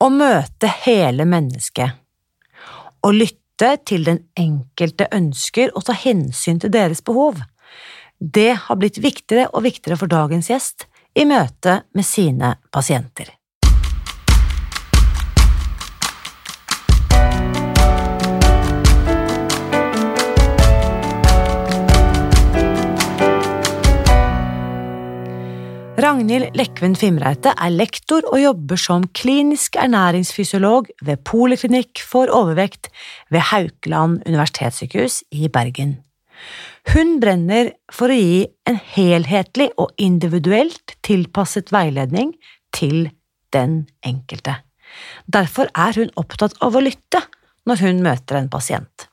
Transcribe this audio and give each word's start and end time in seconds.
Å 0.00 0.08
møte 0.08 0.68
hele 0.86 1.26
mennesket. 1.28 1.98
Å 3.04 3.10
lytte 3.12 3.74
til 3.84 4.06
den 4.06 4.22
enkelte 4.38 5.08
ønsker 5.12 5.74
og 5.76 5.84
ta 5.88 5.96
hensyn 5.96 6.60
til 6.62 6.72
deres 6.72 7.04
behov. 7.04 7.42
Det 8.20 8.54
har 8.64 8.80
blitt 8.80 9.00
viktigere 9.00 9.50
og 9.52 9.66
viktigere 9.68 10.00
for 10.00 10.12
dagens 10.12 10.48
gjest 10.52 10.86
i 11.16 11.26
møte 11.28 11.82
med 11.92 12.06
sine 12.08 12.54
pasienter. 12.72 13.28
Ragnhild 26.30 26.54
Lekven 26.54 26.92
Fimreite 26.94 27.50
er 27.58 27.72
lektor 27.74 28.22
og 28.30 28.38
jobber 28.38 28.78
som 28.78 29.02
klinisk 29.18 29.74
ernæringsfysiolog 29.82 30.86
ved 31.02 31.18
Poliklinikk 31.26 31.98
for 32.06 32.30
overvekt 32.30 32.86
ved 33.34 33.42
Haukeland 33.48 34.20
universitetssykehus 34.30 35.24
i 35.34 35.48
Bergen. 35.50 35.96
Hun 36.92 37.16
brenner 37.18 37.72
for 37.90 38.14
å 38.14 38.20
gi 38.20 38.44
en 38.70 38.78
helhetlig 38.92 39.72
og 39.74 39.90
individuelt 39.98 40.94
tilpasset 41.02 41.74
veiledning 41.74 42.30
til 42.78 43.10
den 43.50 43.88
enkelte. 44.06 44.60
Derfor 45.26 45.66
er 45.74 45.98
hun 45.98 46.14
opptatt 46.14 46.54
av 46.62 46.78
å 46.78 46.84
lytte 46.86 47.24
når 47.66 47.82
hun 47.88 48.04
møter 48.06 48.38
en 48.38 48.52
pasient. 48.54 49.08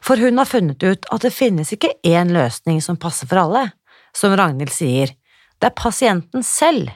For 0.00 0.16
hun 0.16 0.40
har 0.40 0.48
funnet 0.48 0.80
ut 0.88 1.04
at 1.04 1.20
det 1.20 1.36
finnes 1.36 1.76
ikke 1.76 1.98
én 2.00 2.32
løsning 2.32 2.80
som 2.80 2.96
passer 2.96 3.28
for 3.28 3.44
alle. 3.44 3.66
Som 4.16 4.32
Ragnhild 4.34 4.72
sier, 4.74 5.12
det 5.60 5.70
er 5.70 5.76
pasienten 5.76 6.44
selv 6.46 6.90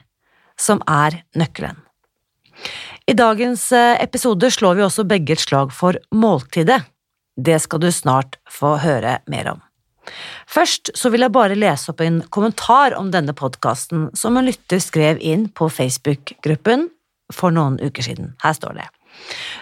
som 0.61 0.81
er 0.89 1.21
nøkkelen. 1.37 1.77
I 3.11 3.15
dagens 3.19 3.67
eh, 3.77 3.99
episode 4.01 4.49
slår 4.55 4.79
vi 4.79 4.85
også 4.87 5.05
begge 5.09 5.35
et 5.37 5.43
slag 5.43 5.73
for 5.75 5.99
måltidet. 6.15 6.81
Det 7.37 7.59
skal 7.61 7.83
du 7.83 7.91
snart 7.93 8.39
få 8.51 8.77
høre 8.81 9.19
mer 9.29 9.51
om. 9.57 9.63
Først 10.51 10.93
så 10.97 11.11
vil 11.13 11.25
jeg 11.25 11.35
bare 11.35 11.57
lese 11.59 11.91
opp 11.93 12.03
en 12.05 12.21
kommentar 12.33 12.95
om 12.97 13.11
denne 13.13 13.35
podkasten 13.37 14.11
som 14.17 14.37
en 14.37 14.47
lytter 14.47 14.81
skrev 14.83 15.21
inn 15.21 15.49
på 15.49 15.69
Facebook-gruppen 15.73 16.89
for 17.33 17.55
noen 17.55 17.81
uker 17.81 18.05
siden. 18.07 18.35
Her 18.45 18.57
står 18.57 18.79
det. 18.81 18.89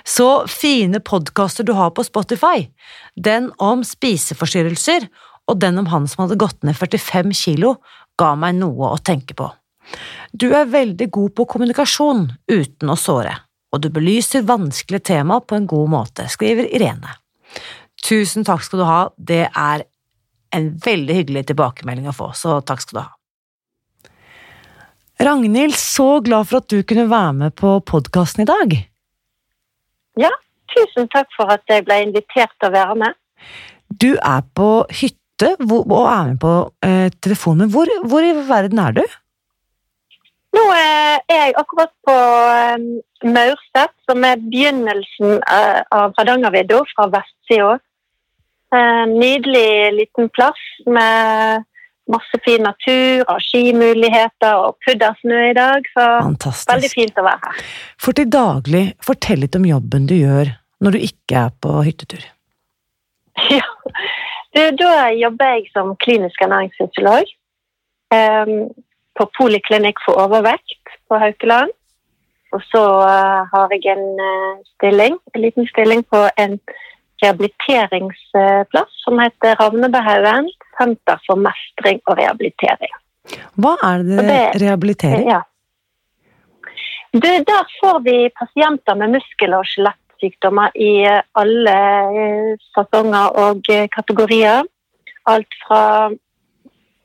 Så 0.08 0.44
fine 0.50 1.00
podkaster 1.04 1.66
du 1.66 1.74
har 1.78 1.92
på 1.94 2.04
Spotify. 2.06 2.68
Den 3.14 3.50
om 3.62 3.84
spiseforstyrrelser 3.86 5.08
og 5.50 5.58
den 5.62 5.78
om 5.82 5.90
han 5.92 6.08
som 6.10 6.24
hadde 6.24 6.40
gått 6.40 6.62
ned 6.66 6.78
45 6.78 7.34
kilo 7.36 7.76
ga 8.20 8.34
meg 8.38 8.58
noe 8.58 8.92
å 8.92 9.00
tenke 9.02 9.36
på. 9.38 9.48
Du 10.32 10.50
er 10.56 10.70
veldig 10.70 11.08
god 11.12 11.34
på 11.36 11.46
kommunikasjon 11.54 12.26
uten 12.50 12.92
å 12.92 12.98
såre, 12.98 13.34
og 13.72 13.82
du 13.84 13.90
belyser 13.92 14.46
vanskelige 14.48 15.08
tema 15.12 15.40
på 15.40 15.58
en 15.58 15.66
god 15.68 15.90
måte, 15.92 16.28
skriver 16.30 16.68
Irene. 16.72 17.18
Tusen 18.02 18.46
takk 18.46 18.64
skal 18.66 18.82
du 18.82 18.86
ha, 18.88 19.00
det 19.16 19.46
er 19.48 19.84
en 20.52 20.70
veldig 20.84 21.16
hyggelig 21.16 21.46
tilbakemelding 21.50 22.08
å 22.10 22.16
få, 22.16 22.32
så 22.36 22.60
takk 22.66 22.84
skal 22.84 22.98
du 22.98 23.02
ha. 23.02 23.10
Ragnhild, 25.22 25.76
så 25.78 26.20
glad 26.24 26.48
for 26.50 26.62
at 26.62 26.70
du 26.72 26.82
kunne 26.82 27.06
være 27.10 27.34
med 27.44 27.54
på 27.54 27.76
podkasten 27.86 28.42
i 28.42 28.48
dag. 28.48 28.72
Ja, 30.18 30.32
tusen 30.74 31.06
takk 31.12 31.30
for 31.36 31.52
at 31.52 31.62
jeg 31.70 31.84
ble 31.86 32.00
invitert 32.08 32.52
til 32.58 32.72
å 32.72 32.74
være 32.74 32.96
med. 33.04 33.18
Du 33.92 34.16
er 34.16 34.42
på 34.56 34.70
hytta 34.90 35.21
ute 35.42 35.80
og 35.82 36.06
er 36.06 36.30
med 36.30 36.40
på 36.42 36.54
eh, 36.86 37.08
telefonen. 37.24 37.70
Hvor, 37.72 37.90
hvor, 38.08 38.24
i 38.24 38.34
verden 38.48 38.80
er 38.82 38.96
du? 38.96 39.02
Nå 40.52 40.62
er 40.76 41.22
jeg 41.32 41.54
akkurat 41.56 41.92
på 42.04 42.14
um, 42.76 42.88
Maurset, 43.24 43.94
som 44.08 44.24
er 44.28 44.40
begynnelsen 44.42 45.38
uh, 45.40 45.80
av 45.88 46.12
Hardangervidda 46.18 46.82
fra 46.92 47.08
vestsida. 47.14 47.78
Uh, 48.72 49.04
nydelig 49.08 49.92
liten 49.96 50.28
plass 50.32 50.60
med 50.84 51.64
masse 52.12 52.40
fin 52.44 52.64
natur 52.66 53.22
og 53.30 53.40
skimuligheter 53.40 54.60
og 54.66 54.76
puddersnø 54.84 55.40
i 55.48 55.56
dag. 55.56 55.88
Så 55.94 56.06
Fantastisk. 56.28 56.72
veldig 56.74 56.92
fint 56.92 57.20
å 57.20 57.26
være 57.30 57.42
her. 57.46 57.64
For 58.02 58.18
til 58.18 58.28
daglig, 58.32 58.84
fortell 59.04 59.44
litt 59.46 59.56
om 59.56 59.68
jobben 59.68 60.08
du 60.10 60.18
gjør 60.18 60.52
når 60.82 60.96
du 60.96 61.04
ikke 61.06 61.46
er 61.46 61.58
på 61.62 61.80
hyttetur. 61.88 62.28
Ja, 63.48 63.64
du, 64.54 64.62
da 64.76 65.10
jobber 65.16 65.54
jeg 65.56 65.68
som 65.72 65.94
klinisk 66.04 66.42
ernæringsfysiolog 66.44 67.30
um, 68.14 68.56
på 69.18 69.28
poliklinikk 69.38 70.00
for 70.04 70.20
overvekt 70.24 70.96
på 71.08 71.20
Haukeland. 71.20 71.72
Og 72.52 72.60
så 72.68 72.82
uh, 73.00 73.48
har 73.52 73.72
jeg 73.72 73.96
en 73.96 74.08
uh, 74.20 74.60
stilling, 74.74 75.16
en 75.34 75.44
liten 75.44 75.68
stilling 75.70 76.04
på 76.04 76.26
en 76.36 76.58
rehabiliteringsplass 77.22 78.98
som 79.04 79.20
heter 79.22 79.56
Ravnebehaugen 79.60 80.50
senter 80.78 81.22
for 81.26 81.38
mestring 81.38 82.02
og 82.10 82.18
rehabilitering. 82.18 82.92
Hva 83.62 83.76
er 83.86 84.04
det, 84.04 84.20
det 84.26 84.44
rehabilitering? 84.64 85.28
Ja. 85.30 85.42
Du, 87.12 87.28
der 87.28 87.64
får 87.80 88.00
vi 88.04 88.16
pasienter 88.40 88.96
med 88.96 89.14
muskel- 89.16 89.54
og 89.54 89.66
skjelett 89.68 90.01
sykdommer 90.22 90.74
i 90.78 90.92
alle 91.38 91.78
eh, 92.22 92.50
fasonger 92.76 93.38
og 93.44 93.70
eh, 93.72 93.88
kategorier. 93.92 94.66
Alt 95.30 95.54
fra 95.62 96.10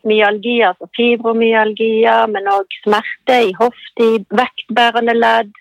myalgier, 0.07 0.71
altså 0.71 0.87
fibromyalgier, 0.95 2.27
men 2.31 2.49
òg 2.49 2.79
smerte 2.83 3.39
i 3.49 3.55
hofte, 3.57 4.05
i 4.05 4.21
vektbærende 4.39 5.15
ledd. 5.17 5.55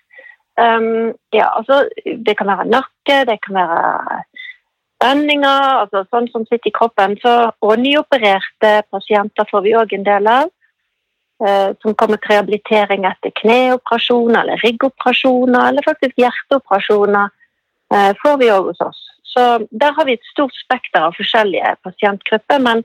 Um, 0.57 1.13
ja, 1.35 1.51
altså, 1.53 1.83
det 2.25 2.33
kan 2.39 2.49
være 2.49 2.65
nakke, 2.71 3.17
det 3.29 3.37
kan 3.45 3.59
være 3.59 4.21
spenninger, 4.97 5.65
altså 5.83 6.01
sånn 6.09 6.29
som 6.33 6.47
sitter 6.47 6.71
i 6.71 6.77
kroppen. 6.79 7.17
Så, 7.21 7.33
og 7.61 7.83
nyopererte 7.83 8.79
pasienter 8.89 9.45
får 9.51 9.67
vi 9.67 9.75
òg 9.77 9.93
en 9.97 10.07
del 10.07 10.31
av. 10.33 10.53
Som 11.83 11.93
kommer 11.93 12.17
til 12.17 12.31
rehabilitering 12.31 13.03
etter 13.05 13.29
kneoperasjoner 13.37 14.39
eller 14.39 14.63
ryggoperasjoner, 14.65 15.67
eller 15.69 15.85
faktisk 15.85 16.17
hjerteoperasjoner 16.17 17.27
Eh, 17.27 17.36
får 18.21 18.37
vi 18.41 18.51
òg 18.51 18.71
hos 18.71 18.81
oss. 18.81 19.03
Så 19.23 19.67
Der 19.71 19.93
har 19.93 20.05
vi 20.05 20.13
et 20.13 20.31
stort 20.33 20.55
spekter 20.55 21.07
av 21.07 21.17
forskjellige 21.17 21.75
pasientgrupper. 21.83 22.59
Men 22.59 22.83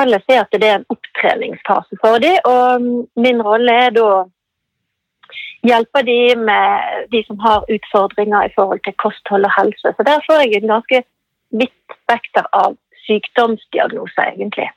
felles 0.00 0.24
er 0.28 0.40
at 0.42 0.52
det 0.52 0.68
er 0.68 0.80
en 0.80 0.90
opptreningsfase 0.94 2.00
for 2.02 2.18
dem. 2.22 2.38
Og 2.44 2.88
min 3.16 3.42
rolle 3.42 3.76
er 3.86 3.94
da 3.96 4.08
hjelpe 5.66 6.02
dem 6.06 6.44
med 6.48 7.06
de 7.12 7.22
som 7.26 7.38
har 7.38 7.66
utfordringer 7.68 8.48
i 8.48 8.52
forhold 8.56 8.80
til 8.84 8.96
kosthold 9.04 9.44
og 9.44 9.54
helse. 9.58 9.94
Så 9.96 10.06
der 10.10 10.24
får 10.26 10.44
jeg 10.44 10.62
en 10.62 10.74
ganske 10.74 11.02
vidt 11.50 11.96
spekter 12.02 12.46
av 12.52 12.76
sykdomsdiagnoser, 13.06 14.34
egentlig. 14.34 14.68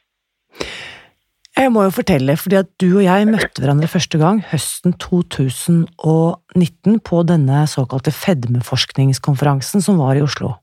Jeg 1.59 1.71
må 1.73 1.83
jo 1.83 1.91
fortelle, 1.93 2.37
fordi 2.39 2.57
at 2.61 2.69
du 2.79 2.87
og 2.93 3.03
jeg 3.03 3.27
møtte 3.27 3.59
hverandre 3.59 3.89
første 3.91 4.19
gang 4.21 4.39
høsten 4.53 4.93
2019 5.03 7.01
på 7.03 7.23
denne 7.27 7.65
såkalte 7.67 8.13
fedmeforskningskonferansen 8.15 9.83
som 9.83 9.99
var 9.99 10.15
i 10.15 10.23
Oslo. 10.23 10.53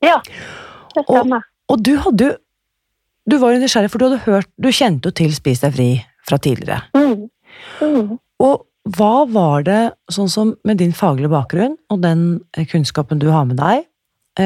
Ja, 0.00 0.16
det 0.94 1.04
stemmer. 1.04 1.44
Og, 1.68 1.76
og 1.76 1.84
du 1.84 1.92
hadde 2.00 2.30
jo 2.30 2.38
Du 3.30 3.36
var 3.38 3.52
jo 3.52 3.60
nysgjerrig, 3.60 3.90
for 3.92 4.00
du 4.00 4.06
hadde 4.08 4.24
hørt 4.24 4.48
Du 4.56 4.70
kjente 4.72 5.10
jo 5.10 5.14
til 5.14 5.34
Spis 5.36 5.60
deg 5.60 5.74
fri 5.76 5.90
fra 6.26 6.38
tidligere. 6.40 6.80
Mm. 6.96 7.28
Mm. 7.84 8.16
Og 8.40 8.64
hva 8.96 9.26
var 9.28 9.66
det, 9.66 9.80
sånn 10.10 10.30
som 10.32 10.54
med 10.64 10.80
din 10.80 10.94
faglige 10.96 11.30
bakgrunn 11.30 11.76
og 11.92 12.00
den 12.02 12.40
kunnskapen 12.72 13.20
du 13.20 13.28
har 13.28 13.44
med 13.46 13.60
deg, 13.60 13.84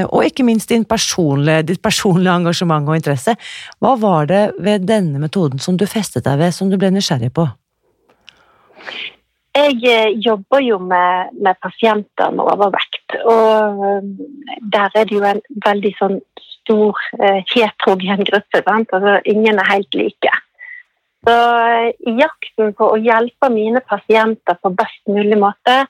og 0.04 0.24
ikke 0.26 0.46
minst 0.46 0.72
personlige, 0.88 1.62
ditt 1.70 1.82
personlige 1.82 2.34
engasjement 2.34 2.88
og 2.88 2.96
interesse. 2.98 3.36
Hva 3.78 3.94
var 4.00 4.26
det 4.30 4.44
ved 4.58 4.86
denne 4.88 5.20
metoden 5.22 5.58
som 5.62 5.76
du 5.76 5.86
festet 5.86 6.24
deg 6.24 6.38
ved, 6.38 6.54
som 6.54 6.70
du 6.70 6.78
ble 6.80 6.90
nysgjerrig 6.94 7.32
på? 7.34 7.46
Jeg 9.54 9.76
eh, 9.86 10.14
jobber 10.18 10.64
jo 10.66 10.80
med, 10.82 11.36
med 11.38 11.54
pasienter 11.62 12.32
med 12.34 12.42
overvekt, 12.42 13.20
og 13.22 13.84
eh, 13.86 14.08
der 14.72 14.90
er 14.98 15.06
det 15.06 15.14
jo 15.14 15.22
en 15.28 15.42
veldig 15.66 15.92
sånn 16.00 16.18
stor 16.40 16.98
heterogen 17.52 18.24
gruppe. 18.24 18.62
Altså, 18.64 19.20
ingen 19.28 19.60
er 19.60 19.68
helt 19.68 19.94
like. 19.94 20.32
Så 21.24 21.34
I 22.08 22.14
jakten 22.18 22.74
på 22.76 22.88
å 22.92 23.00
hjelpe 23.00 23.50
mine 23.52 23.80
pasienter 23.84 24.58
på 24.60 24.72
best 24.76 25.00
mulig 25.08 25.38
måte, 25.40 25.84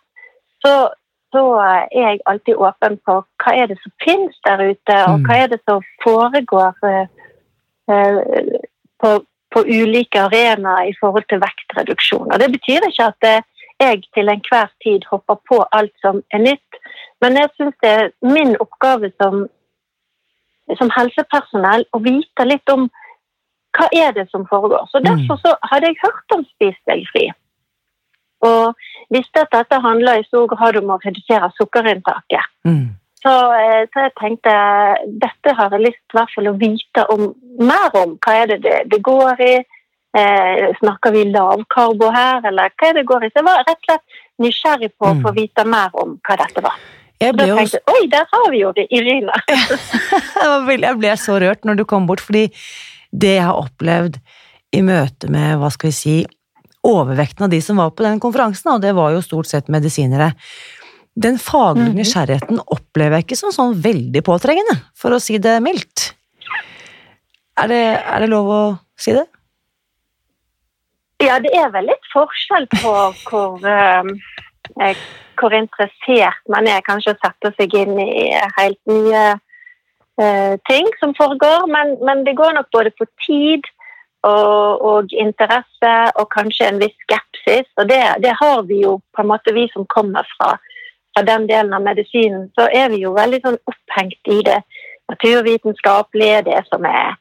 så 0.62 0.75
så 1.35 1.43
er 1.59 1.87
jeg 1.99 2.23
alltid 2.31 2.61
åpen 2.69 2.97
på 3.07 3.19
hva 3.43 3.55
er 3.59 3.71
det 3.71 3.77
som 3.83 3.93
finnes 4.05 4.37
der 4.47 4.63
ute, 4.71 4.99
og 5.11 5.27
hva 5.27 5.39
er 5.43 5.51
det 5.53 5.61
som 5.69 5.83
foregår 6.05 6.77
uh, 6.87 7.07
på, 9.03 9.11
på, 9.55 9.65
ulike 9.67 10.23
arenaer 10.29 10.93
i 10.93 10.95
forhold 11.01 11.27
til 11.29 11.43
vektreduksjon. 11.43 12.31
Og 12.31 12.41
Det 12.41 12.51
betyr 12.57 12.89
ikke 12.89 13.11
at 13.13 13.29
jeg 13.83 14.03
til 14.15 14.31
enhver 14.31 14.71
tid 14.85 15.07
hopper 15.11 15.41
på 15.51 15.61
alt 15.77 15.95
som 16.05 16.23
er 16.31 16.45
nytt, 16.47 16.81
men 17.21 17.39
jeg 17.41 17.51
syns 17.57 17.77
det 17.83 17.91
er 17.91 18.11
min 18.23 18.55
oppgave 18.63 19.11
som, 19.21 19.47
som 20.79 20.93
helsepersonell 20.97 21.87
å 21.93 22.03
vite 22.05 22.47
litt 22.47 22.75
om 22.77 22.89
hva 23.75 23.89
er 23.93 24.13
det 24.15 24.29
som 24.31 24.47
foregår. 24.47 24.87
Så 24.91 25.03
Derfor 25.03 25.41
så 25.43 25.57
hadde 25.71 25.91
jeg 25.91 26.03
hørt 26.05 26.37
om 26.37 26.45
Spis 26.55 26.79
deg 26.91 27.03
fri. 27.11 27.27
Og 28.44 28.75
visste 29.14 29.44
at 29.44 29.52
dette 29.55 29.81
handler 29.85 30.20
i 30.20 30.26
stor 30.29 30.46
grad 30.52 30.76
om 30.81 30.93
å 30.94 31.00
redusere 31.05 31.50
sukkerinntaket. 31.58 32.50
Mm. 32.69 32.94
Så, 33.25 33.32
eh, 33.56 33.85
så, 33.88 34.05
jeg 34.05 34.12
tenkte 34.20 34.55
dette 35.23 35.55
har 35.56 35.73
jeg 35.73 35.87
lyst 35.87 36.02
til 36.11 36.19
hvert 36.19 36.35
fall 36.35 36.50
å 36.50 36.58
vite 36.61 37.06
om, 37.14 37.31
mer 37.61 37.94
om. 37.96 38.19
Hva 38.20 38.35
er 38.43 38.52
det 38.52 38.58
det, 38.67 38.82
det 38.93 39.00
går 39.06 39.41
i? 39.41 39.55
Eh, 40.14 40.67
snakker 40.79 41.11
vi 41.11 41.25
lavkarbo 41.32 42.11
her, 42.14 42.44
eller 42.46 42.70
hva 42.79 42.91
er 42.91 43.00
det 43.00 43.06
går 43.08 43.25
i? 43.26 43.31
Så 43.32 43.41
jeg 43.41 43.46
var 43.49 43.64
rett 43.67 43.81
og 43.81 43.88
slett 43.88 44.20
nysgjerrig 44.44 44.90
på 44.99 45.08
å 45.08 45.14
Mm. 45.14 45.23
få 45.25 45.32
vite 45.35 45.64
mer 45.67 45.90
om 46.02 46.19
hva 46.29 46.37
dette 46.38 46.62
var. 46.62 46.76
Jeg 47.20 47.35
ble 47.35 47.47
jo 47.49 47.56
tenkte 47.56 47.81
oi, 47.94 48.06
der 48.12 48.26
har 48.31 48.50
vi 48.50 48.61
jo 48.61 48.73
det, 48.76 48.87
Irina. 48.90 49.32
Jeg 50.85 50.99
ble 50.99 51.17
så 51.17 51.38
rørt 51.40 51.64
når 51.64 51.76
du 51.81 51.85
kom 51.88 52.06
bort, 52.06 52.20
fordi 52.20 52.49
det 53.14 53.37
jeg 53.37 53.44
har 53.47 53.58
opplevd 53.58 54.19
i 54.75 54.81
møte 54.82 55.31
med, 55.31 55.58
hva 55.61 55.70
skal 55.73 55.88
vi 55.90 55.94
si, 55.97 56.17
overvekten 56.85 57.47
av 57.47 57.51
de 57.51 57.61
som 57.65 57.81
var 57.81 57.91
på 57.97 58.05
den 58.05 58.21
konferansen, 58.21 58.75
og 58.75 58.83
det 58.85 58.95
var 58.97 59.15
jo 59.15 59.23
stort 59.25 59.49
sett 59.51 59.71
medisinere, 59.73 60.35
den 61.15 61.39
faglige 61.39 61.93
Mhm. 61.93 61.99
nysgjerrigheten 62.01 62.59
opplever 62.67 63.17
jeg 63.19 63.25
ikke 63.25 63.37
som 63.39 63.53
sånn 63.55 63.77
veldig 63.81 64.23
påtrengende, 64.27 64.83
for 64.95 65.15
å 65.15 65.21
si 65.23 65.39
det 65.39 65.63
mildt. 65.63 66.13
Er 67.57 67.69
det, 67.69 67.85
er 68.03 68.21
det 68.21 68.29
lov 68.29 68.47
å 68.51 68.79
si 68.99 69.13
det? 69.13 69.27
Ja, 71.23 71.39
det 71.39 71.55
er 71.55 71.71
vel 71.71 71.87
litt 71.87 72.09
forskjell 72.13 72.67
på 72.83 72.95
hvor, 73.31 73.63
eh, 73.65 74.03
eh, 74.83 74.97
hvor 75.39 75.55
interessert 75.55 76.43
man 76.51 76.67
er 76.67 76.83
kanskje 76.83 77.15
å 77.15 77.21
sette 77.23 77.55
seg 77.57 77.73
inn 77.79 77.99
i 78.03 78.35
helt 78.59 78.81
nye 78.91 79.41
eh, 80.19 80.57
ting 80.69 80.87
som 81.01 81.15
foregår, 81.15 81.65
men, 81.71 81.97
men 82.05 82.25
det 82.25 82.37
går 82.37 82.55
nok 82.55 82.69
både 82.75 82.91
på 82.99 83.07
tid 83.27 83.63
og, 84.25 84.85
og 84.91 85.12
interesse 85.12 85.94
og 86.21 86.29
kanskje 86.35 86.69
en 86.71 86.81
viss 86.82 86.97
skepsis, 87.06 87.69
og 87.81 87.88
det, 87.91 88.00
det 88.25 88.32
har 88.41 88.62
vi 88.69 88.82
jo 88.85 88.99
på 89.17 89.25
en 89.25 89.31
måte 89.32 89.55
vi 89.56 89.67
som 89.73 89.87
kommer 89.97 90.26
fra, 90.37 90.55
fra 91.15 91.25
den 91.29 91.49
delen 91.50 91.75
av 91.76 91.85
medisinen, 91.85 92.49
så 92.59 92.69
er 92.73 92.88
vi 92.94 93.03
jo 93.05 93.15
veldig 93.17 93.43
sånn 93.44 93.61
opphengt 93.71 94.32
i 94.32 94.41
det 94.47 94.61
naturvitenskapelige, 95.12 96.47
det 96.49 96.62
som 96.71 96.87
er 96.88 97.15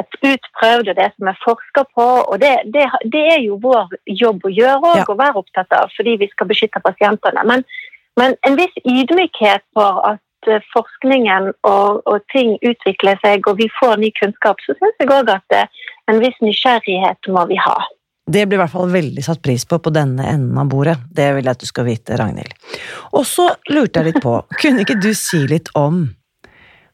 utprøvd 0.00 0.88
og 0.88 0.96
det 0.96 1.08
som 1.16 1.28
er 1.28 1.40
forska 1.44 1.84
på. 1.94 2.08
og 2.30 2.40
det, 2.40 2.52
det, 2.74 2.88
det, 3.12 3.24
er 3.34 3.40
jo 3.44 3.58
vår 3.62 3.92
jobb 4.06 4.44
å 4.44 4.52
gjøre 4.52 4.80
og 4.80 4.96
Ja. 4.96 5.04
å 5.08 5.18
være 5.18 5.40
opptatt 5.42 5.72
av, 5.76 5.92
fordi 5.96 6.16
vi 6.16 6.28
skal 6.32 6.48
beskytte 6.48 6.80
pasientene. 6.80 7.44
Men, 7.44 7.64
men 8.16 8.36
en 8.46 8.56
viss 8.56 8.76
ydmykhet 8.84 9.64
for 9.76 10.00
at 10.12 10.20
eh, 10.50 10.62
forskningen 10.74 11.50
og, 11.68 12.02
og 12.06 12.22
ting 12.34 12.54
utvikler 12.60 13.18
seg 13.24 13.48
og 13.48 13.58
vi 13.60 13.68
får 13.78 13.98
ny 14.02 14.12
kunnskap, 14.18 14.62
så 14.66 14.76
syns 14.78 15.02
jeg 15.02 15.10
òg 15.12 15.32
at 15.32 15.56
eh, 15.56 15.82
en 16.10 16.22
viss 16.22 16.38
nysgjerrighet 16.44 17.30
må 17.32 17.46
vi 17.50 17.58
ha. 17.62 17.76
Det 18.32 18.46
blir 18.46 18.56
i 18.56 18.62
hvert 18.62 18.72
fall 18.72 18.90
veldig 18.92 19.22
satt 19.26 19.42
pris 19.42 19.64
på 19.66 19.80
på 19.82 19.92
denne 19.94 20.24
enden 20.30 20.58
av 20.58 20.70
bordet. 20.70 20.96
Det 21.10 21.32
vil 21.34 21.46
jeg 21.46 21.56
at 21.56 21.62
du 21.62 21.68
skal 21.68 21.88
vite, 21.88 22.16
Ragnhild. 22.18 22.54
Og 23.18 23.26
så 23.26 23.48
lurte 23.72 24.00
jeg 24.00 24.12
litt 24.12 24.22
på, 24.24 24.36
kunne 24.62 24.86
ikke 24.86 25.00
du 25.02 25.10
si 25.18 25.42
litt 25.50 25.72
om 25.78 26.06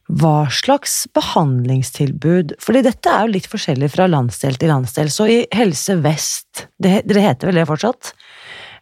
hva 0.09 0.47
slags 0.49 1.03
behandlingstilbud 1.13 2.55
Fordi 2.57 2.79
dette 2.81 3.11
er 3.13 3.27
jo 3.27 3.33
litt 3.35 3.45
forskjellig 3.45 3.91
fra 3.93 4.07
landsdel 4.09 4.57
til 4.57 4.71
landsdel. 4.73 5.11
Så 5.13 5.27
i 5.29 5.39
Helse 5.53 5.99
Vest 6.01 6.65
det, 6.81 7.03
Dere 7.05 7.27
heter 7.27 7.51
vel 7.51 7.61
det 7.61 7.67
fortsatt? 7.69 8.15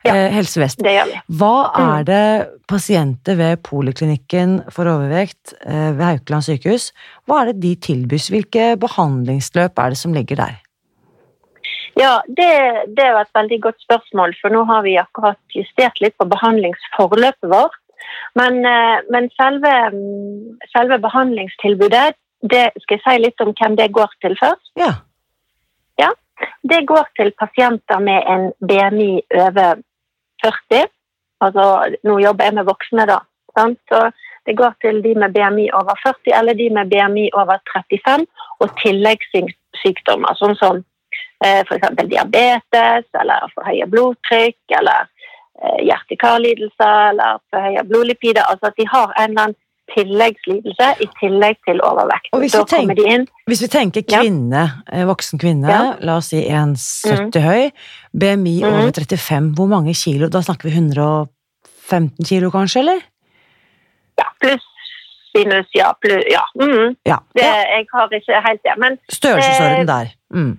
Ja. 0.05 0.13
Eh, 0.13 0.29
Helse 0.35 0.61
Vest. 0.61 0.83
Det 0.83 0.93
gjør 0.93 1.09
vi. 1.09 1.17
Hva 1.39 1.55
er 1.81 2.05
det 2.07 2.27
pasienter 2.69 3.37
ved 3.39 3.63
poliklinikken 3.65 4.59
for 4.73 4.89
overvekt 4.91 5.55
eh, 5.63 5.91
ved 5.97 6.03
Haukeland 6.05 6.45
sykehus 6.45 6.91
Hva 7.25 7.41
er 7.41 7.51
det 7.51 7.61
de 7.63 7.73
tilbys? 7.87 8.29
Hvilke 8.33 8.75
behandlingsløp 8.81 9.79
er 9.79 9.95
det 9.95 9.99
som 9.99 10.13
ligger 10.15 10.41
der? 10.43 10.59
Ja, 11.97 12.19
det, 12.27 12.51
det 12.93 13.07
er 13.07 13.17
et 13.17 13.33
veldig 13.33 13.57
godt 13.63 13.81
spørsmål, 13.81 14.35
for 14.37 14.53
nå 14.53 14.61
har 14.69 14.83
vi 14.85 14.99
akkurat 15.01 15.39
justert 15.55 15.97
litt 16.03 16.13
på 16.21 16.27
behandlingsforløpet 16.29 17.49
vårt. 17.49 17.81
Men, 18.37 18.61
eh, 18.69 19.01
men 19.09 19.31
selve, 19.33 19.73
mm, 19.95 20.61
selve 20.75 21.01
behandlingstilbudet, 21.01 22.13
det 22.45 22.67
skal 22.83 22.99
jeg 22.99 23.05
si 23.07 23.17
litt 23.23 23.41
om 23.41 23.49
hvem 23.57 23.79
det 23.79 23.89
går 23.97 24.13
til 24.21 24.37
først. 24.37 24.73
Ja. 24.77 24.93
Det 26.69 26.85
går 26.87 27.05
til 27.15 27.31
pasienter 27.39 27.99
med 27.99 28.23
en 28.33 28.51
BMI 28.69 29.11
over 29.45 29.81
40. 30.43 30.87
Altså, 31.45 31.65
nå 32.07 32.19
jobber 32.23 32.49
jeg 32.49 32.57
med 32.57 32.67
voksne, 32.69 33.05
da. 33.09 33.19
Sant? 33.57 33.79
Så 33.89 34.09
det 34.47 34.55
går 34.57 34.75
til 34.81 35.01
de 35.03 35.13
med 35.19 35.33
BMI 35.35 35.67
over 35.75 35.97
40 36.05 36.37
eller 36.39 36.53
de 36.53 36.69
med 36.73 36.89
BMI 36.91 37.29
over 37.33 37.59
35 37.73 38.25
og 38.63 38.73
tilleggssykdommer, 38.81 40.37
sånn 40.39 40.55
som 40.61 40.79
eh, 41.43 41.61
f.eks. 41.65 41.89
diabetes 41.99 43.07
eller 43.21 43.51
for 43.53 43.67
høye 43.67 43.87
blodtrykk 43.91 44.77
eller 44.79 45.09
eh, 45.61 45.81
hjerte-karlidelser 45.89 47.11
eller 47.11 47.41
for 47.49 47.67
høye 47.67 47.83
blodlipider. 47.89 48.45
Altså 48.47 48.71
at 48.71 48.79
de 48.79 48.87
har 48.87 49.11
en 49.17 49.29
eller 49.31 49.49
annen 49.49 49.59
tilleggslidelse 49.95 50.87
i 51.01 51.07
tillegg 51.19 51.57
til 51.67 51.79
overvekt. 51.83 52.29
Og 52.33 52.39
hvis 52.41 52.53
vi 52.57 52.63
tenker- 52.71 52.95
de 52.95 53.05
inn 53.13 53.27
Hvis 53.47 53.61
vi 53.61 53.67
tenker 53.67 54.01
kvinne, 54.03 54.63
ja. 54.91 55.05
voksen 55.05 55.39
kvinne, 55.39 55.67
Ja. 55.69 55.95
la 55.99 56.17
oss 56.17 56.27
si 56.29 56.43
1,70 56.49 57.41
høy, 57.41 57.71
BMI 58.13 58.61
Mhm. 58.63 58.73
over 58.73 58.91
35, 58.91 59.53
hvor 59.55 59.67
mange 59.67 59.93
kilo? 59.93 60.27
Da 60.29 60.41
snakker 60.41 60.69
vi 60.69 60.75
115 60.75 62.25
kilo 62.25 62.49
kanskje, 62.51 62.79
eller? 62.79 62.99
ja, 64.19 64.25
pluss 64.41 64.63
sinus, 65.35 65.67
ja. 65.75 65.93
Pluss, 66.01 66.23
ja. 66.31 66.41
Mm. 66.59 66.95
ja. 67.05 67.17
Det. 67.35 67.43
Jeg 67.43 67.85
har 67.93 68.09
ikke 68.09 68.41
helt 68.47 68.61
det. 68.63 68.73
Men 68.77 68.97
Størrelsesorden 69.11 69.81
Eh, 69.81 69.85
der. 69.85 70.05
Mm. 70.33 70.57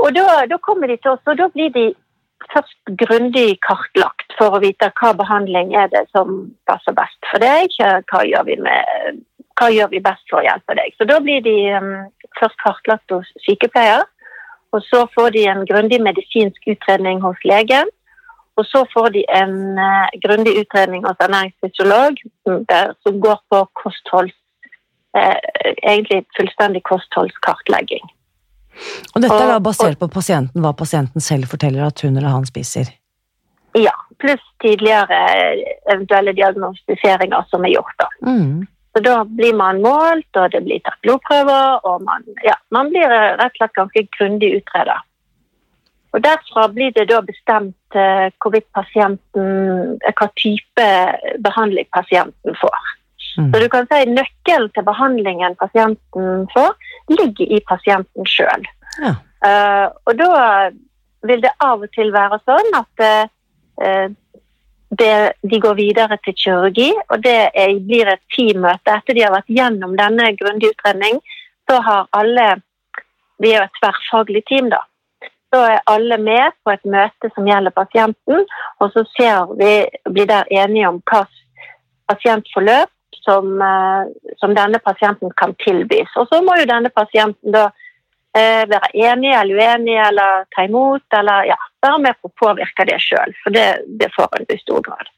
Og 0.00 0.14
da, 0.14 0.46
da 0.48 0.56
kommer 0.64 0.86
de 0.88 0.96
til 0.96 1.10
oss, 1.10 1.20
og 1.28 1.36
da 1.36 1.48
blir 1.52 1.68
de 1.74 1.94
først 2.48 2.94
grundig 3.02 3.58
kartlagt 3.66 4.34
for 4.38 4.56
å 4.56 4.62
vite 4.62 4.90
hva 5.00 5.12
behandling 5.18 5.74
er 5.76 5.90
det 5.92 6.06
som 6.14 6.50
passer 6.68 6.96
best 6.96 7.18
for 7.30 7.42
deg. 7.42 7.74
Hva 8.10 8.24
gjør 8.26 8.46
vi, 8.48 8.56
med, 8.64 9.20
hva 9.60 9.70
gjør 9.72 9.92
vi 9.92 10.02
best 10.04 10.24
for 10.30 10.40
å 10.40 10.46
hjelpe 10.46 10.76
deg. 10.78 10.96
Så 10.96 11.06
da 11.10 11.20
blir 11.22 11.44
de 11.44 11.56
um, 11.76 11.92
først 12.40 12.58
kartlagt 12.64 13.14
hos 13.14 13.30
sykepleier, 13.44 14.04
og 14.70 14.84
så 14.86 15.04
får 15.14 15.32
de 15.34 15.46
en 15.50 15.64
grundig 15.66 15.98
medisinsk 16.02 16.68
utredning 16.70 17.22
hos 17.24 17.40
legen. 17.44 17.90
Og 18.58 18.66
så 18.68 18.84
får 18.92 19.14
de 19.14 19.24
en 19.34 19.56
uh, 19.78 20.08
grundig 20.22 20.56
utredning 20.60 21.06
hos 21.06 21.20
ernæringsfysiolog 21.24 22.18
mm, 22.48 22.62
som 23.02 23.20
går 23.24 23.38
på 23.52 23.60
kostholds, 23.82 24.36
eh, 25.16 25.38
egentlig 25.80 26.24
fullstendig 26.36 26.82
kostholdskartlegging. 26.86 28.04
Og 29.14 29.22
dette 29.22 29.36
er 29.36 29.52
da 29.52 29.60
basert 29.62 29.98
på 30.00 30.08
pasienten, 30.12 30.62
hva 30.62 30.72
pasienten 30.76 31.24
selv 31.24 31.50
forteller 31.50 31.86
at 31.86 32.00
hun 32.04 32.16
eller 32.16 32.32
han 32.32 32.46
spiser. 32.48 32.90
Ja, 33.78 33.94
pluss 34.18 34.42
tidligere 34.62 35.18
eventuelle 35.92 36.34
diagnostiseringer 36.36 37.46
som 37.50 37.64
er 37.64 37.74
gjort. 37.76 37.96
da. 37.98 38.08
Mm. 38.26 38.66
Så 38.92 39.02
Da 39.02 39.24
blir 39.24 39.54
man 39.54 39.82
målt, 39.82 40.36
og 40.36 40.50
det 40.50 40.64
blir 40.64 40.80
tatt 40.82 40.98
blodprøver, 41.02 41.86
og 41.86 42.02
man, 42.02 42.24
ja, 42.44 42.56
man 42.70 42.90
blir 42.90 43.06
rett 43.06 43.54
og 43.54 43.60
slett 43.60 43.78
ganske 43.78 44.06
grundig 44.18 44.56
utreda. 44.58 44.98
Og 46.10 46.24
Derfra 46.24 46.66
blir 46.74 46.90
det 46.90 47.06
da 47.08 47.20
bestemt 47.22 47.76
hvilken 47.94 48.38
hvorvidt 48.42 48.66
pasienten, 48.74 49.98
eh, 50.06 50.14
hva 50.14 50.28
type 50.38 50.86
behandling 51.42 51.86
pasienten 51.94 52.56
får. 52.58 52.99
Mm. 53.38 53.50
Så 53.52 53.60
du 53.62 53.68
kan 53.72 53.88
si 53.90 54.04
Nøkkelen 54.10 54.70
til 54.74 54.86
behandlingen 54.86 55.56
pasienten 55.60 56.46
får, 56.54 56.72
ligger 57.12 57.56
i 57.56 57.60
pasienten 57.68 58.28
sjøl. 58.28 58.66
Ja. 59.00 59.14
Uh, 59.40 59.86
og 60.08 60.16
da 60.18 60.30
vil 61.28 61.44
det 61.44 61.52
av 61.64 61.84
og 61.84 61.92
til 61.94 62.10
være 62.12 62.40
sånn 62.44 62.74
at 62.76 63.04
uh, 63.04 64.10
det, 64.98 65.14
de 65.50 65.60
går 65.62 65.76
videre 65.78 66.18
til 66.24 66.36
kirurgi, 66.36 66.90
og 67.08 67.22
det 67.24 67.38
er, 67.54 67.76
blir 67.86 68.10
et 68.10 68.22
teammøte 68.34 68.96
etter 68.96 69.16
de 69.16 69.24
har 69.24 69.34
vært 69.36 69.52
gjennom 69.58 69.94
denne 69.98 70.32
grundige 70.40 70.74
utredning. 70.74 71.20
Så 71.70 71.80
har 71.86 72.10
alle 72.16 72.56
Vi 73.40 73.54
er 73.54 73.62
jo 73.62 73.68
et 73.70 73.76
tverrfaglig 73.78 74.40
team, 74.50 74.66
da. 74.68 74.82
Så 75.48 75.62
er 75.64 75.78
alle 75.88 76.18
med 76.20 76.52
på 76.60 76.74
et 76.74 76.82
møte 76.84 77.30
som 77.32 77.46
gjelder 77.48 77.72
pasienten, 77.72 78.42
og 78.76 78.90
så 78.92 79.06
ser 79.14 79.54
vi, 79.56 79.70
blir 80.12 80.28
der 80.28 80.50
enige 80.52 80.90
om 80.90 80.98
hva 81.08 81.22
pasientforløp 82.10 82.90
som, 83.24 83.60
eh, 83.62 84.34
som 84.38 84.54
denne 84.54 84.78
pasienten 84.78 85.30
kan 85.36 85.54
tilbys. 85.64 86.10
Og 86.16 86.28
så 86.28 86.42
må 86.44 86.56
jo 86.60 86.66
denne 86.70 86.90
pasienten 86.90 87.52
da 87.52 87.70
eh, 88.34 88.62
være 88.70 88.92
enig 88.94 89.32
eller 89.34 89.58
uenig 89.58 89.96
eller 90.06 90.44
ta 90.54 90.62
imot, 90.68 91.02
eller 91.18 91.48
ja, 91.50 91.56
være 91.82 91.98
med 92.00 92.14
på 92.22 92.30
å 92.30 92.36
påvirke 92.46 92.86
det 92.86 93.00
sjøl, 93.02 93.34
for 93.42 93.50
det, 93.50 93.82
det 93.98 94.10
får 94.14 94.28
en 94.38 94.46
i 94.54 94.58
stor 94.62 94.80
grad. 94.86 95.10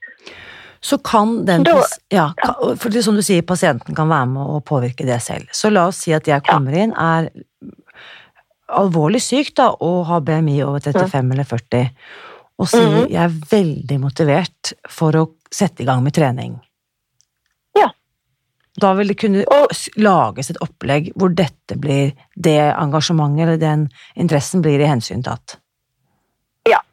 Så 0.82 0.96
kan 1.04 1.44
den 1.46 1.62
Da- 1.62 1.84
ja, 2.11 2.32
kan, 2.37 2.76
for 2.76 2.88
det 2.90 3.04
som 3.04 3.14
du 3.14 3.22
sier, 3.22 3.42
pasienten 3.46 3.94
kan 3.94 4.08
være 4.08 4.26
med 4.32 4.42
å 4.56 4.62
påvirke 4.64 5.06
det 5.06 5.20
selv. 5.22 5.46
Så 5.52 5.70
la 5.70 5.87
oss 5.87 6.00
si 6.02 6.12
at 6.12 6.26
jeg 6.26 6.42
kommer 6.42 6.72
inn, 6.75 6.92
er 6.99 7.28
alvorlig 8.72 9.20
syk 9.22 9.52
da, 9.54 9.68
og 9.84 10.06
har 10.08 10.20
BMI 10.26 10.62
over 10.64 10.80
35 10.80 11.32
eller 11.34 11.44
40, 11.44 11.90
og 12.58 12.66
sier 12.68 12.88
Mhm. 12.88 13.08
jeg 13.11 13.22
er 13.22 13.38
veldig 13.52 14.00
motivert 14.00 14.72
for 14.88 15.12
å 15.12 15.28
sette 15.50 15.82
i 15.82 15.84
gang 15.84 16.02
med 16.02 16.14
trening. 16.14 16.61
Ja. 18.73 18.81
Da 18.81 18.95
vil 18.97 19.11
det 19.12 19.19
kunne 19.21 19.43
lages 20.00 20.49
et 20.50 20.61
opplegg 20.64 21.11
hvor 21.21 21.35
dette 21.37 21.76
blir 21.76 22.14
det 22.35 22.61
engasjementet 22.73 23.45
eller 23.45 23.61
den 23.61 23.88
interessen 24.17 24.64
blir 24.64 24.81
i 24.81 24.88
hensyn 24.88 25.21
tatt. 25.26 25.59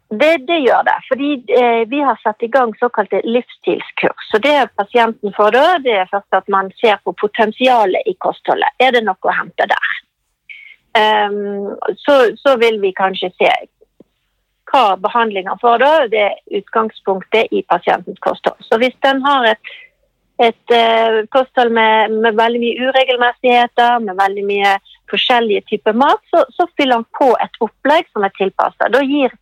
det, 0.10 0.38
det 0.48 0.60
gjør 0.66 0.84
det. 0.84 0.98
Fordi 1.08 1.32
eh, 1.62 1.82
vi 1.90 2.02
har 2.02 2.20
satt 2.24 2.44
i 2.44 2.48
gang 2.48 2.74
såkalte 2.80 3.22
livsstilskurs. 3.24 4.30
Så 4.32 4.38
det 4.38 4.70
pasienten 4.76 5.34
får 5.38 5.52
da, 5.52 5.66
det 5.86 5.98
er 6.02 6.12
først 6.12 6.38
at 6.42 6.48
man 6.50 6.72
ser 6.82 6.98
på 7.04 7.14
potensialet 7.14 8.10
i 8.10 8.16
kostholdet. 8.18 8.74
Er 8.80 8.96
det 8.96 9.04
noe 9.06 9.22
å 9.22 9.36
hente 9.42 9.70
der? 9.70 10.00
Um, 11.00 11.76
så, 12.02 12.16
så, 12.42 12.56
vil 12.58 12.80
vi 12.82 12.90
kanskje 12.98 13.30
se 13.38 13.52
hva 14.72 14.98
behandlinga 15.02 15.56
får 15.62 15.78
da. 15.84 15.92
Det 16.10 16.24
er 16.26 16.58
utgangspunktet 16.58 17.54
i 17.54 17.62
pasientens 17.70 18.18
kosthold. 18.26 18.58
Så 18.66 18.82
hvis 18.82 18.98
den 19.06 19.22
har 19.26 19.46
et, 19.54 19.74
et 20.39 20.74
eh, 20.75 21.19
kosthold 21.36 21.74
med, 21.75 22.15
med, 22.24 22.38
veldig 22.39 22.62
mye 22.63 22.88
uregelmessigheter, 22.88 24.00
med 24.05 24.15
veldig 24.19 24.46
mye 24.48 24.74
forskjellige 25.12 25.65
typer 25.72 25.98
mat, 26.00 26.22
så, 26.31 26.46
så 26.55 26.67
fyller 26.79 27.01
han 27.01 27.08
på 27.17 27.34
et 27.43 27.62
opplegg 27.65 28.08
som 28.13 28.24
er 28.24 28.36
tilpassa. 28.38 28.91
Da 28.93 29.03
gir 29.03 29.36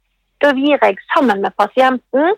da 0.44 0.54
gir 0.54 0.78
jeg 0.78 0.98
sammen 1.14 1.42
med 1.42 1.56
pasienten 1.58 2.34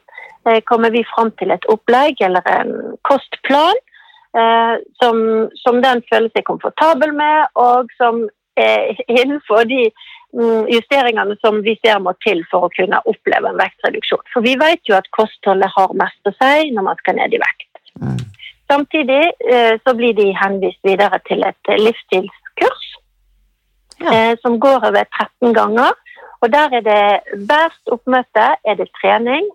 eh, 0.47 0.59
kommer 0.65 0.91
vi 0.95 1.03
fram 1.07 1.31
til 1.39 1.51
et 1.51 1.65
opplegg 1.71 2.21
eller 2.23 2.45
en 2.51 2.71
kostplan 3.07 3.79
eh, 4.37 4.75
som, 5.01 5.19
som, 5.63 5.81
den 5.83 6.03
føler 6.11 6.31
seg 6.31 6.47
komfortabel 6.47 7.13
med, 7.15 7.51
og 7.59 7.91
som 7.99 8.23
er 8.59 8.95
innenfor 9.19 9.67
de 9.67 9.89
mm, 9.89 10.71
justeringene 10.71 11.35
som 11.43 11.59
vi 11.65 11.75
ser 11.83 11.99
må 12.03 12.15
til 12.23 12.45
for 12.51 12.67
å 12.67 12.73
kunne 12.75 13.03
oppleve 13.03 13.51
en 13.51 13.59
vektreduksjon. 13.59 14.25
For 14.33 14.47
vi 14.47 14.55
vet 14.59 14.83
jo 14.87 14.95
at 14.99 15.11
kostholdet 15.15 15.71
har 15.75 15.95
mest 15.99 16.31
å 16.31 16.35
si 16.39 16.71
når 16.75 16.91
man 16.91 17.03
skal 17.03 17.19
ned 17.19 17.35
i 17.35 17.43
vekt. 17.43 17.71
Mm. 17.99 18.28
Samtidig 18.71 19.23
eh, 19.53 19.75
så 19.83 19.95
blir 19.97 20.13
de 20.13 20.29
henvist 20.37 20.81
videre 20.83 21.19
til 21.27 21.43
et 21.47 21.71
livsstilskurs 21.79 22.85
ja. 24.05 24.35
som 24.41 24.59
går 24.59 24.85
over 24.89 25.03
13 25.03 25.53
ganger. 25.53 25.95
Og 26.41 26.51
der 26.53 26.75
er 26.77 26.83
det 26.91 27.45
hvert 27.47 27.91
oppmøte 27.91 28.45
er 28.69 28.75
det 28.79 28.87
trening. 29.01 29.49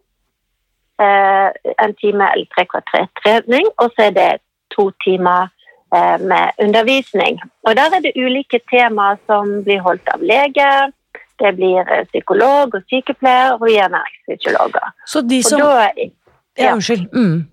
Eh, 1.01 1.49
en 1.85 1.95
time 2.03 2.25
eller 2.33 2.47
tre 2.55 2.65
kvarter 2.71 3.07
trening, 3.23 3.67
og 3.83 3.91
så 3.95 4.09
er 4.09 4.11
det 4.11 4.33
to 4.77 4.91
timer 5.05 5.49
eh, 5.97 6.19
med 6.31 6.45
undervisning. 6.63 7.41
Og 7.67 7.77
der 7.77 7.97
er 7.97 8.01
det 8.05 8.13
ulike 8.17 8.61
temaer 8.71 9.17
som 9.27 9.65
blir 9.65 9.81
holdt 9.83 10.09
av 10.15 10.23
lege. 10.23 10.69
Det 11.43 11.51
blir 11.57 11.81
eh, 11.91 12.05
psykolog 12.13 12.75
og 12.75 12.83
sykepleier 12.91 13.57
og 13.59 13.67
ernæringsfysiologer. 13.71 14.95
Så 15.07 15.21
de 15.21 15.43
som 15.43 15.61
da, 15.61 15.89
ja. 15.97 16.09
ja, 16.59 16.73
unnskyld. 16.75 17.09
Mm. 17.13 17.49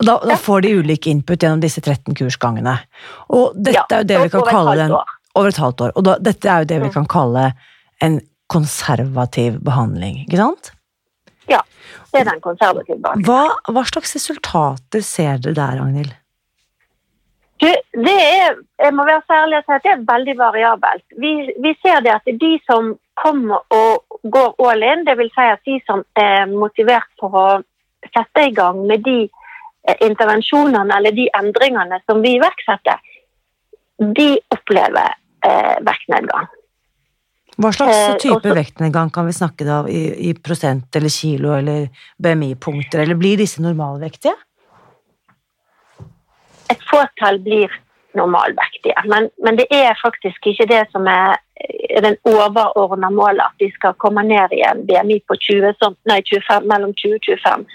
Da, 0.00 0.16
da, 0.24 0.36
får 0.40 0.64
de 0.64 0.74
ulike 0.80 1.10
input 1.10 1.42
gjennom 1.42 1.60
disse 1.60 1.82
13 1.82 2.16
kursgangene. 2.16 2.78
Og 3.36 3.56
dette 3.56 3.84
er 3.92 4.04
jo 4.04 4.08
det 4.08 4.20
vi 4.24 4.30
kan 4.32 4.46
kalle 4.48 4.76
den. 4.78 4.94
Over 5.38 5.52
et 5.52 5.60
halvt 5.62 5.82
år. 5.86 5.92
Og 5.94 6.06
da, 6.08 6.16
dette 6.18 6.48
er 6.50 6.64
jo 6.64 6.70
det 6.72 6.78
vi 6.80 6.88
mm. 6.88 6.94
kan 6.94 7.08
kalle 7.10 7.50
en 8.02 8.16
konservativ 8.50 9.60
behandling, 9.62 10.24
ikke 10.24 10.40
sant? 10.40 10.72
Ja, 11.50 11.60
det 12.10 12.24
er 12.24 12.32
den 12.32 12.40
konservative 12.42 12.96
behandlingen. 12.98 13.28
Hva, 13.28 13.74
hva 13.76 13.84
slags 13.86 14.16
resultater 14.16 15.04
ser 15.06 15.38
dere 15.44 15.58
der, 15.60 15.78
Ragnhild? 15.78 16.16
Det 17.60 18.16
er, 18.16 18.56
jeg 18.80 18.94
må 18.96 19.04
være 19.04 19.20
særlig 19.28 19.58
og 19.58 19.66
si 19.66 19.74
at 19.76 19.84
det 19.84 19.90
er 19.92 20.04
veldig 20.08 20.34
variabelt. 20.38 21.04
Vi, 21.20 21.32
vi, 21.60 21.74
ser 21.84 22.00
det 22.06 22.14
at 22.14 22.30
de 22.40 22.52
som 22.64 22.94
kommer 23.20 23.60
og 23.76 24.20
går 24.32 24.54
all 24.64 24.84
in, 24.86 25.04
det 25.04 25.18
vil 25.20 25.28
si 25.34 25.44
at 25.44 25.60
de 25.68 25.76
som 25.84 26.00
er 26.16 26.48
motivert 26.48 27.10
for 27.20 27.36
å 27.36 27.48
sette 28.14 28.46
i 28.48 28.54
gang 28.56 28.80
med 28.88 29.04
de 29.04 29.18
intervensjonene 30.00 30.96
eller 30.96 31.14
de 31.16 31.26
endringene 31.38 32.00
som 32.06 32.22
vi 32.22 32.36
iverksetter, 32.36 33.00
de 34.00 34.30
opplever 34.52 35.14
eh, 35.46 35.76
vektnedgang. 35.84 36.48
Hva 37.60 37.72
slags 37.76 37.96
eh, 37.96 38.14
type 38.20 38.38
Også, 38.38 38.54
vektnedgang 38.56 39.10
kan 39.12 39.28
vi 39.28 39.34
snakke 39.36 39.66
da, 39.68 39.82
i, 39.88 40.30
i, 40.30 40.32
prosent 40.36 40.96
eller 40.96 41.12
kilo 41.12 41.52
eller 41.56 41.90
BMI-punkter, 42.22 43.02
eller 43.04 43.18
blir 43.20 43.40
disse 43.40 43.62
normalvektige? 43.64 44.36
Et 46.70 46.82
fåtall 46.88 47.40
blir 47.44 47.72
normalvektige, 48.16 48.96
men, 49.06 49.28
men, 49.42 49.58
det 49.58 49.68
er 49.70 49.94
faktisk 50.00 50.48
ikke 50.50 50.66
det 50.70 50.80
som 50.90 51.04
er 51.06 51.36
den 52.02 52.16
overordna 52.26 53.10
målet, 53.14 53.44
at 53.44 53.62
de 53.62 53.68
skal 53.74 53.94
komme 54.02 54.24
ned 54.26 54.54
i 54.56 54.64
en 54.66 54.82
BMI 54.88 55.20
på 55.28 55.36
20, 55.38 55.76
nei, 56.10 56.18
25, 56.26 56.66
mellom 56.70 56.94
20 56.96 57.18
og 57.18 57.28
25. 57.28 57.68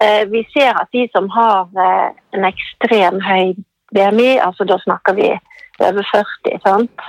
Eh, 0.00 0.24
vi 0.30 0.44
ser 0.52 0.76
at 0.78 0.90
de 0.92 1.08
som 1.12 1.28
har 1.34 1.70
eh, 1.74 2.10
en 2.36 2.44
ekstrem 2.46 3.20
høy 3.24 3.54
BMI, 3.94 4.36
altså 4.44 4.66
da 4.68 4.78
snakker 4.82 5.16
vi 5.18 5.30
over 5.82 6.04
40, 6.12 6.58
sant? 6.62 7.06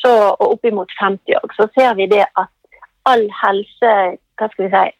Så, 0.00 0.10
og 0.10 0.56
oppimot 0.56 0.90
50 0.98 1.36
òg, 1.38 1.54
så 1.54 1.68
ser 1.76 1.94
vi 1.98 2.08
det 2.10 2.24
at 2.24 2.80
all 3.10 3.26
helse, 3.42 3.92
hva 4.38 4.48
skal 4.50 4.64
vi 4.64 4.70
si, 4.72 4.96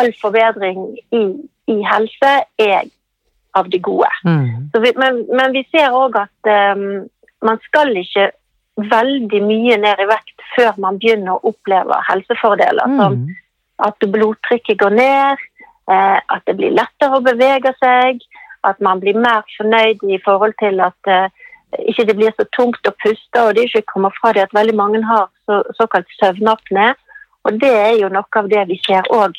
all 0.00 0.10
forbedring 0.20 0.80
i, 1.12 1.22
i 1.70 1.76
helse 1.86 2.32
er 2.58 2.88
av 3.58 3.68
det 3.70 3.82
gode. 3.84 4.08
Mm. 4.24 4.70
Vi, 4.72 4.92
men, 4.96 5.24
men, 5.28 5.52
vi 5.54 5.64
ser 5.74 5.94
òg 5.94 6.16
at 6.22 6.50
um, 6.76 7.04
man 7.44 7.58
skal 7.66 7.92
ikke 7.98 8.30
veldig 8.90 9.42
mye 9.44 9.76
ned 9.82 10.02
i 10.02 10.08
vekt 10.08 10.44
før 10.54 10.78
man 10.80 10.98
begynner 11.02 11.36
å 11.36 11.52
oppleve 11.52 11.98
helsefordeler. 12.08 12.86
Mm. 12.90 13.00
Som 13.00 13.20
at 13.80 14.10
blodtrykket 14.12 14.78
går 14.80 14.94
ned, 14.96 15.44
at 15.96 16.46
det 16.46 16.56
blir 16.58 16.74
lettere 16.76 17.18
å 17.18 17.24
bevege 17.24 17.72
seg, 17.78 18.20
at 18.68 18.80
man 18.84 19.00
blir 19.00 19.16
mer 19.16 19.44
fornøyd 19.56 20.02
i 20.04 20.18
forhold 20.24 20.54
til 20.60 20.82
at 20.84 21.10
eh, 21.10 21.28
ikke 21.88 22.06
det 22.08 22.16
blir 22.18 22.34
så 22.36 22.46
tungt 22.56 22.88
å 22.88 22.96
puste. 23.02 23.42
og 23.42 23.54
Det 23.54 23.68
ikke 23.68 23.86
kommer 23.94 24.14
fra 24.16 24.32
det 24.36 24.44
at 24.48 24.56
veldig 24.56 24.76
mange 24.76 25.02
har 25.06 25.28
så, 25.46 25.62
såkalt 25.78 26.10
søvnapné. 26.20 26.92
Og 27.48 27.60
det 27.60 27.72
er 27.72 27.94
jo 28.00 28.10
noe 28.12 28.42
av 28.42 28.50
det 28.52 28.66
vi 28.68 28.80
ser 28.84 29.08
òg 29.14 29.38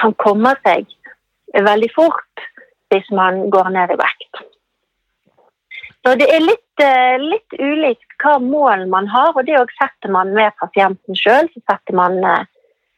kan 0.00 0.14
komme 0.20 0.54
seg 0.62 0.86
veldig 1.52 1.90
fort 1.94 2.46
hvis 2.92 3.08
man 3.12 3.48
går 3.52 3.70
ned 3.74 3.92
i 3.94 4.00
vekt. 4.00 4.42
Så 6.02 6.14
Det 6.18 6.26
er 6.34 6.42
litt, 6.42 6.82
eh, 6.82 7.18
litt 7.18 7.52
ulikt 7.58 8.16
hva 8.22 8.38
mål 8.42 8.88
man 8.90 9.06
har, 9.06 9.32
og 9.36 9.46
det 9.46 9.58
òg 9.58 9.70
setter 9.78 10.10
man 10.10 10.34
med 10.34 10.52
pasienten 10.60 11.14
sjøl. 11.14 11.48
Så 11.54 11.62
setter 11.62 11.94
man 11.94 12.18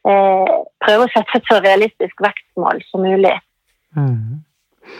eh, 0.09 0.55
prøver 0.85 1.07
å 1.07 1.13
sette 1.13 1.39
et 1.39 1.47
så 1.49 1.61
realistisk 1.63 2.25
vekstmål 2.25 2.83
som 2.89 3.05
mulig. 3.05 3.35
Mm. 3.97 4.43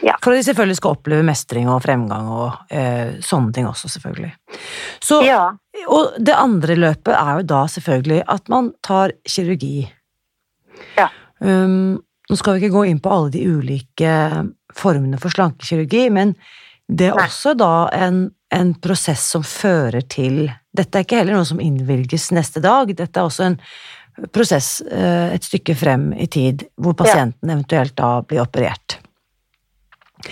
Ja. 0.02 0.16
For 0.22 0.34
at 0.34 0.40
de 0.40 0.46
selvfølgelig 0.48 0.78
skal 0.80 0.96
oppleve 0.96 1.26
mestring 1.26 1.68
og 1.70 1.82
fremgang 1.84 2.26
og 2.32 2.72
eh, 2.74 3.16
sånne 3.24 3.54
ting 3.54 3.68
også, 3.68 3.90
selvfølgelig. 3.94 4.32
Så, 5.04 5.20
ja. 5.26 5.44
Og 5.86 6.16
det 6.18 6.34
andre 6.34 6.76
løpet 6.78 7.14
er 7.14 7.38
jo 7.38 7.46
da 7.54 7.62
selvfølgelig 7.70 8.24
at 8.34 8.50
man 8.52 8.72
tar 8.84 9.14
kirurgi. 9.28 9.86
Ja. 10.98 11.08
Um, 11.38 12.02
nå 12.26 12.38
skal 12.38 12.56
vi 12.56 12.64
ikke 12.64 12.74
gå 12.74 12.86
inn 12.90 13.02
på 13.02 13.12
alle 13.12 13.32
de 13.34 13.44
ulike 13.46 14.12
formene 14.76 15.20
for 15.22 15.32
slankekirurgi, 15.32 16.08
men 16.12 16.34
det 16.86 17.10
er 17.10 17.18
Nei. 17.18 17.26
også 17.26 17.54
da 17.58 17.88
en, 17.94 18.26
en, 18.54 18.72
prosess 18.82 19.24
som 19.32 19.42
fører 19.46 20.04
til 20.06 20.46
Dette 20.76 21.00
er 21.00 21.06
ikke 21.06 21.18
heller 21.18 21.38
noe 21.38 21.48
som 21.48 21.60
innvilges 21.62 22.28
neste 22.36 22.60
dag, 22.62 22.90
dette 22.92 23.18
er 23.18 23.26
også 23.26 23.46
en 23.46 23.56
prosess 24.32 24.80
eh, 24.80 25.34
et 25.34 25.44
stykke 25.44 25.74
frem 25.76 26.10
i 26.16 26.28
tid, 26.30 26.66
hvor 26.80 26.96
pasienten 26.98 27.52
eventuelt 27.52 27.96
da 27.98 28.20
blir 28.26 28.44
operert. 28.44 28.98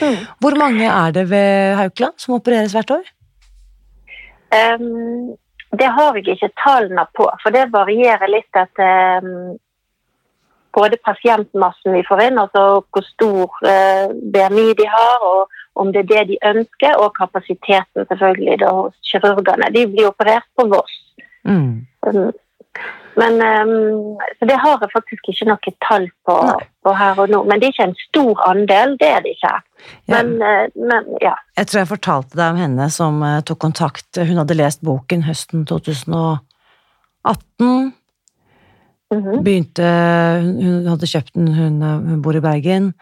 Mm. 0.00 0.22
Hvor 0.40 0.56
mange 0.58 0.86
er 0.88 1.12
det 1.14 1.28
ved 1.30 1.74
Haukeland 1.78 2.16
som 2.18 2.38
opereres 2.38 2.72
hvert 2.74 2.90
år? 2.90 3.10
Um, 4.54 5.34
det 5.78 5.90
har 5.90 6.16
jeg 6.16 6.36
ikke 6.36 6.54
tallene 6.62 7.04
på, 7.16 7.26
for 7.42 7.54
det 7.54 7.68
varierer 7.74 8.30
litt 8.30 8.58
etter 8.58 9.24
um, 9.26 9.56
både 10.74 10.98
pasientmassen 11.06 11.94
vi 11.94 12.02
får 12.06 12.24
inn, 12.28 12.40
altså 12.40 12.82
hvor 12.90 13.06
stor 13.06 13.58
uh, 13.66 14.14
BMI 14.34 14.68
de 14.78 14.86
har, 14.90 15.26
og 15.26 15.50
om 15.80 15.90
det 15.92 16.04
er 16.04 16.10
det 16.12 16.24
de 16.32 16.38
ønsker, 16.50 16.96
og 17.02 17.16
kapasiteten 17.18 18.06
selvfølgelig 18.08 18.60
da, 18.62 18.70
hos 18.78 19.10
kirurgene. 19.10 19.70
De 19.74 19.86
blir 19.90 20.10
operert 20.10 20.46
på 20.56 20.66
Voss. 20.70 20.96
Mm. 21.44 21.84
Um, 22.06 22.32
men 23.16 23.32
um, 23.32 24.18
Så 24.38 24.46
det 24.48 24.56
har 24.58 24.80
jeg 24.82 24.90
faktisk 24.92 25.28
ikke 25.30 25.46
noe 25.48 25.74
tall 25.86 26.06
på, 26.26 26.36
på, 26.84 26.94
her 26.98 27.20
og 27.22 27.30
nå. 27.30 27.42
Men 27.46 27.60
det 27.60 27.68
er 27.68 27.74
ikke 27.74 27.88
en 27.88 27.98
stor 28.00 28.40
andel, 28.48 28.96
det 29.00 29.10
er 29.10 29.20
det 29.24 29.34
ikke. 29.36 29.52
Men, 30.10 30.32
ja. 30.40 30.54
Uh, 30.64 30.86
men, 30.90 31.10
ja. 31.22 31.34
Jeg 31.58 31.70
tror 31.70 31.82
jeg 31.82 31.92
fortalte 31.92 32.40
deg 32.40 32.54
om 32.54 32.62
henne 32.64 32.88
som 32.94 33.20
uh, 33.22 33.42
tok 33.46 33.60
kontakt. 33.66 34.08
Hun 34.18 34.40
hadde 34.42 34.58
lest 34.58 34.82
boken 34.86 35.26
høsten 35.28 35.66
2018. 35.70 36.40
Mm 39.14 39.22
-hmm. 39.22 39.42
Begynte 39.44 39.86
Hun 40.42 40.86
hadde 40.88 41.06
kjøpt 41.06 41.34
den, 41.34 41.48
hun, 41.54 41.82
hun 41.82 42.22
bor 42.22 42.36
i 42.36 42.40
Bergen. 42.40 42.94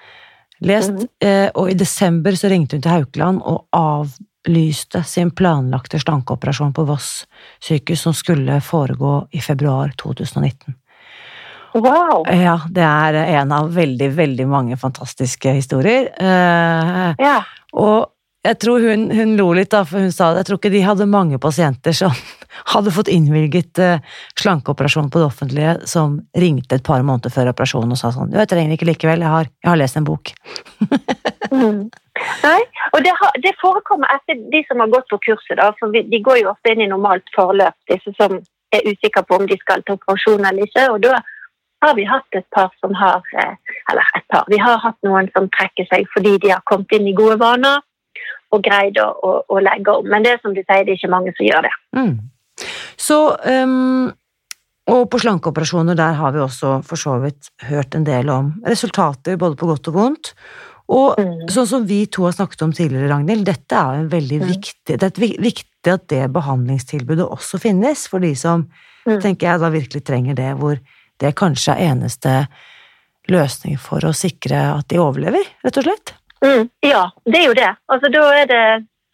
Lest, 0.60 0.90
mm 0.90 1.08
-hmm. 1.20 1.50
og 1.54 1.70
i 1.70 1.74
desember 1.74 2.32
så 2.32 2.48
ringte 2.48 2.76
hun 2.76 2.82
til 2.82 2.90
Haukeland 2.90 3.40
og 3.42 3.66
av 3.72 4.06
avlyste 4.48 5.02
sin 5.04 5.30
planlagte 5.30 5.98
slankeoperasjon 5.98 6.72
på 6.72 6.84
Voss 6.84 7.26
sykehus, 7.60 8.00
som 8.00 8.14
skulle 8.14 8.60
foregå 8.60 9.28
i 9.30 9.40
februar 9.40 9.92
2019. 9.96 10.74
Wow! 11.74 12.26
Ja, 12.28 12.60
det 12.68 12.82
er 12.82 13.14
en 13.14 13.52
av 13.52 13.72
veldig, 13.74 14.10
veldig 14.10 14.46
mange 14.46 14.76
fantastiske 14.76 15.52
historier. 15.52 16.10
Eh, 16.20 17.14
ja. 17.18 17.38
Og 17.72 18.10
jeg 18.42 18.58
tror 18.58 18.82
hun, 18.82 19.06
hun, 19.10 19.36
lo 19.38 19.52
litt, 19.54 19.70
da, 19.70 19.84
for 19.86 20.02
hun 20.02 20.12
sa 20.12 20.32
jeg 20.36 20.48
tror 20.48 20.58
ikke 20.58 20.72
de 20.74 20.82
hadde 20.84 21.06
mange 21.06 21.38
pasienter 21.38 21.94
som, 21.96 22.12
hadde 22.74 22.92
fått 22.92 23.08
innvilget 23.08 23.78
uh, 23.78 24.02
slankeoperasjon 24.36 25.08
på 25.14 25.22
det 25.22 25.28
offentlige, 25.30 25.76
som 25.86 26.18
ringte 26.36 26.76
et 26.76 26.84
par 26.84 27.06
måneder 27.06 27.32
før 27.32 27.54
operasjonen 27.54 27.94
og 27.94 28.00
sa 28.02 28.10
sånn 28.12 28.34
'Jeg 28.34 28.50
trenger 28.50 28.74
ikke 28.74 28.90
likevel, 28.90 29.22
jeg 29.22 29.30
har, 29.30 29.46
jeg 29.46 29.70
har 29.70 29.78
lest 29.78 29.96
en 29.96 30.08
bok'. 30.10 30.34
mm. 31.54 31.86
Nei, 32.42 32.60
og 32.92 33.04
det, 33.04 33.12
har, 33.18 33.36
det, 33.44 33.52
forekommer 33.60 34.10
etter 34.14 34.40
de 34.52 34.62
som 34.68 34.82
har 34.82 34.90
gått 34.92 35.08
på 35.10 35.20
kurset, 35.26 35.56
da, 35.60 35.70
for 35.78 35.92
vi, 35.94 36.04
de 36.10 36.22
går 36.24 36.42
jo 36.42 36.50
ofte 36.52 36.74
inn 36.74 36.84
i 36.84 36.90
normalt 36.90 37.28
forløp, 37.36 37.76
disse 37.90 38.14
som 38.18 38.38
er 38.72 38.88
usikre 38.88 39.24
på 39.26 39.38
om 39.40 39.46
de 39.48 39.58
skal 39.60 39.84
til 39.84 39.98
operasjon 39.98 40.44
eller 40.48 40.66
ikke. 40.66 40.88
og 40.90 41.00
da 41.04 41.20
har 41.82 41.96
vi 41.98 42.04
hatt 42.06 42.38
et 42.38 42.46
par 42.54 42.70
som 42.80 42.94
har 42.94 43.22
eh, 43.38 43.56
Eller 43.90 44.10
et 44.16 44.26
par. 44.30 44.44
Vi 44.48 44.58
har 44.62 44.78
hatt 44.78 44.98
noen 45.02 45.28
som 45.34 45.48
trekker 45.50 45.88
seg 45.90 46.06
fordi 46.14 46.36
de 46.44 46.52
har 46.54 46.62
kommet 46.70 46.94
inn 46.94 47.08
i 47.10 47.16
gode 47.18 47.38
vaner 47.42 47.82
og 48.52 48.62
greid 48.62 48.98
å, 49.00 49.08
å, 49.26 49.30
å 49.48 49.60
legge 49.64 49.94
om. 49.98 50.08
Men 50.08 50.24
det 50.24 50.36
er 50.36 50.42
som 50.42 50.54
du 50.54 50.60
sier, 50.62 50.84
det 50.84 50.94
er 50.94 51.00
ikke 51.00 51.12
mange 51.12 51.32
som 51.36 51.46
gjør 51.46 51.66
det. 51.66 51.72
Mm. 51.96 52.12
Så 53.00 53.18
um, 53.34 54.12
Og 54.92 55.06
på 55.10 55.20
slankeoperasjoner, 55.22 55.96
der 55.98 56.18
har 56.18 56.34
vi 56.34 56.42
også 56.44 56.80
for 56.86 57.00
så 57.00 57.16
vidt 57.22 57.50
hørt 57.68 57.96
en 57.96 58.06
del 58.06 58.30
om 58.30 58.52
resultater, 58.66 59.40
både 59.40 59.56
på 59.56 59.70
godt 59.70 59.88
og 59.90 59.96
vondt. 59.96 60.34
Og 60.90 61.18
mm. 61.18 61.50
sånn 61.52 61.68
som 61.68 61.84
vi 61.86 62.02
to 62.10 62.26
har 62.26 62.34
snakket 62.36 62.64
om 62.66 62.72
tidligere, 62.74 63.10
Ragnhild, 63.12 63.44
dette 63.46 63.78
er 63.78 64.02
mm. 64.08 64.46
viktig 64.48 64.98
Det 64.98 65.08
er 65.08 65.38
viktig 65.42 65.92
at 65.92 66.08
det 66.10 66.24
behandlingstilbudet 66.34 67.26
også 67.26 67.60
finnes 67.62 68.04
for 68.10 68.22
de 68.22 68.32
som, 68.38 68.66
mm. 69.06 69.20
tenker 69.22 69.48
jeg, 69.48 69.62
da 69.62 69.70
virkelig 69.72 70.04
trenger 70.06 70.38
det, 70.38 70.50
hvor 70.60 70.78
det 71.22 71.34
kanskje 71.38 71.76
er 71.76 71.92
eneste 71.92 72.34
løsning 73.30 73.78
for 73.78 74.02
å 74.04 74.14
sikre 74.16 74.58
at 74.72 74.88
de 74.90 74.98
overlever, 75.02 75.46
rett 75.62 75.78
og 75.78 75.86
slett? 75.86 76.14
Mm, 76.42 76.66
ja, 76.82 77.04
det 77.28 77.38
er 77.38 77.46
jo 77.46 77.54
det. 77.54 77.70
Altså, 77.92 78.10
da 78.10 78.24
er 78.34 78.48
det 78.50 78.64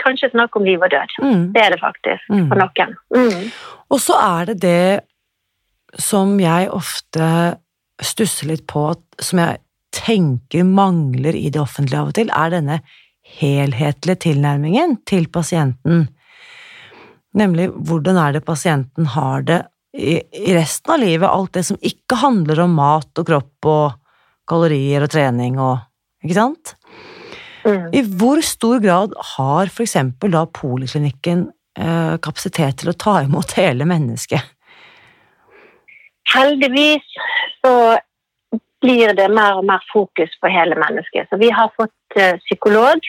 kanskje 0.00 0.30
snakk 0.32 0.56
om 0.56 0.64
liv 0.64 0.80
og 0.80 0.90
død. 0.92 1.14
Mm. 1.20 1.44
Det 1.52 1.62
er 1.62 1.75
det 1.75 1.80
faktisk 1.82 2.25
for 2.30 2.62
noen. 2.62 2.96
Mm. 3.12 3.48
Og 3.92 4.00
så 4.00 4.16
er 4.22 4.52
det 4.52 4.58
det 4.64 6.00
som 6.00 6.34
jeg 6.40 6.68
ofte 6.72 7.28
stusser 8.04 8.52
litt 8.52 8.66
på, 8.70 8.90
som 9.20 9.40
jeg 9.42 9.60
tenker 10.09 10.65
mangler 10.65 11.37
i 11.37 11.50
det 11.53 11.61
offentlige 11.61 12.00
av 12.00 12.11
og 12.11 12.17
til, 12.17 12.33
er 12.33 12.55
denne 12.55 12.81
helhetlige 13.38 14.25
tilnærmingen 14.29 14.97
til 15.09 15.29
pasienten. 15.33 16.07
Nemlig 17.37 17.69
hvordan 17.77 18.17
er 18.21 18.38
det 18.38 18.47
pasienten 18.47 19.11
har 19.12 19.45
det 19.47 19.62
i, 19.99 20.19
resten 20.55 20.95
av 20.95 21.00
livet, 21.00 21.29
alt 21.29 21.55
det 21.57 21.65
som 21.69 21.79
ikke 21.81 22.19
handler 22.21 22.65
om 22.65 22.77
mat 22.77 23.21
og 23.21 23.29
kropp 23.29 23.69
og 23.69 23.97
kalorier 24.49 25.05
og 25.05 25.12
trening 25.12 25.61
og 25.61 25.85
Ikke 26.19 26.35
sant? 26.35 26.73
Mm. 27.62 27.93
I 27.95 28.00
hvor 28.19 28.41
stor 28.43 28.81
grad 28.83 29.12
har 29.37 29.69
for 29.71 29.85
eksempel 29.85 30.33
da 30.35 30.41
poliklinikken 30.50 31.45
eh, 31.79 32.17
kapasitet 32.19 32.81
til 32.81 32.91
å 32.91 32.97
ta 32.99 33.21
imot 33.23 33.55
hele 33.55 33.87
mennesket? 33.87 34.43
Heldigvis 36.35 37.07
så 37.62 37.73
blir 38.82 39.14
det 39.18 39.28
mer 39.35 39.58
og 39.58 39.66
mer 39.66 39.82
fokus 39.92 40.35
på 40.40 40.50
hele 40.52 40.78
mennesket. 40.78 41.28
Så 41.30 41.38
vi 41.40 41.50
har 41.50 41.73
fått 41.76 42.18
uh, 42.18 42.37
psykolog 42.47 43.00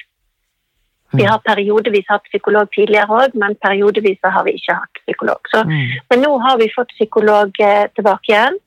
vi 1.11 1.25
har 1.25 1.39
periodevis 1.41 2.05
hatt 2.09 2.27
psykolog 2.29 2.69
tidligere 2.73 3.09
òg, 3.09 3.37
men 3.41 3.55
periodevis 3.65 4.19
har 4.23 4.43
vi 4.45 4.53
ikke 4.59 4.75
hatt 4.77 4.99
psykolog. 5.01 5.39
Så, 5.49 5.63
mm. 5.65 5.95
Men 6.11 6.21
nå 6.21 6.35
har 6.43 6.59
vi 6.61 6.69
fått 6.73 6.93
psykolog 6.93 7.61
eh, 7.65 7.87
tilbake 7.97 8.29
igjen. 8.29 8.59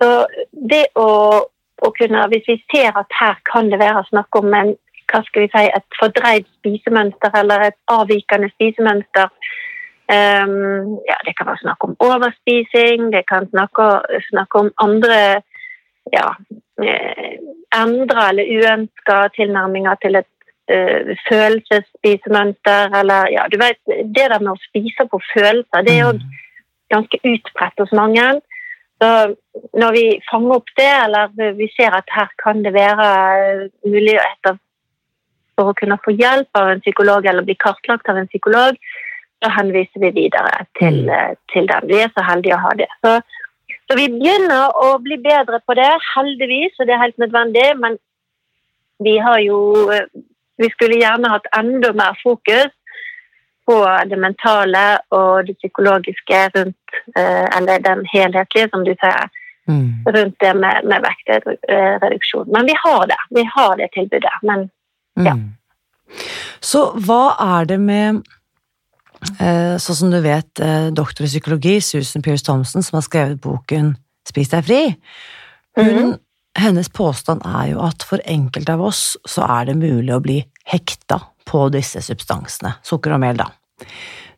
Så 0.00 0.10
det 0.70 0.84
å, 0.94 1.08
å, 1.82 1.90
kunne, 1.98 2.28
Hvis 2.30 2.46
vi 2.46 2.56
ser 2.70 2.94
at 2.96 3.18
her 3.18 3.42
kan 3.50 3.72
det 3.72 3.80
være 3.82 4.06
snakk 4.12 4.38
om 4.38 4.54
en, 4.54 4.76
hva 5.10 5.24
skal 5.26 5.44
vi 5.44 5.50
si, 5.50 5.64
et 5.66 5.98
fordreid 5.98 6.46
spisemønster 6.60 7.34
eller 7.42 7.66
et 7.66 7.78
avvikende 7.90 8.48
spisemønster 8.54 9.26
um, 9.26 10.94
ja, 11.08 11.18
Det 11.26 11.34
kan 11.34 11.50
være 11.50 11.64
snakk 11.64 11.84
om 11.84 11.98
overspising, 12.06 13.10
det 13.10 13.26
kan 13.28 13.50
snakke, 13.50 13.90
snakke 14.30 14.62
om 14.62 14.70
andre 14.86 15.18
ja, 16.12 16.28
eh, 16.82 17.38
endra 17.76 18.28
eller 18.30 18.50
uønska 18.50 19.22
tilnærminger 19.36 19.98
til 20.02 20.18
et 20.20 20.30
uh, 20.72 21.10
følelsesspisemønster 21.28 22.96
eller 23.00 23.30
ja, 23.30 23.44
du 23.52 23.58
vet, 23.60 23.78
Det 23.86 24.26
der 24.32 24.40
med 24.42 24.54
å 24.54 24.62
spise 24.68 25.06
på 25.10 25.20
følelser, 25.32 25.84
det 25.86 25.94
er 25.94 26.00
jo 26.00 26.14
mm. 26.16 26.24
ganske 26.94 27.20
utbredt 27.32 27.84
hos 27.84 27.92
mange. 27.94 28.24
Så 29.00 29.10
når 29.80 29.94
vi 29.96 30.06
fanger 30.30 30.56
opp 30.58 30.72
det, 30.76 30.90
eller 31.04 31.54
vi 31.56 31.70
ser 31.76 31.94
at 31.96 32.10
her 32.12 32.28
kan 32.42 32.64
det 32.64 32.74
være 32.74 33.70
muligheter 33.86 34.58
for 35.56 35.70
å 35.70 35.76
kunne 35.78 36.00
få 36.04 36.12
hjelp 36.16 36.58
av 36.58 36.74
en 36.74 36.82
psykolog 36.84 37.26
eller 37.26 37.46
bli 37.46 37.56
kartlagt 37.60 38.08
av 38.12 38.20
en 38.20 38.28
psykolog, 38.28 38.76
da 39.40 39.50
henviser 39.56 40.02
vi 40.04 40.10
videre 40.16 40.66
til, 40.78 41.04
mm. 41.06 41.12
eh, 41.16 41.36
til 41.52 41.68
dem. 41.70 41.88
Vi 41.88 42.00
er 42.04 42.12
så 42.12 42.24
heldige 42.26 42.58
å 42.58 42.64
ha 42.66 42.74
det. 42.76 42.90
Så, 43.00 43.16
så, 43.90 43.96
vi 43.98 44.06
begynner 44.12 44.70
å 44.78 44.92
bli 45.02 45.18
bedre 45.18 45.58
på 45.66 45.74
det, 45.74 45.90
heldigvis, 46.14 46.76
og 46.78 46.86
det 46.86 46.94
er 46.94 47.02
helt 47.02 47.18
nødvendig. 47.18 47.66
Men 47.82 47.98
vi 49.02 49.16
har 49.18 49.40
jo 49.42 49.58
vi 50.60 50.68
skulle 50.70 51.00
gjerne 51.00 51.32
hatt 51.32 51.48
enda 51.56 51.92
mer 51.96 52.18
fokus 52.22 52.72
på 53.66 53.76
det 54.10 54.18
mentale 54.20 54.84
og 55.16 55.46
det 55.46 55.56
psykologiske 55.60 56.40
rundt 56.56 56.96
eh, 57.16 57.46
Eller 57.56 57.78
den 57.78 58.04
helhetlige, 58.12 58.68
som 58.72 58.84
du 58.84 58.92
sier. 58.92 59.30
Mm. 59.70 60.04
Rundt 60.06 60.36
det 60.40 60.54
med, 60.58 60.84
med 60.90 61.06
vektreduksjon. 61.06 62.50
Men 62.52 62.66
vi 62.66 62.74
har 62.84 63.06
det. 63.06 63.20
Vi 63.30 63.44
har 63.54 63.76
det 63.76 63.88
tilbudet. 63.94 64.36
Men 64.42 64.68
ja. 65.14 65.36
Mm. 65.38 65.48
Så 66.60 66.90
hva 67.06 67.22
er 67.40 67.68
det 67.70 67.78
med 67.80 68.24
Sånn 69.20 69.96
som 69.96 70.12
du 70.12 70.18
vet, 70.24 70.48
eh, 70.64 70.88
doktor 70.96 71.26
i 71.26 71.28
psykologi, 71.28 71.74
Susan 71.84 72.24
Pierce 72.24 72.46
Thompson, 72.46 72.82
som 72.82 72.96
har 72.96 73.04
skrevet 73.04 73.40
boken 73.40 73.94
Spis 74.28 74.52
deg 74.52 74.64
fri. 74.64 74.82
Hun 75.76 75.92
mm 75.96 76.18
hennes 76.58 76.88
påstand 76.88 77.44
er 77.46 77.72
jo 77.72 77.82
at 77.84 78.04
for 78.06 78.22
enkelte 78.28 78.74
av 78.74 78.82
oss 78.90 79.14
så 79.28 79.46
er 79.46 79.70
det 79.70 79.78
mulig 79.80 80.14
å 80.14 80.22
bli 80.22 80.40
hekta 80.70 81.20
på 81.48 81.66
disse 81.74 82.02
substansene, 82.04 82.76
sukker 82.86 83.14
og 83.16 83.22
mel, 83.22 83.38
da. 83.40 83.48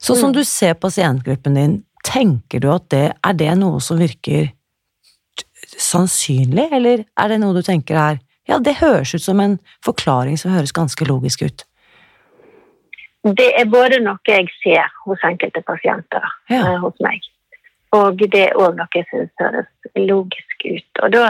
Så 0.01 0.17
som 0.19 0.33
mm. 0.33 0.37
du 0.37 0.43
ser 0.49 0.79
pasientgruppen 0.81 1.57
din, 1.59 1.79
tenker 2.05 2.63
du 2.63 2.69
at 2.73 2.89
det 2.93 3.07
er 3.15 3.39
det 3.39 3.53
noe 3.61 3.81
som 3.85 4.01
virker 4.01 4.51
sannsynlig, 5.73 6.69
eller 6.75 7.05
er 7.05 7.33
det 7.33 7.41
noe 7.43 7.57
du 7.57 7.63
tenker 7.65 7.99
er 7.99 8.21
ja, 8.51 8.59
det 8.59 8.81
høres 8.81 9.13
ut 9.15 9.23
som 9.23 9.39
en 9.41 9.55
forklaring 9.87 10.35
som 10.41 10.51
høres 10.51 10.75
ganske 10.75 11.07
logisk 11.07 11.45
ut? 11.47 11.63
Det 13.23 13.53
er 13.61 13.69
både 13.71 14.01
noe 14.03 14.19
jeg 14.27 14.49
ser 14.63 14.89
hos 15.05 15.23
enkelte 15.25 15.63
pasienter 15.63 16.25
ja. 16.51 16.63
uh, 16.65 16.81
hos 16.83 16.97
meg, 17.05 17.23
og 17.95 18.19
det 18.19 18.49
er 18.49 18.59
òg 18.59 18.75
noe 18.81 18.91
jeg 18.97 19.07
syns 19.11 19.31
høres 19.39 19.71
logisk 19.95 20.67
ut. 20.67 21.03
Og 21.05 21.15
da 21.15 21.29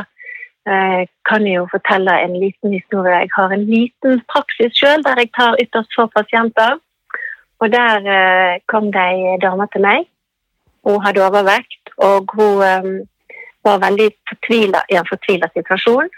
jeg 0.67 1.09
kan 1.27 1.43
jo 1.47 1.67
fortelle 1.71 2.13
en 2.23 2.37
liten 2.39 2.73
historie. 2.73 3.17
Jeg 3.25 3.31
har 3.35 3.51
en 3.51 3.65
liten 3.67 4.21
praksis 4.31 4.77
sjøl 4.79 5.03
der 5.03 5.19
jeg 5.19 5.33
tar 5.35 5.59
ytterst 5.59 5.95
få 5.97 6.07
pasienter. 6.07 6.79
Og 7.59 7.73
der 7.73 8.07
eh, 8.17 8.61
kom 8.71 8.93
det 8.95 9.03
ei 9.03 9.39
dame 9.43 9.67
til 9.73 9.83
meg. 9.83 10.07
Hun 10.87 11.03
hadde 11.05 11.27
overvekt, 11.27 11.93
og 11.99 12.31
hun 12.35 12.59
um, 12.59 12.95
var 13.65 13.79
veldig 13.79 14.09
fortvila 14.29 14.81
i 14.91 14.99
en 14.99 15.07
fortvila 15.07 15.47
situasjon. 15.55 16.11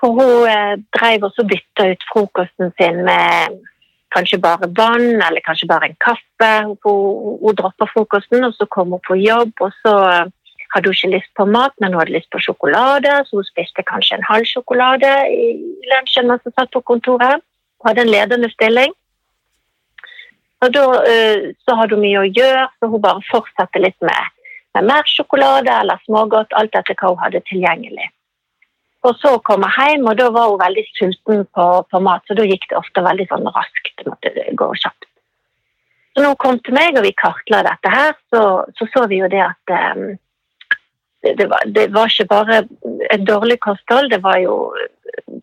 For 0.00 0.12
hun 0.18 0.48
eh, 0.48 0.74
drev 0.96 1.24
også 1.28 1.46
bytta 1.48 1.88
ut 1.92 2.04
frokosten 2.12 2.74
sin 2.76 3.00
med 3.08 3.56
kanskje 4.14 4.40
bare 4.40 4.68
vann 4.78 5.22
eller 5.26 5.40
kanskje 5.44 5.68
bare 5.68 5.88
en 5.88 5.98
kaffe. 6.04 6.52
Hun, 6.64 6.76
hun, 7.42 7.54
dropper 7.58 7.90
frokosten, 7.92 8.44
og 8.44 8.54
så 8.54 8.66
kommer 8.66 8.98
hun 8.98 9.06
på 9.08 9.18
jobb, 9.20 9.52
og 9.60 9.72
så 9.82 9.94
hadde 10.74 10.88
hun 10.88 10.96
ikke 10.96 11.14
lyst 11.16 11.32
på 11.36 11.44
mat, 11.48 11.74
men 11.80 11.92
hun 11.92 12.02
hadde 12.02 12.16
lyst 12.16 12.30
på 12.32 12.40
sjokolade, 12.44 13.12
så 13.26 13.40
hun 13.40 13.48
spiste 13.48 13.84
kanskje 13.90 14.18
en 14.18 14.28
halv 14.30 14.48
sjokolade 14.48 15.12
i 15.32 15.52
lunsjen 15.92 16.28
mens 16.28 16.44
hun 16.44 16.56
satt 16.56 16.72
på 16.72 16.84
kontoret. 16.90 17.44
Hun 17.78 17.90
hadde 17.90 18.04
en 18.06 18.14
ledende 18.14 18.50
stilling. 18.52 18.92
Og 20.64 20.74
da 20.74 20.84
uh, 21.06 21.48
så 21.64 21.78
hadde 21.78 21.94
hun 21.94 22.02
mye 22.02 22.24
å 22.24 22.28
gjøre, 22.28 22.66
så 22.78 22.90
hun 22.90 23.04
bare 23.04 23.24
fortsatte 23.30 23.82
litt 23.82 23.98
med, 24.04 24.36
med 24.76 24.88
mer 24.90 25.06
sjokolade 25.06 25.72
eller 25.72 26.00
smågodt, 26.06 26.56
alt 26.58 26.74
etter 26.74 26.98
hva 26.98 27.14
hun 27.14 27.22
hadde 27.22 27.44
tilgjengelig. 27.50 28.10
Og 29.08 29.16
så 29.22 29.34
kom 29.46 29.64
jeg 29.64 29.94
hjem, 29.94 30.06
og 30.10 30.18
da 30.18 30.28
var 30.34 30.50
hun 30.52 30.60
veldig 30.60 30.84
sulten 30.92 31.44
på, 31.56 31.66
på 31.88 32.00
mat, 32.04 32.24
så 32.28 32.36
da 32.36 32.44
gikk 32.44 32.66
det 32.68 32.76
ofte 32.80 33.04
veldig 33.04 33.28
sånn 33.30 33.48
raskt. 33.54 34.06
Måtte 34.08 34.32
gå 34.60 34.70
kjapt. 34.82 35.08
Så 36.12 36.22
når 36.22 36.34
hun 36.34 36.40
kom 36.42 36.58
til 36.66 36.74
meg 36.76 36.98
og 36.98 37.06
vi 37.06 37.14
kartla 37.16 37.62
dette 37.64 37.92
her, 37.92 38.16
så, 38.32 38.42
så, 38.76 38.88
så 38.92 39.04
vi 39.10 39.20
jo 39.22 39.28
det 39.32 39.44
at 39.44 39.74
um, 39.94 40.16
det 41.22 41.46
var, 41.50 41.62
det 41.76 41.88
var, 41.94 42.10
ikke 42.10 42.28
bare 42.30 42.62
et 43.10 43.24
dårlig 43.26 43.58
kosthold, 43.64 44.10
det 44.10 44.20
var 44.22 44.38
jo 44.42 44.56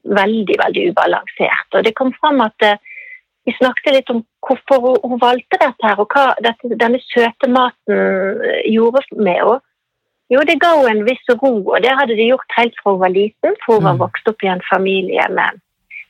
veldig, 0.03 0.57
veldig 0.63 0.89
ubalansert. 0.91 1.69
Og 1.73 1.85
det 1.85 1.95
kom 1.97 2.13
fram 2.19 2.41
at 2.45 2.65
eh, 2.65 2.77
vi 3.45 3.53
snakket 3.57 3.93
litt 3.93 4.11
om 4.13 4.23
hvorfor 4.45 4.99
hun 5.03 5.19
valgte 5.21 5.59
dette 5.61 5.83
her, 5.83 5.99
og 5.99 6.13
hva 6.13 6.33
dette, 6.43 6.71
denne 6.79 7.01
søte 7.09 7.49
maten 7.51 7.95
eh, 7.95 8.61
gjorde 8.71 9.03
med 9.15 9.41
henne. 9.41 9.61
Jo, 10.33 10.41
det 10.47 10.57
ga 10.61 10.71
henne 10.79 11.03
en 11.03 11.05
viss 11.05 11.27
ro, 11.29 11.53
og 11.59 11.77
det 11.83 11.93
hadde 11.93 12.17
det 12.17 12.25
gjort 12.31 12.57
helt 12.57 12.77
fra 12.81 12.95
hun 12.95 13.03
var 13.03 13.13
liten, 13.13 13.57
for 13.61 13.77
hun 13.77 13.85
var 13.85 13.97
mm. 13.97 14.01
vokst 14.01 14.29
opp 14.31 14.45
i 14.45 14.49
en 14.49 14.63
familie 14.71 15.25
med, 15.29 15.61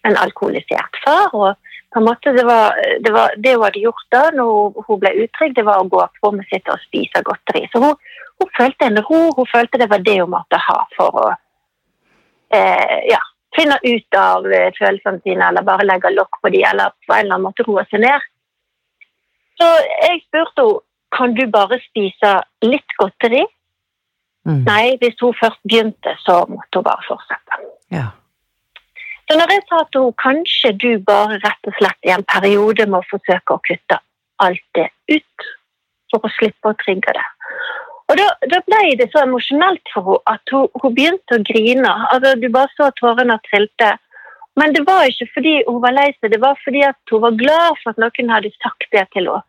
en 0.08 0.20
alkoholisert 0.22 1.02
far. 1.04 1.34
og 1.34 1.56
på 1.96 2.02
en 2.02 2.08
måte 2.10 2.32
det, 2.36 2.44
var, 2.44 2.76
det, 3.00 3.12
var, 3.16 3.36
det 3.40 3.54
hun 3.56 3.64
hadde 3.64 3.80
gjort 3.80 4.08
da 4.12 4.24
når 4.36 4.82
hun 4.88 5.00
ble 5.00 5.12
utrygg, 5.24 5.54
det 5.56 5.64
var 5.64 5.80
å 5.80 5.88
gå 5.88 6.02
på 6.04 6.28
rommet 6.28 6.50
sitt 6.52 6.68
og 6.72 6.82
spise 6.84 7.22
godteri. 7.24 7.62
Så 7.72 7.80
hun, 7.80 7.94
hun, 8.42 8.50
følte 8.58 8.90
en 8.90 9.00
ro, 9.00 9.22
hun 9.38 9.48
følte 9.48 9.80
det 9.80 9.88
var 9.92 10.04
det 10.04 10.18
hun 10.20 10.34
måtte 10.34 10.60
ha 10.60 10.76
for 10.98 11.20
å 11.22 11.28
eh, 12.52 12.98
ja, 13.12 13.22
finne 13.56 13.80
ut 13.84 14.20
av 14.20 14.48
eh, 14.52 14.74
følelsene 14.76 15.24
sine, 15.24 15.48
eller 15.48 15.68
bare 15.68 15.88
legge 15.88 16.12
lokk 16.12 16.42
på 16.42 16.52
dem, 16.52 16.66
eller 16.68 16.92
på 17.08 17.16
en 17.16 17.22
eller 17.22 17.38
annen 17.38 17.48
måte 17.48 17.68
roe 17.68 17.88
seg 17.88 18.04
ned. 18.04 18.28
Så 19.56 19.72
jeg 19.88 20.26
spurte 20.26 20.68
henne 20.68 20.84
kan 21.16 21.32
du 21.32 21.46
bare 21.48 21.78
spise 21.80 22.30
litt 22.66 22.98
godteri. 23.00 23.46
Mm. 24.46 24.62
Nei, 24.68 24.96
hvis 25.02 25.18
hun 25.22 25.34
først 25.40 25.62
begynte, 25.66 26.14
så 26.22 26.44
måtte 26.50 26.80
hun 26.80 26.86
bare 26.86 27.06
fortsette. 27.08 27.62
Ja. 27.94 28.12
Så 29.26 29.38
når 29.40 29.54
jeg 29.56 29.64
sa 29.70 29.80
til 29.90 30.04
henne 30.04 30.22
kanskje 30.22 30.72
du 30.84 30.90
bare 31.06 31.40
rett 31.42 31.70
og 31.70 31.78
slett 31.80 32.06
i 32.06 32.14
en 32.14 32.26
periode 32.30 32.86
må 32.90 33.02
forsøke 33.10 33.56
å 33.56 33.64
kutte 33.66 33.98
alt 34.46 34.66
det 34.78 34.90
ut, 35.10 35.48
for 36.14 36.28
å 36.28 36.34
slippe 36.38 36.70
å 36.70 36.78
trigge 36.84 37.16
det. 37.18 37.26
Og 38.06 38.20
da, 38.20 38.26
da 38.52 38.60
ble 38.68 38.94
det 39.00 39.08
så 39.10 39.24
emosjonelt 39.26 39.94
for 39.94 40.12
henne 40.12 40.36
at 40.36 40.54
hun, 40.54 40.68
hun, 40.82 40.94
begynte 40.94 41.40
å 41.40 41.46
grine. 41.48 41.94
Altså, 42.14 42.36
Du 42.42 42.52
bare 42.54 42.70
så 42.78 42.92
tårene 43.00 43.40
trilte. 43.50 43.96
Men 44.56 44.76
det 44.76 44.86
var 44.88 45.10
ikke 45.10 45.28
fordi 45.34 45.56
hun 45.68 45.82
var 45.84 45.96
lei 45.98 46.12
seg, 46.14 46.30
det 46.32 46.40
var 46.44 46.60
fordi 46.64 46.86
hun 47.12 47.24
var 47.26 47.40
glad 47.42 47.82
for 47.82 47.92
at 47.92 48.00
noen 48.00 48.30
hadde 48.32 48.54
sagt 48.62 48.88
det 48.94 49.08
til 49.16 49.32
henne. 49.32 49.42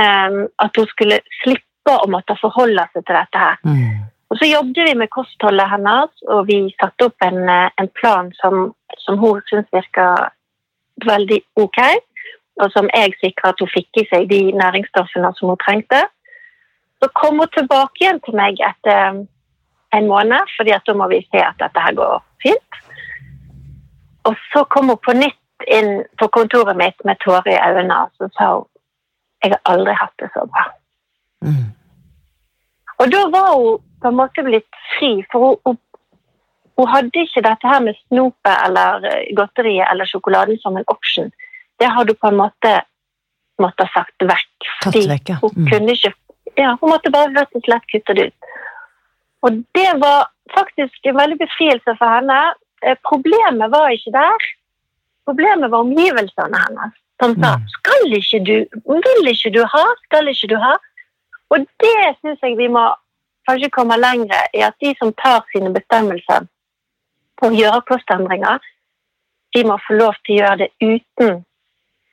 Um, 0.00 0.46
at 0.62 0.76
hun 0.78 0.86
skulle 0.88 1.18
slippe 1.42 1.92
å 1.92 2.06
måtte 2.08 2.36
forholde 2.38 2.86
seg 2.92 3.02
til 3.02 3.16
dette 3.18 3.42
her. 3.42 3.58
Mm. 3.66 4.06
Og 4.30 4.38
Så 4.38 4.46
jobbet 4.46 4.84
vi 4.88 4.94
med 4.94 5.10
kostholdet 5.10 5.70
hennes, 5.70 6.12
og 6.28 6.46
vi 6.46 6.58
satte 6.78 7.08
opp 7.08 7.24
en, 7.26 7.40
en 7.50 7.90
plan 7.98 8.30
som, 8.38 8.70
som 9.02 9.18
hun 9.18 9.40
syntes 9.48 9.74
virka 9.74 10.06
veldig 11.06 11.40
ok, 11.58 11.80
og 12.62 12.70
som 12.74 12.90
jeg 12.94 13.16
sikra 13.18 13.50
at 13.50 13.62
hun 13.62 13.72
fikk 13.72 14.02
i 14.02 14.06
seg 14.12 14.28
de 14.30 14.40
næringsstoffene 14.54 15.32
som 15.38 15.50
hun 15.50 15.60
trengte. 15.64 16.04
Så 17.02 17.08
kom 17.18 17.42
hun 17.42 17.50
tilbake 17.56 18.04
igjen 18.04 18.22
til 18.22 18.36
meg 18.38 18.60
etter 18.62 19.22
en 19.96 20.06
måned, 20.06 20.54
fordi 20.56 20.78
da 20.86 20.94
må 20.94 21.08
vi 21.10 21.22
se 21.26 21.42
at 21.42 21.58
dette 21.58 21.86
her 21.86 21.96
går 21.98 22.18
fint. 22.44 22.80
Og 24.28 24.36
så 24.52 24.64
kom 24.70 24.92
hun 24.92 25.00
på 25.02 25.16
nytt 25.16 25.66
inn 25.74 26.04
på 26.20 26.28
kontoret 26.32 26.76
mitt 26.78 27.02
med 27.04 27.18
tårer 27.24 27.50
i 27.50 27.58
øynene 27.58 28.04
og 28.04 28.12
så 28.16 28.30
sa 28.36 28.52
hun 28.54 28.68
jeg 29.40 29.54
har 29.54 29.60
aldri 29.72 29.92
hatt 29.96 30.12
det 30.20 30.28
så 30.34 30.42
bra. 30.52 30.66
Mm. 31.40 31.68
Og 33.00 33.12
da 33.12 33.22
var 33.32 33.52
hun 33.56 33.80
på 34.00 34.10
en 34.10 34.18
måte 34.18 34.44
blitt 34.44 34.80
fri, 34.96 35.12
for 35.32 35.56
hun, 35.64 35.78
hun, 36.76 36.88
hadde 36.88 37.24
ikke 37.24 37.42
dette 37.44 37.68
her 37.68 37.82
med 37.84 37.98
snopet 38.06 38.54
eller 38.66 39.04
eh, 39.08 39.32
godteriet 39.36 39.88
eller 39.90 40.08
sjokoladen 40.08 40.60
som 40.62 40.76
en 40.76 40.88
option. 40.92 41.28
Det 41.80 41.88
hadde 41.88 42.16
hun 42.16 42.22
på 42.22 42.30
en 42.32 42.40
måte 42.40 42.74
måttet 43.60 43.92
sagt 43.92 44.24
vekk. 44.24 44.70
Fordi 44.84 45.04
vekk, 45.10 45.32
ja. 45.34 45.38
mm. 45.40 45.44
hun 45.44 45.70
kunne 45.72 45.96
ikke 45.96 46.14
ja, 46.58 46.74
Hun 46.80 46.90
måtte 46.90 47.12
bare 47.14 47.30
rett 47.36 47.52
og 47.56 47.62
slett 47.64 47.84
kutte 47.92 48.16
det 48.16 48.30
ut. 48.30 48.48
Og 49.46 49.60
det 49.76 49.90
var 50.02 50.28
faktisk 50.52 51.06
en 51.06 51.16
veldig 51.16 51.38
befrielse 51.40 51.94
for 52.00 52.10
henne. 52.10 52.38
Eh, 52.82 52.96
problemet 53.06 53.70
var 53.72 53.92
ikke 53.94 54.12
der. 54.16 54.48
Problemet 55.28 55.70
var 55.70 55.86
omgivelsene 55.86 56.64
hennes. 56.64 56.96
Som 57.20 57.36
sa 57.36 57.52
mm. 57.60 57.64
'skal 57.68 58.14
ikke 58.16 58.40
du, 58.48 58.56
vil 58.88 59.28
ikke 59.28 59.52
du 59.52 59.62
ha', 59.72 59.96
'skal 60.04 60.32
ikke 60.32 60.48
du 60.52 60.56
ha'? 60.56 60.78
Og 61.50 61.66
det 61.82 62.14
syns 62.20 62.42
jeg 62.42 62.58
vi 62.58 62.68
må 62.72 62.86
kanskje 63.48 63.72
komme 63.74 63.98
lenger 63.98 64.50
i 64.54 64.62
at 64.66 64.76
de 64.82 64.94
som 64.98 65.12
tar 65.18 65.44
sine 65.52 65.72
bestemmelser 65.74 66.46
på 67.40 67.50
å 67.50 67.56
gjøre 67.56 67.86
kostendringer, 67.88 68.60
de 69.54 69.64
må 69.66 69.78
få 69.86 69.96
lov 69.98 70.18
til 70.24 70.36
å 70.36 70.40
gjøre 70.40 70.58
det 70.64 70.70
uten 70.80 71.40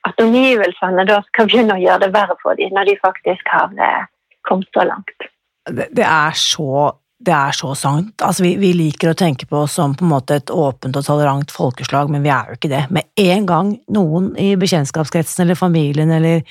at 0.08 0.22
omgivelsene 0.22 1.04
da 1.08 1.18
skal 1.26 1.50
begynne 1.50 1.76
å 1.76 1.82
gjøre 1.82 2.06
det 2.06 2.14
verre 2.14 2.38
for 2.42 2.58
dem 2.58 2.72
når 2.74 2.90
de 2.90 3.00
faktisk 3.02 3.52
har 3.52 3.74
eh, 3.82 4.06
kommet 4.48 4.70
så 4.74 4.86
langt. 4.88 5.28
Det, 5.68 6.04
er 6.04 6.38
så 6.38 6.88
det 7.18 7.34
er 7.34 7.52
så 7.56 7.74
sant. 7.76 8.14
Altså, 8.24 8.44
vi, 8.46 8.54
vi, 8.60 8.72
liker 8.78 9.12
å 9.12 9.18
tenke 9.18 9.46
på 9.50 9.64
oss 9.64 9.76
som 9.78 9.96
på 9.98 10.06
en 10.06 10.12
måte 10.14 10.38
et 10.38 10.52
åpent 10.54 10.96
og 10.96 11.06
tolerant 11.06 11.52
folkeslag, 11.52 12.10
men 12.14 12.24
vi 12.24 12.32
er 12.32 12.48
jo 12.48 12.58
ikke 12.58 12.72
det. 12.72 12.84
Med 12.94 13.10
en 13.20 13.48
gang 13.48 13.72
noen 13.94 14.32
i 14.40 14.52
bekjentskapskretsen 14.60 15.44
eller 15.44 15.58
familien 15.58 16.14
eller 16.14 16.46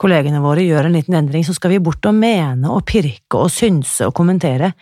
kollegene 0.00 0.40
våre 0.42 0.64
gjør 0.64 0.88
en 0.88 0.96
liten 0.96 1.16
endring, 1.18 1.44
så 1.44 1.54
skal 1.56 1.74
vi 1.74 1.82
bort 1.82 2.06
og 2.08 2.16
mene 2.16 2.70
og 2.72 2.86
pirke 2.88 3.40
og 3.40 3.50
synse 3.52 4.08
og 4.08 4.14
kommentere, 4.16 4.72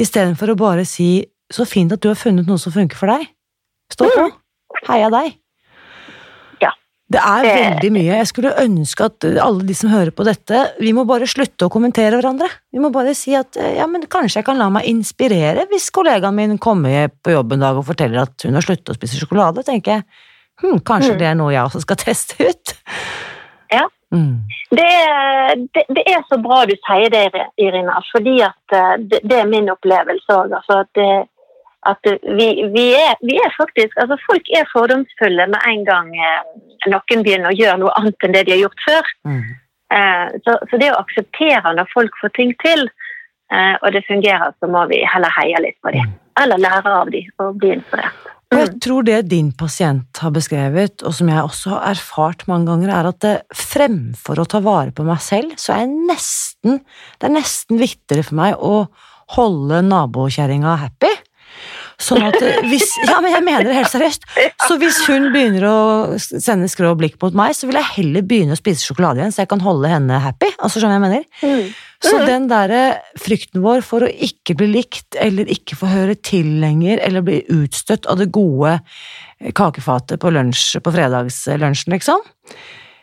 istedenfor 0.00 0.54
å 0.54 0.60
bare 0.60 0.86
si 0.88 1.26
så 1.52 1.64
fint 1.68 1.92
at 1.94 2.02
du 2.04 2.10
har 2.10 2.18
funnet 2.18 2.48
noe 2.48 2.60
som 2.60 2.72
funker 2.74 2.98
for 2.98 3.10
deg. 3.12 3.28
Stå 3.92 4.08
på! 4.12 4.26
Heia 4.88 5.08
deg! 5.12 5.36
Ja. 6.62 6.72
Det 7.08 7.20
er 7.24 7.46
veldig 7.46 7.90
mye. 7.94 8.18
Jeg 8.20 8.28
skulle 8.28 8.52
ønske 8.60 9.08
at 9.08 9.26
alle 9.40 9.64
de 9.68 9.76
som 9.76 9.92
hører 9.92 10.12
på 10.14 10.26
dette, 10.28 10.60
vi 10.80 10.92
må 10.96 11.06
bare 11.08 11.28
slutte 11.28 11.66
å 11.66 11.72
kommentere 11.72 12.18
hverandre. 12.18 12.50
Vi 12.72 12.82
må 12.84 12.92
bare 12.94 13.14
si 13.16 13.32
at 13.36 13.56
ja, 13.56 13.88
men 13.88 14.04
kanskje 14.12 14.42
jeg 14.42 14.48
kan 14.48 14.60
la 14.60 14.68
meg 14.72 14.88
inspirere 14.90 15.64
hvis 15.72 15.88
kollegaen 15.94 16.36
min 16.36 16.58
kommer 16.60 17.08
på 17.08 17.32
jobb 17.32 17.56
en 17.56 17.64
dag 17.64 17.80
og 17.80 17.88
forteller 17.88 18.26
at 18.26 18.48
hun 18.48 18.60
har 18.60 18.64
sluttet 18.64 18.92
å 18.92 18.98
spise 18.98 19.20
sjokolade. 19.20 19.64
tenker 19.66 19.98
jeg, 19.98 20.08
hm, 20.62 20.82
Kanskje 20.84 21.14
mm. 21.16 21.20
det 21.22 21.30
er 21.32 21.38
noe 21.40 21.54
jeg 21.56 21.64
også 21.64 21.84
skal 21.86 22.02
teste 22.06 22.52
ut? 22.52 22.76
Ja. 23.72 23.88
Mm. 24.14 24.36
Det, 24.70 24.92
det, 25.74 25.82
det, 25.96 26.04
er 26.08 26.22
så 26.28 26.38
bra 26.40 26.62
du 26.68 26.74
sier 26.80 27.10
det, 27.12 27.26
Irina, 27.60 27.98
fordi 28.12 28.38
at 28.46 28.76
eh, 28.76 28.94
det, 29.10 29.20
det 29.28 29.42
er 29.42 29.50
min 29.50 29.68
opplevelse 29.72 30.32
òg. 30.32 30.54
Altså 30.60 30.82
at 30.84 30.92
det, 30.96 31.10
at 31.86 32.10
vi, 32.38 32.48
vi, 32.74 32.86
er, 32.98 33.14
vi, 33.22 33.36
er, 33.38 33.52
faktisk 33.56 33.94
altså 34.02 34.16
Folk 34.26 34.48
er 34.58 34.70
fordomsfulle 34.72 35.46
med 35.52 35.60
en 35.72 35.84
gang 35.86 36.10
eh, 36.16 36.40
noen 36.90 37.24
begynner 37.24 37.52
å 37.52 37.58
gjøre 37.58 37.80
noe 37.82 37.94
annet 38.00 38.26
enn 38.26 38.34
det 38.36 38.46
de 38.48 38.56
har 38.56 38.64
gjort 38.64 38.86
før. 38.86 39.12
Mm. 39.28 39.44
Eh, 39.98 40.26
så, 40.44 40.56
så, 40.70 40.80
det 40.80 40.90
å 40.92 41.02
akseptere 41.02 41.74
når 41.76 41.92
folk 41.92 42.18
får 42.22 42.34
ting 42.38 42.54
til, 42.64 42.88
eh, 43.52 43.76
og 43.80 43.92
det 43.94 44.06
fungerer, 44.08 44.56
så 44.58 44.70
må 44.70 44.84
vi 44.90 45.04
heller 45.06 45.32
heie 45.38 45.62
litt 45.64 45.78
på 45.84 45.94
dem. 45.94 46.10
Mm. 46.10 46.18
Eller 46.42 46.64
lære 46.64 46.96
av 47.02 47.12
dem 47.14 47.44
og 47.44 47.60
bli 47.62 47.76
inspirert. 47.78 48.34
Og 48.48 48.56
jeg 48.56 48.70
mm. 48.70 48.78
tror 48.80 49.04
det 49.04 49.18
din 49.28 49.50
pasient 49.52 50.22
har 50.22 50.32
beskrevet, 50.32 51.04
og 51.04 51.12
som 51.14 51.28
jeg 51.28 51.44
også 51.44 51.74
har 51.74 51.90
erfart 51.92 52.46
mange 52.48 52.70
ganger, 52.70 52.92
er 52.94 53.10
at 53.10 53.20
det, 53.24 53.34
fremfor 53.52 54.40
å 54.40 54.48
ta 54.48 54.62
vare 54.64 54.94
på 54.96 55.04
meg 55.04 55.20
selv, 55.24 55.52
så 55.60 55.74
er 55.76 55.84
jeg 55.84 56.08
nesten 56.08 56.80
Det 56.80 57.28
er 57.28 57.34
nesten 57.34 57.80
viktigere 57.80 58.24
for 58.24 58.40
meg 58.40 58.56
å 58.56 58.86
holde 59.36 59.82
nabokjerringa 59.84 60.78
happy 60.80 61.12
Sånn 61.98 62.22
at 62.22 62.36
hvis, 62.70 62.92
ja, 63.02 63.16
men 63.18 63.32
jeg 63.32 63.42
mener 63.42 63.66
det 63.66 63.74
helt 63.74 63.90
seriøst. 63.90 64.26
Så 64.68 64.76
hvis 64.78 65.00
hun 65.08 65.32
begynner 65.34 65.64
å 65.66 65.78
sende 66.18 66.68
skrå 66.70 66.92
blikk 66.98 67.16
mot 67.22 67.34
meg, 67.34 67.56
så 67.58 67.66
vil 67.66 67.80
jeg 67.80 67.94
heller 67.96 68.26
begynne 68.26 68.54
å 68.54 68.60
spise 68.60 68.86
sjokolade 68.86 69.18
igjen, 69.18 69.34
så 69.34 69.42
jeg 69.42 69.50
kan 69.50 69.64
holde 69.64 69.90
henne 69.90 70.20
happy. 70.22 70.52
Altså, 70.62 70.78
skjønner 70.78 71.00
jeg 71.00 71.04
mener? 71.08 71.72
Så 71.98 72.14
mm. 72.14 72.24
den 72.28 72.44
derre 72.50 72.82
frykten 73.18 73.62
vår 73.64 73.82
for 73.86 74.06
å 74.06 74.10
ikke 74.10 74.54
bli 74.60 74.68
likt, 74.70 75.16
eller 75.18 75.50
ikke 75.50 75.78
få 75.80 75.90
høre 75.90 76.14
til 76.14 76.60
lenger, 76.62 77.02
eller 77.02 77.24
bli 77.26 77.40
utstøtt 77.50 78.06
av 78.06 78.20
det 78.20 78.28
gode 78.34 78.76
kakefatet 79.58 80.22
på 80.22 80.30
lunsj 80.34 80.78
på 80.84 80.94
fredagslunsjen, 80.94 81.96
liksom. 81.96 82.22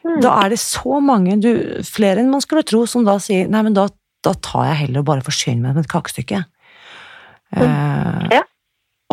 Mm. 0.05 0.19
Da 0.23 0.31
er 0.45 0.53
det 0.53 0.61
så 0.61 1.01
mange, 1.03 1.35
du, 1.43 1.51
flere 1.87 2.23
enn 2.23 2.31
man 2.31 2.43
skulle 2.43 2.63
tro, 2.67 2.85
som 2.87 3.03
da 3.07 3.17
sier 3.19 3.49
nei, 3.51 3.65
men 3.67 3.75
da, 3.75 3.89
da 4.23 4.35
tar 4.39 4.69
jeg 4.69 4.81
heller 4.85 5.03
og 5.03 5.09
bare 5.11 5.25
forsyner 5.25 5.63
meg 5.65 5.75
med 5.75 5.87
et 5.87 5.91
kakestykke. 5.91 6.43
Mm. 7.55 7.63
Eh, 7.65 8.27
ja. 8.37 8.43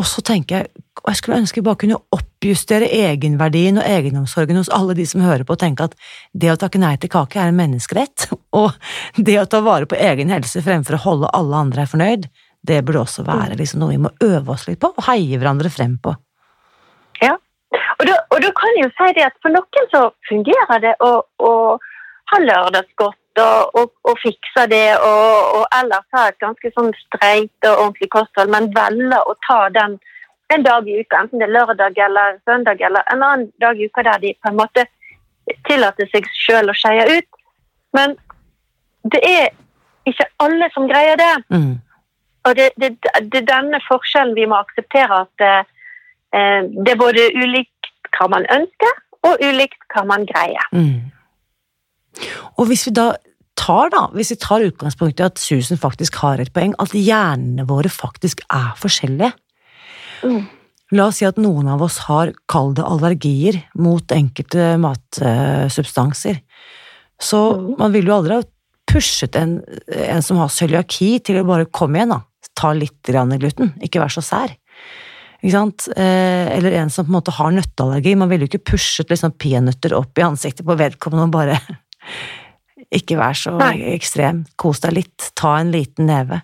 Og 0.02 0.08
så 0.10 0.24
tenker 0.26 0.62
jeg 0.64 0.82
og 1.02 1.08
jeg 1.10 1.18
skulle 1.18 1.38
ønske 1.40 1.58
jeg 1.58 1.66
bare 1.66 1.80
kunne 1.80 1.98
oppjustere 2.14 2.86
egenverdien 2.94 3.80
og 3.80 3.86
egenomsorgen 3.88 4.58
hos 4.60 4.70
alle 4.74 4.94
de 4.94 5.06
som 5.08 5.22
hører 5.24 5.42
på, 5.46 5.56
og 5.56 5.62
tenke 5.62 5.86
at 5.88 5.96
det 6.30 6.52
å 6.52 6.58
takke 6.60 6.78
nei 6.78 6.92
til 7.00 7.10
kake 7.10 7.40
er 7.40 7.50
en 7.50 7.58
menneskerett, 7.58 8.28
og 8.60 8.76
det 9.16 9.38
å 9.40 9.48
ta 9.50 9.62
vare 9.66 9.88
på 9.90 9.98
egen 9.98 10.30
helse 10.30 10.62
fremfor 10.62 10.98
å 10.98 11.04
holde 11.06 11.30
alle 11.38 11.62
andre 11.64 11.86
fornøyd, 11.90 12.28
det 12.62 12.82
burde 12.86 13.02
også 13.02 13.24
være 13.26 13.56
liksom 13.58 13.82
noe 13.82 13.96
vi 13.96 14.02
må 14.04 14.12
øve 14.22 14.54
oss 14.54 14.68
litt 14.68 14.82
på, 14.82 14.92
og 14.94 15.08
heie 15.08 15.40
hverandre 15.40 15.72
frem 15.74 15.96
på. 16.02 16.14
Ja, 17.24 17.34
og 17.96 18.06
da, 18.06 18.20
og 18.30 18.44
da 18.44 18.52
kan 18.60 18.78
jeg 18.78 18.86
jo 18.86 18.92
si 19.00 19.10
det 19.18 19.26
at 19.26 19.40
for 19.42 19.54
noen 19.54 19.90
så 19.90 20.04
fungerer 20.28 20.84
det 20.84 20.94
å, 21.02 21.12
å 21.42 21.52
ha 22.30 22.42
lørdagsgodt 22.44 23.18
og, 23.40 23.76
og, 23.78 23.92
og 24.04 24.18
fikse 24.22 24.66
det, 24.70 24.96
og, 24.98 25.58
og, 25.58 25.66
ellers 25.78 26.06
ha 26.16 26.28
et 26.28 26.40
ganske 26.42 26.72
sånn 26.74 26.90
streit 27.00 27.68
og 27.68 27.78
ordentlig 27.86 28.10
kosthold, 28.12 28.50
men 28.52 28.72
velge 28.76 29.20
å 29.24 29.36
ta 29.46 29.60
den 29.74 29.98
en 30.52 30.66
dag 30.66 30.88
i 30.88 30.98
uka, 31.00 31.22
enten 31.22 31.40
det 31.40 31.46
er 31.46 31.54
lørdag 31.54 31.96
eller 32.06 32.36
søndag 32.44 32.82
eller 32.84 33.06
en 33.12 33.22
annen 33.24 33.46
dag 33.62 33.78
i 33.80 33.86
uka 33.88 34.04
der 34.04 34.20
de 34.20 34.34
på 34.36 34.50
en 34.50 34.58
måte 34.58 34.84
tillater 35.68 36.08
seg 36.12 36.28
selv 36.36 36.72
å 36.72 36.76
skeie 36.76 37.06
ut. 37.08 37.40
Men 37.96 38.18
det 39.14 39.22
er 39.24 39.48
ikke 40.08 40.26
alle 40.44 40.68
som 40.74 40.88
greier 40.90 41.16
det. 41.16 41.32
Mm. 41.54 41.72
Og 42.44 42.56
det, 42.58 42.68
det, 42.76 42.90
det, 43.00 43.40
er 43.40 43.48
denne 43.48 43.80
forskjellen 43.86 44.34
vi 44.36 44.48
må 44.50 44.58
akseptere, 44.60 45.22
at 45.24 45.46
eh, 45.46 46.68
det 46.84 46.94
er 46.94 47.00
både 47.00 47.30
ulikt 47.38 47.90
hva 48.18 48.28
man 48.32 48.46
ønsker, 48.52 48.94
og 49.22 49.42
ulikt 49.42 49.78
hva 49.94 50.04
man 50.08 50.26
greier. 50.28 50.66
Mm. 50.74 51.12
Og 52.58 52.68
hvis 52.70 52.86
vi 52.88 52.94
da 52.96 53.12
tar 53.58 53.92
da, 53.92 54.06
hvis 54.16 54.32
vi 54.32 54.40
tar 54.40 54.64
utgangspunkt 54.64 55.20
i 55.20 55.26
at 55.26 55.38
Susan 55.40 55.80
faktisk 55.80 56.16
har 56.22 56.40
et 56.40 56.52
poeng, 56.54 56.74
at 56.82 56.94
hjernene 56.96 57.66
våre 57.68 57.90
faktisk 57.92 58.42
er 58.52 58.72
forskjellige 58.80 59.32
mm. 60.24 60.42
La 60.92 61.06
oss 61.08 61.22
si 61.22 61.24
at 61.24 61.38
noen 61.40 61.70
av 61.72 61.80
oss 61.80 62.02
har, 62.04 62.34
kall 62.52 62.74
det 62.76 62.84
allergier, 62.84 63.62
mot 63.80 64.12
enkelte 64.12 64.74
matsubstanser. 64.76 66.42
Så 67.16 67.38
Mm. 67.56 67.78
man 67.78 67.92
ville 67.94 68.10
jo 68.10 68.18
aldri 68.18 68.36
ha 68.36 68.42
pushet 68.92 69.34
en, 69.40 69.62
en 69.88 70.20
som 70.20 70.36
har 70.36 70.52
cøliaki 70.52 71.24
til 71.24 71.40
å 71.40 71.46
bare 71.48 71.64
komme 71.64 71.96
igjen, 71.96 72.12
da. 72.12 72.20
Ta 72.54 72.74
litt 72.76 73.00
grann 73.08 73.32
gluten, 73.40 73.72
ikke 73.80 74.02
vær 74.02 74.12
så 74.12 74.20
sær. 74.20 74.52
Eh, 75.42 76.56
eller 76.58 76.72
en 76.72 76.90
som 76.90 77.06
på 77.06 77.08
en 77.08 77.16
måte 77.16 77.32
har 77.32 77.50
nøtteallergi. 77.50 78.14
Man 78.14 78.28
ville 78.28 78.44
jo 78.44 78.52
ikke 78.52 78.76
pushet 78.76 79.08
liksom 79.08 79.32
peanøtter 79.32 79.96
opp 79.96 80.18
i 80.18 80.22
ansiktet 80.22 80.66
på 80.66 80.76
vedkommende 80.76 81.24
og 81.24 81.32
bare 81.32 81.56
Ikke 82.92 83.16
vær 83.16 83.36
så 83.38 83.54
Nei. 83.56 83.76
ekstrem. 83.94 84.42
Kos 84.60 84.82
deg 84.84 84.96
litt. 84.98 85.30
Ta 85.38 85.56
en 85.60 85.72
liten 85.72 86.08
neve. 86.10 86.42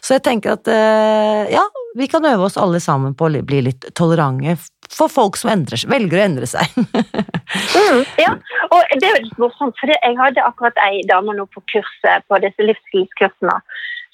Så 0.00 0.16
jeg 0.16 0.24
tenker 0.28 0.56
at 0.56 0.70
eh, 0.70 1.50
ja, 1.52 1.64
vi 1.98 2.08
kan 2.08 2.24
øve 2.24 2.46
oss 2.48 2.58
alle 2.60 2.80
sammen 2.80 3.16
på 3.18 3.28
å 3.28 3.42
bli 3.42 3.64
litt 3.68 3.88
tolerante 3.98 4.56
for 4.90 5.12
folk 5.12 5.36
som 5.38 5.52
endrer, 5.52 5.82
velger 5.90 6.18
å 6.18 6.26
endre 6.28 6.50
seg. 6.50 6.66
Mm, 7.50 8.04
ja, 8.14 8.30
og 8.70 8.92
det 9.00 9.08
er 9.08 9.16
jo 9.16 9.22
litt 9.24 9.38
morsomt, 9.42 9.74
for 9.80 9.90
jeg 9.90 10.14
hadde 10.20 10.42
akkurat 10.46 10.76
ei 10.84 11.00
dame 11.10 11.32
nå 11.34 11.48
på 11.50 11.58
kurset 11.72 12.22
på 12.30 12.38
disse 12.44 12.62
livsstilskursene 12.62 13.56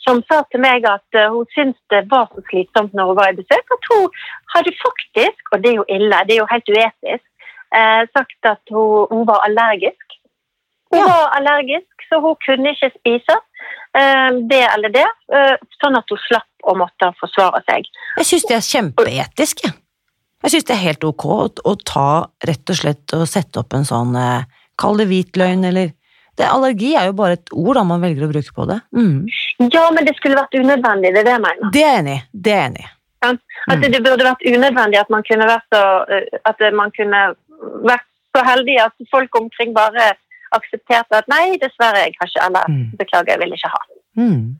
som 0.07 0.23
sa 0.31 0.39
til 0.49 0.63
meg 0.63 0.87
at 0.89 1.19
eh, 1.19 1.29
hun 1.33 1.45
syntes 1.55 1.81
det 1.93 2.07
var 2.13 2.31
så 2.31 2.41
slitsomt 2.49 2.95
når 2.97 3.11
hun 3.11 3.19
var 3.19 3.33
i 3.33 3.39
besøk, 3.41 3.75
at 3.77 3.89
hun 3.91 4.07
hadde 4.55 4.73
faktisk, 4.81 5.53
og 5.53 5.63
det 5.63 5.73
er 5.73 5.79
jo 5.81 5.87
ille, 5.99 6.23
det 6.29 6.37
er 6.37 6.41
jo 6.43 6.51
helt 6.53 6.73
uetisk, 6.73 7.27
eh, 7.81 8.03
sagt 8.17 8.51
at 8.55 8.75
hun, 8.75 9.07
hun 9.13 9.27
var 9.29 9.45
allergisk. 9.49 10.05
Hun 10.97 11.03
Ja. 11.03 11.07
var 11.13 11.35
allergisk, 11.39 12.07
så 12.09 12.21
hun 12.25 12.37
kunne 12.47 12.73
ikke 12.73 12.91
spise 12.97 13.37
eh, 13.97 14.31
det 14.51 14.63
eller 14.75 14.93
det, 14.93 15.07
eh, 15.33 15.57
sånn 15.83 15.97
at 15.99 16.09
hun 16.13 16.19
slapp 16.29 16.67
å 16.69 16.75
måtte 16.77 17.13
forsvare 17.21 17.63
seg. 17.69 17.87
Jeg 18.19 18.27
syns 18.29 18.47
det 18.49 18.57
er 18.57 18.65
kjempeetisk, 18.67 19.63
jeg. 19.65 19.73
Jeg 20.45 20.53
syns 20.53 20.67
det 20.69 20.75
er 20.77 20.83
helt 20.85 21.05
ok 21.09 21.25
å, 21.27 21.39
å 21.65 21.73
ta 21.83 22.09
rett 22.47 22.71
og 22.71 22.77
slett 22.77 23.15
og 23.17 23.25
sette 23.31 23.63
opp 23.63 23.73
en 23.75 23.87
sånn 23.89 24.17
eh, 24.21 24.45
Kall 24.77 24.99
det 25.01 25.07
hvitløgn, 25.09 25.65
eller 25.65 25.95
det, 26.37 26.45
Allergi 26.45 26.91
er 27.01 27.07
jo 27.09 27.15
bare 27.17 27.39
et 27.39 27.49
ord 27.57 27.79
da 27.79 27.85
man 27.89 28.03
velger 28.03 28.27
å 28.27 28.29
bruke 28.29 28.53
på 28.53 28.67
det. 28.69 28.77
Mm. 28.93 29.25
Ja, 29.73 29.87
men 29.91 30.05
det 30.05 30.13
skulle 30.19 30.37
vært 30.37 30.53
unødvendig, 30.53 31.15
det 31.15 31.23
er 31.23 31.25
det 31.25 31.33
jeg 31.33 31.45
mener. 31.47 31.71
Det 31.73 31.85
er 31.87 31.97
enig. 32.03 32.19
Det 32.33 32.53
er 32.53 32.67
enig 32.67 32.85
Ja? 33.25 33.31
At 33.73 33.81
det 33.81 34.03
burde 34.05 34.27
vært 34.29 34.45
unødvendig 34.45 35.01
at 35.01 35.09
man 35.11 35.25
kunne 35.25 35.49
vært 35.49 35.65
så, 35.73 35.81
at 36.45 36.61
man 36.77 36.93
kunne 36.93 37.23
vært 37.89 38.05
så 38.37 38.45
heldig 38.45 38.77
at 38.85 38.93
folk 39.11 39.41
omkring 39.41 39.73
bare 39.75 40.13
aksepterte 40.59 41.19
at 41.23 41.29
nei, 41.29 41.57
dessverre, 41.63 42.05
jeg 42.07 42.15
har 42.21 42.29
ikke 42.31 42.47
eller 42.47 42.69
Mm. 42.69 42.93
beklager, 42.99 43.29
jeg 43.35 43.39
vil 43.41 43.53
ikke 43.57 43.71
ha. 43.75 43.83
Mm. 44.19 44.57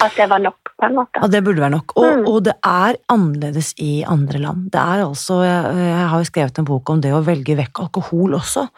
At 0.00 0.14
det 0.16 0.26
var 0.30 0.38
nok, 0.40 0.70
på 0.80 0.86
en 0.88 0.94
måte. 0.96 1.20
Ja, 1.20 1.28
det 1.28 1.44
burde 1.44 1.60
være 1.60 1.70
nok. 1.76 1.92
Og, 1.96 2.04
Mm. 2.16 2.26
og 2.28 2.42
det 2.44 2.54
er 2.64 2.96
annerledes 3.12 3.74
i 3.78 4.02
andre 4.08 4.38
land. 4.38 4.70
Det 4.72 4.80
er 4.80 5.02
altså, 5.04 5.42
jeg, 5.44 5.76
jeg 5.76 6.08
har 6.08 6.18
jo 6.18 6.30
skrevet 6.30 6.58
en 6.58 6.64
bok 6.64 6.88
om 6.90 7.00
det 7.00 7.12
å 7.12 7.22
velge 7.24 7.56
vekk 7.56 7.80
alkohol 7.84 8.34
også. 8.40 8.68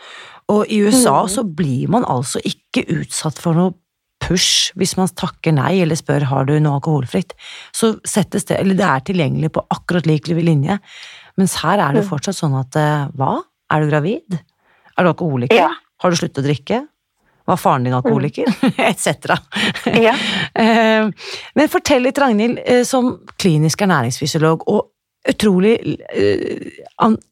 Og 0.49 0.67
i 0.69 0.81
USA 0.83 1.23
Mm. 1.23 1.29
så 1.29 1.45
blir 1.55 1.89
man 1.89 2.05
altså 2.05 2.41
ikke 2.45 2.85
utsatt 2.99 3.39
for 3.39 3.55
noe 3.55 3.75
push 4.21 4.73
hvis 4.75 4.97
man 4.97 5.07
takker 5.09 5.53
nei 5.55 5.81
eller 5.83 5.95
spør 5.95 6.23
har 6.25 6.45
du 6.47 6.59
noe 6.59 6.81
alkoholfritt. 6.81 7.33
Så 7.73 8.01
settes 8.05 8.45
det, 8.47 8.59
eller 8.59 8.75
det 8.75 8.85
er 8.85 9.01
tilgjengelig 9.01 9.53
på 9.53 9.65
akkurat 9.71 10.07
lik 10.07 10.27
linje. 10.27 10.81
Mens 11.39 11.55
her 11.63 11.79
er 11.79 11.93
det 11.93 12.05
Mm. 12.05 12.09
fortsatt 12.11 12.35
sånn 12.41 12.59
at 12.59 12.75
eh, 12.77 13.09
hva? 13.17 13.43
Er 13.71 13.81
du 13.83 13.91
gravid? 13.91 14.41
Er 14.99 15.05
du 15.05 15.13
alkoholiker? 15.13 15.55
Ja. 15.57 15.71
Har 16.05 16.13
du 16.13 16.19
sluttet 16.21 16.43
å 16.43 16.47
drikke? 16.47 16.83
Var 17.49 17.59
faren 17.61 17.85
din 17.89 17.97
alkoholiker? 17.97 18.49
Etc. 18.91 19.33
Ja. 20.01 20.15
Eh, 20.55 21.09
Men 21.59 21.71
fortell 21.73 22.05
litt, 22.07 22.19
Ragnhild, 22.21 22.61
eh, 22.63 22.85
som 22.87 23.17
klinisk 23.43 23.81
ernæringsfysiolog 23.83 24.63
og 24.71 24.91
utrolig 25.29 25.73
eh, 26.15 26.69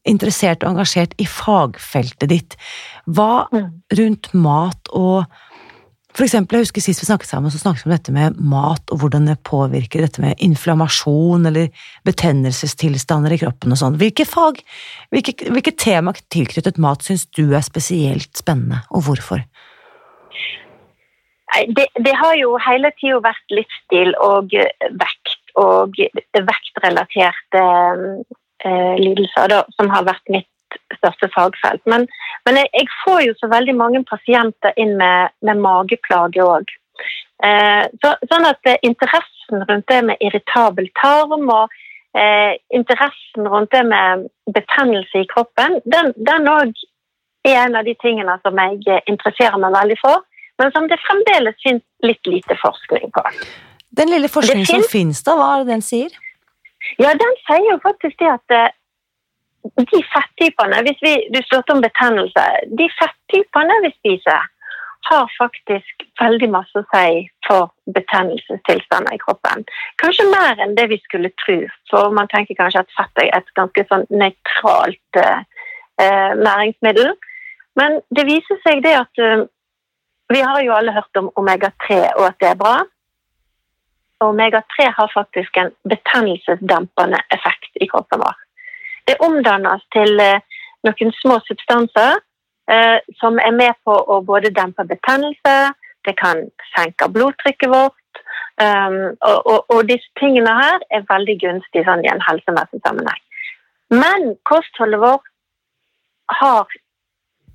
interessert 0.09 0.65
og 0.65 0.73
engasjert 0.73 1.13
i 1.21 1.27
fagfeltet 1.29 2.29
ditt. 2.33 2.57
Hva 3.07 3.45
Mm. 3.53 3.69
rundt 3.99 4.31
mat 4.33 4.89
og 4.97 5.25
For 6.13 6.27
eksempel, 6.27 6.59
jeg 6.59 6.67
husker 6.67 6.83
sist 6.85 7.01
vi 7.01 7.07
snakket 7.07 7.31
sammen, 7.31 7.49
så 7.49 7.57
snakket 7.57 7.85
vi 7.85 7.89
om 7.89 7.95
dette 7.95 8.13
med 8.13 8.35
mat 8.53 8.91
og 8.93 9.01
hvordan 9.01 9.25
det 9.31 9.39
påvirker 9.49 10.03
dette 10.05 10.21
med 10.21 10.37
inflammasjon 10.45 11.49
eller 11.49 11.71
betennelsestilstander 12.05 13.33
i 13.33 13.39
kroppen 13.41 13.73
og 13.73 13.79
sånn. 13.81 13.97
Hvilke 14.01 14.27
fag, 14.29 14.61
hvilke, 15.13 15.33
hvilke 15.49 15.73
tema 15.73 16.13
tilknyttet 16.33 16.77
mat 16.81 17.01
syns 17.05 17.25
du 17.33 17.47
er 17.57 17.65
spesielt 17.65 18.29
spennende, 18.37 18.83
og 18.93 19.07
hvorfor? 19.07 19.41
Det, 21.73 21.87
det 22.01 22.13
har 22.17 22.37
jo 22.37 22.55
hele 22.61 22.93
tida 22.97 23.19
vært 23.21 23.53
livsstil 23.53 24.13
og 24.21 24.53
vekt 24.53 25.35
og 25.61 25.97
vektrelaterte 26.33 27.61
eh, 28.65 28.95
lidelser 28.97 29.51
da, 29.51 29.59
som 29.77 29.91
har 29.93 30.05
vært 30.07 30.33
mitt 30.33 30.49
største 30.97 31.29
fagfelt. 31.35 31.83
Men, 31.89 32.07
men 32.47 32.59
jeg, 32.61 32.69
jeg 32.73 32.89
får 33.03 33.21
jo 33.27 33.35
så 33.39 33.49
veldig 33.51 33.75
mange 33.79 34.03
pasienter 34.09 34.75
inn 34.79 34.95
med, 34.99 35.33
med 35.45 35.61
mageplager 35.63 36.47
òg. 36.57 36.73
Eh, 37.43 37.85
så, 38.03 38.13
sånn 38.31 38.49
at 38.49 38.69
eh, 38.69 38.79
interessen 38.87 39.65
rundt 39.69 39.89
det 39.91 40.01
med 40.09 40.21
irritabel 40.23 40.89
tarm 41.01 41.49
og 41.49 41.73
eh, 42.17 42.59
interessen 42.73 43.49
rundt 43.49 43.73
det 43.75 43.85
med 43.89 44.27
betennelse 44.55 45.23
i 45.23 45.29
kroppen, 45.31 45.81
den 45.85 46.51
òg 46.51 46.75
er 47.43 47.65
en 47.65 47.75
av 47.75 47.83
de 47.87 47.97
tingene 47.99 48.37
som 48.45 48.61
jeg 48.61 48.79
eh, 48.87 49.03
interesserer 49.11 49.59
meg 49.59 49.75
veldig 49.75 49.99
for 50.03 50.21
men 50.61 50.71
som 50.71 50.87
det 50.89 50.99
fremdeles 51.01 51.57
finnes 51.63 51.83
litt 52.05 52.29
lite 52.29 52.57
forskning 52.61 53.11
på. 53.15 53.23
Den 53.97 54.11
lille 54.13 54.29
forskningen 54.29 54.65
som 54.65 54.75
finnes- 54.81 54.91
finnes 54.91 55.23
da, 55.25 55.35
hva 55.37 55.49
er 55.55 55.63
det 55.63 55.73
den 55.73 55.85
sier? 55.85 56.13
Ja, 56.99 57.13
den 57.17 57.35
sier 57.47 57.69
jo 57.71 57.79
faktisk 57.83 58.19
det 58.19 58.29
at 58.29 58.53
eh, 58.53 58.69
de 59.63 60.01
fettypene, 60.13 60.81
hvis 60.85 60.99
vi, 61.05 61.13
du 61.33 61.39
spurte 61.43 61.75
om 61.75 61.83
betennelse, 61.83 62.43
de 62.79 62.89
fettypene 62.99 63.79
vi 63.85 63.91
spiser, 63.95 64.49
har 65.09 65.31
faktisk 65.37 66.05
veldig 66.21 66.47
masse 66.51 66.79
å 66.79 66.85
si 66.93 67.25
for 67.47 67.71
betennelsestilstander 67.95 69.15
i 69.15 69.21
kroppen. 69.23 69.65
Kanskje 70.01 70.29
mer 70.31 70.61
enn 70.63 70.77
det 70.77 70.87
vi 70.93 70.99
skulle 71.03 71.33
tro, 71.43 71.57
for 71.91 72.13
man 72.15 72.29
tenker 72.31 72.57
kanskje 72.59 72.85
at 72.85 72.95
fett 72.95 73.23
er 73.23 73.33
et 73.35 73.51
ganske 73.59 73.85
sånn 73.89 74.05
nøytralt 74.11 75.19
eh, 75.19 75.43
eh, 75.99 76.31
næringsmiddel. 76.39 77.11
Men 77.79 77.99
det 78.15 78.27
viser 78.29 78.61
seg 78.63 78.83
det 78.85 78.95
at 79.01 79.23
eh, 79.23 79.45
vi 80.31 80.41
har 80.41 80.63
jo 80.63 80.75
alle 80.75 80.95
hørt 80.95 81.19
om 81.19 81.31
omega-3 81.39 81.99
og 82.15 82.29
at 82.29 82.39
det 82.39 82.53
er 82.53 82.59
bra. 82.59 82.77
Omega-3 84.23 84.87
har 84.95 85.11
faktisk 85.11 85.59
en 85.59 85.73
betennelsesdempende 85.89 87.19
effekt 87.35 87.83
i 87.83 87.89
kroppen 87.91 88.23
vår. 88.23 88.42
Det 89.07 89.17
omdannes 89.19 89.83
til 89.95 90.19
eh, 90.19 90.39
noen 90.87 91.11
små 91.19 91.39
substanser 91.47 92.19
eh, 92.71 92.99
som 93.19 93.39
er 93.39 93.51
med 93.55 93.75
på 93.87 93.95
å 93.95 94.21
både 94.25 94.53
dempe 94.55 94.85
betennelse, 94.87 95.73
det 96.07 96.15
kan 96.19 96.45
senke 96.75 97.07
blodtrykket 97.11 97.71
vårt, 97.71 98.21
um, 98.59 98.97
og, 99.23 99.37
og, 99.47 99.59
og 99.71 99.85
disse 99.87 100.09
tingene 100.19 100.51
her 100.57 100.83
er 100.91 101.05
veldig 101.07 101.37
gunstige 101.39 101.85
sånn, 101.87 102.03
i 102.03 102.11
en 102.11 102.23
helsemessig 102.27 102.81
sammenheng. 102.83 103.21
Men 103.93 104.33
kostholdet 104.49 104.99
vårt 104.99 105.29
har 106.39 106.67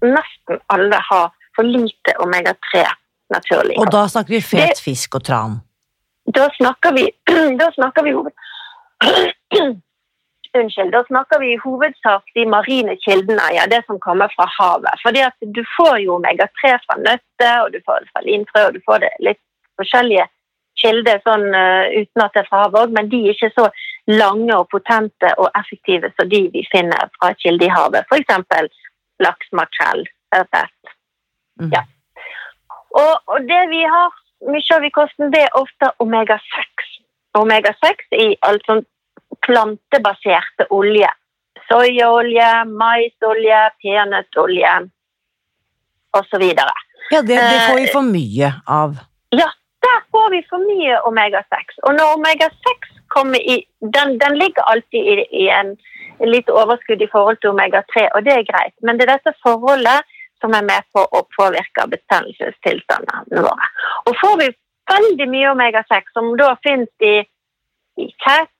nesten 0.05 0.63
alle 0.73 1.01
har 1.11 1.33
for 1.57 1.67
lite 1.67 2.15
omega-3 2.23 2.85
naturlig. 3.35 3.77
Og 3.83 3.91
da 3.93 4.07
snakker 4.09 4.37
vi 4.37 4.41
fet 4.41 4.77
Det- 4.77 4.85
fisk 4.85 5.19
og 5.19 5.25
tran. 5.25 5.59
Da 6.35 6.49
snakker 6.57 6.93
vi 6.93 7.05
Da 7.61 7.71
snakker 7.75 8.05
vi 8.05 8.13
hoved... 8.17 8.33
Unnskyld. 10.57 10.93
Da 10.93 11.05
snakker 11.05 11.41
vi 11.41 11.53
i 11.53 11.61
hovedsak 11.61 12.25
de 12.35 12.47
marine 12.49 12.97
kildene, 13.05 13.51
ja, 13.55 13.67
det 13.71 13.83
som 13.87 14.01
kommer 14.01 14.33
fra 14.37 14.47
havet. 14.59 15.03
Fordi 15.03 15.21
at 15.27 15.37
du 15.57 15.61
får 15.77 15.99
jo 16.05 16.17
omega-3 16.17 16.75
fra 16.87 16.97
nøtter, 17.03 17.55
og 17.65 17.73
du 17.73 17.79
får 17.87 18.05
det 18.05 18.11
fra 18.15 18.25
linfrø, 18.25 18.65
og 18.67 18.75
du 18.75 18.81
får 18.87 19.05
det 19.05 19.13
litt 19.29 19.41
forskjellige 19.81 20.27
kilder 20.79 21.21
sånn 21.27 21.47
uh, 21.53 21.91
uten 21.91 22.23
at 22.23 22.35
det 22.35 22.45
er 22.45 22.49
fra 22.49 22.65
havet 22.65 22.81
òg, 22.85 22.95
men 22.95 23.11
de 23.13 23.23
er 23.25 23.35
ikke 23.35 23.51
så 23.57 23.67
lange 24.09 24.55
og 24.55 24.69
potente 24.73 25.33
og 25.43 25.51
effektive 25.59 26.11
som 26.15 26.31
de 26.31 26.45
vi 26.55 26.65
finner 26.73 27.11
fra 27.19 27.33
kilde 27.43 27.67
i 27.67 27.73
havet. 27.73 28.07
F.eks. 28.09 28.71
laks, 29.25 29.53
makrell, 29.53 30.07
ørret. 30.39 30.95
Mhm. 31.61 31.73
Ja. 31.75 31.83
Og, 32.97 33.15
og 33.27 33.49
det 33.51 33.63
vi 33.73 33.83
har 33.85 34.15
mye 34.49 34.77
av 34.77 34.87
i 34.87 34.95
kosten, 34.95 35.33
det 35.35 35.43
er 35.45 35.59
ofte 35.59 35.91
omega-6. 36.03 36.87
Omega-6 37.39 38.07
i 38.17 38.29
alt 38.47 38.65
sånn 38.71 38.85
plantebaserte 39.46 40.68
olje. 40.70 41.09
Soyaolje, 41.68 42.48
maisolje, 42.64 43.61
peanøttolje 43.83 44.74
osv. 46.16 46.44
Ja, 47.11 47.22
det, 47.22 47.35
det 47.35 47.61
får 47.68 47.77
vi 47.77 47.87
Eh, 47.88 47.92
for 47.92 48.03
mye 48.03 48.53
av. 48.66 48.96
Ja, 49.31 49.48
der 49.85 50.01
får 50.12 50.31
vi 50.31 50.42
for 50.51 50.64
mye 50.64 51.01
omega-6. 51.11 51.81
Og 51.83 51.94
når 51.94 52.16
omega-6 52.16 52.92
kommer 53.09 53.38
i 53.38 53.64
den, 53.81 54.18
den 54.18 54.38
ligger 54.38 54.62
alltid 54.62 55.12
i, 55.12 55.27
i 55.44 55.48
en 55.48 55.77
litt 56.24 56.51
overskudd 56.51 57.03
i 57.03 57.11
forhold 57.12 57.40
til 57.40 57.53
omega-3, 57.55 58.09
og 58.14 58.24
det 58.27 58.35
er 58.35 58.48
greit. 58.48 58.74
Men 58.83 58.98
det 58.98 59.07
er 59.07 59.16
dette 59.16 59.37
forholdet 59.44 60.09
som 60.40 60.55
er 60.55 60.66
med 60.66 60.87
på 60.94 61.03
å 61.03 61.24
påvirke 61.35 61.87
betennelsestilstandene 61.94 63.42
våre. 63.42 63.70
Og 64.07 64.16
får 64.20 64.37
vi 64.42 64.48
veldig 64.92 65.29
mye 65.31 65.53
omega-6, 65.55 66.12
som 66.14 66.31
da 66.40 66.53
finnes 66.66 66.90
i, 67.05 67.16
i 68.03 68.09
kjeks, 68.24 68.55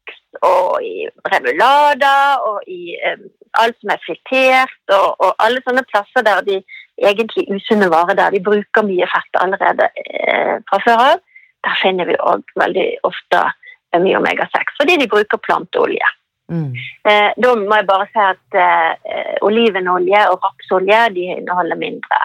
og 0.45 0.83
i 0.85 1.07
remulader 1.33 2.43
og 2.47 2.67
i 2.69 2.97
eh, 2.97 3.23
alt 3.59 3.79
som 3.81 3.95
er 3.95 4.03
fritert, 4.05 4.81
og, 4.93 5.17
og, 5.19 5.33
alle 5.43 5.63
sånne 5.65 5.85
plasser 5.89 6.27
der 6.27 6.43
de 6.47 6.61
egentlig 6.99 7.47
usunne 7.55 7.89
varer 7.93 8.19
der 8.19 8.35
de 8.35 8.43
bruker 8.45 8.87
mye 8.87 9.09
fett 9.09 9.41
allerede 9.41 9.89
eh, 10.05 10.59
fra 10.69 10.83
før 10.85 11.05
av, 11.13 11.25
der 11.67 11.81
finner 11.83 12.09
vi 12.09 12.19
òg 12.21 12.45
veldig 12.61 12.89
ofte 13.09 13.49
mye 13.97 14.19
omega-6, 14.19 14.77
fordi 14.79 14.99
de 15.01 15.11
bruker 15.11 15.41
planteolje. 15.43 16.11
Mm. 16.53 16.73
Eh, 17.09 17.31
da 17.37 17.55
må 17.61 17.77
jeg 17.77 17.87
bare 17.89 18.09
si 18.09 18.21
at 18.25 18.59
eh, 18.61 19.35
olivenolje 19.45 20.21
og 20.33 20.45
rapsolje 20.45 21.01
de 21.17 21.27
inneholder 21.37 21.81
mindre. 21.81 22.21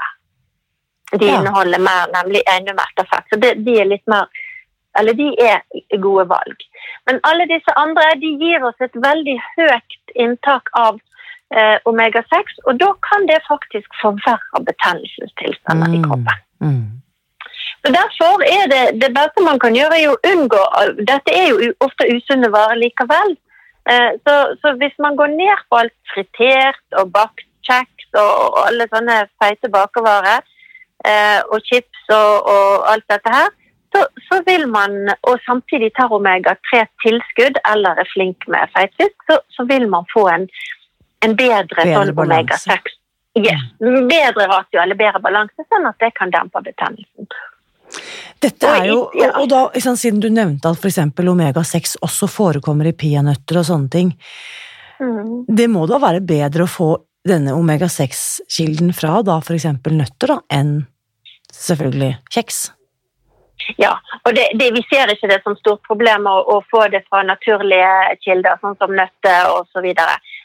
De 1.14 1.28
ja. 1.28 1.40
inneholder 1.40 1.82
mer, 1.84 2.12
nemlig 2.14 2.44
enda 2.50 2.76
mer 2.78 2.94
fett. 3.04 3.28
Så 3.30 3.40
det, 3.40 3.56
de 3.66 3.78
er 3.82 3.90
litt 3.90 4.06
mer 4.12 4.28
Eller 5.00 5.18
de 5.18 5.30
er 5.42 5.62
gode 6.02 6.28
valg. 6.30 6.66
Men 7.10 7.20
alle 7.30 7.48
disse 7.50 7.74
andre 7.80 8.12
de 8.22 8.34
gir 8.42 8.66
oss 8.68 8.86
et 8.86 8.98
veldig 9.06 9.38
høyt 9.56 10.18
inntak 10.26 10.70
av 10.78 11.00
eh, 11.56 11.78
omega-6, 11.90 12.60
og 12.68 12.82
da 12.82 12.92
kan 13.08 13.26
det 13.30 13.40
faktisk 13.48 13.90
forverre 14.02 14.62
betennelsestilstander 14.70 15.90
mm. 15.90 15.96
i 15.98 16.04
kroppen. 16.08 16.44
Mm. 16.66 16.84
Så 17.84 17.92
Derfor 17.92 18.44
er 18.48 18.66
det 18.74 18.84
det 19.02 19.12
beste 19.18 19.44
man 19.44 19.60
kan 19.60 19.76
gjøre, 19.76 19.98
er 20.00 20.12
å 20.14 20.20
unngå 20.32 20.62
Dette 21.04 21.34
er 21.36 21.50
jo 21.52 21.74
ofte 21.84 22.08
usunne 22.16 22.52
varer 22.54 22.80
likevel. 22.80 23.36
Eh, 23.92 24.12
så, 24.24 24.36
så, 24.62 24.78
hvis 24.80 24.96
man 25.04 25.18
går 25.20 25.34
ned 25.36 25.66
på 25.68 25.82
alt 25.82 25.96
fritert 26.14 27.00
og 27.00 27.12
bakt 27.12 27.44
kjeks 27.68 28.08
og, 28.16 28.32
og, 28.46 28.62
alle 28.70 28.88
sånne 28.92 29.18
feite 29.42 29.72
bakervarer, 29.74 30.46
eh, 31.04 31.42
og 31.52 31.60
chips 31.68 32.06
og, 32.16 32.48
og, 32.54 32.88
alt 32.94 33.06
dette 33.12 33.36
her, 33.36 33.52
så, 33.94 34.02
så, 34.28 34.42
vil 34.46 34.66
man, 34.72 34.96
og 35.30 35.40
samtidig 35.46 35.92
tar 35.98 36.14
omega-3-tilskudd 36.16 37.60
eller 37.74 38.02
er 38.02 38.10
flink 38.10 38.48
med 38.50 38.72
feitfisk, 38.74 39.16
så, 39.30 39.38
så 39.54 39.66
vil 39.70 39.86
man 39.92 40.08
få 40.14 40.26
en, 40.34 40.48
en 41.26 41.36
bedre, 41.38 41.68
bedre 41.78 41.94
sånn 41.94 42.24
omega-6. 42.26 42.94
Yes, 43.38 43.62
bedre 43.80 44.46
ratio 44.50 44.82
eller 44.82 44.98
bedre 44.98 45.22
balanse, 45.22 45.66
sånn 45.70 45.88
at 45.90 45.98
det 46.02 46.12
kan 46.18 46.34
dempe 46.34 46.62
betennelsen. 46.66 47.30
Dette 48.42 48.70
er 48.70 48.90
jo, 48.90 49.00
og 49.14 49.48
da, 49.50 49.64
Siden 49.78 50.22
du 50.22 50.30
nevnte 50.34 50.72
at 50.74 50.82
f.eks. 50.82 51.00
omega-6 51.22 51.98
også 52.06 52.30
forekommer 52.30 52.90
i 52.90 52.96
peanøtter 52.98 53.62
og 53.62 53.68
sånne 53.70 53.94
ting, 53.94 54.14
mm. 55.00 55.50
det 55.50 55.70
må 55.70 55.86
da 55.90 56.02
være 56.02 56.24
bedre 56.26 56.66
å 56.66 56.72
få 56.72 56.92
denne 57.28 57.54
omega-6-kilden 57.56 58.94
fra 58.98 59.22
da 59.26 59.38
f.eks. 59.40 59.70
nøtter 59.94 60.34
da, 60.34 60.40
enn 60.54 60.80
selvfølgelig 61.54 62.16
kjeks? 62.34 62.66
Ja, 63.80 63.94
og 64.26 64.36
det, 64.36 64.50
det, 64.60 64.72
vi 64.76 64.82
ser 64.90 65.12
ikke 65.12 65.30
det 65.32 65.40
som 65.44 65.56
stort 65.60 65.84
problem 65.88 66.28
å, 66.28 66.36
å, 66.52 66.58
få 66.72 66.88
det 66.92 67.04
fra 67.08 67.22
naturlige 67.24 68.18
kilder, 68.24 68.60
sånn 68.62 68.76
som 68.82 68.92
nøtter 68.96 69.52
osv. 69.54 69.88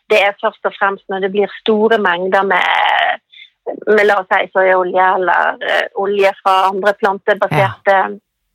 Det 0.08 0.20
er 0.22 0.36
først 0.40 0.68
og 0.68 0.76
fremst 0.76 1.04
når 1.10 1.26
det 1.26 1.32
blir 1.34 1.58
store 1.60 1.98
mengder 2.02 2.46
med 2.46 3.24
med 3.68 4.06
la 4.08 4.20
oss 4.22 4.30
si 4.32 4.46
soyaolje 4.52 5.06
eller 5.18 5.58
uh, 5.60 5.86
olje 6.00 6.30
fra 6.42 6.54
andre 6.70 6.94
plantebaserte 6.96 7.96
ja. 7.96 8.08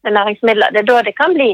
næringsmidler. 0.10 0.74
Det 0.74 0.82
er 0.82 0.90
da 0.90 1.02
det 1.06 1.14
kan 1.18 1.36
bli 1.38 1.52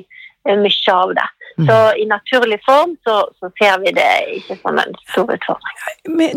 mye 0.58 0.96
av 0.96 1.14
det. 1.18 1.28
Mm. 1.60 1.68
Så 1.68 1.78
i 2.00 2.06
naturlig 2.08 2.60
form 2.66 2.96
så, 3.04 3.16
så, 3.40 3.50
ser 3.60 3.80
vi 3.84 3.92
det 3.92 4.12
ikke 4.38 4.56
som 4.62 4.78
en 4.80 4.94
stor 5.10 5.34
utfordring. 5.34 5.80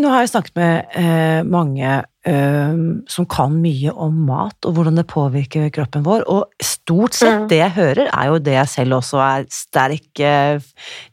Nå 0.03 0.11
har 0.11 0.25
jeg 0.25 0.33
snakket 0.33 0.57
med 0.59 0.96
eh, 0.98 1.44
mange 1.46 2.01
som 2.22 3.25
kan 3.27 3.57
mye 3.59 3.90
om 3.98 4.20
mat 4.29 4.66
og 4.68 4.77
hvordan 4.77 4.94
det 4.94 5.09
påvirker 5.11 5.72
kroppen 5.75 6.05
vår, 6.07 6.22
og 6.31 6.62
stort 6.62 7.16
sett 7.18 7.40
mm. 7.40 7.48
det 7.51 7.59
jeg 7.59 7.75
hører, 7.75 8.11
er 8.14 8.29
jo 8.31 8.37
det 8.46 8.55
jeg 8.55 8.70
selv 8.70 8.96
også 9.01 9.18
er 9.25 9.48
sterk 9.51 10.22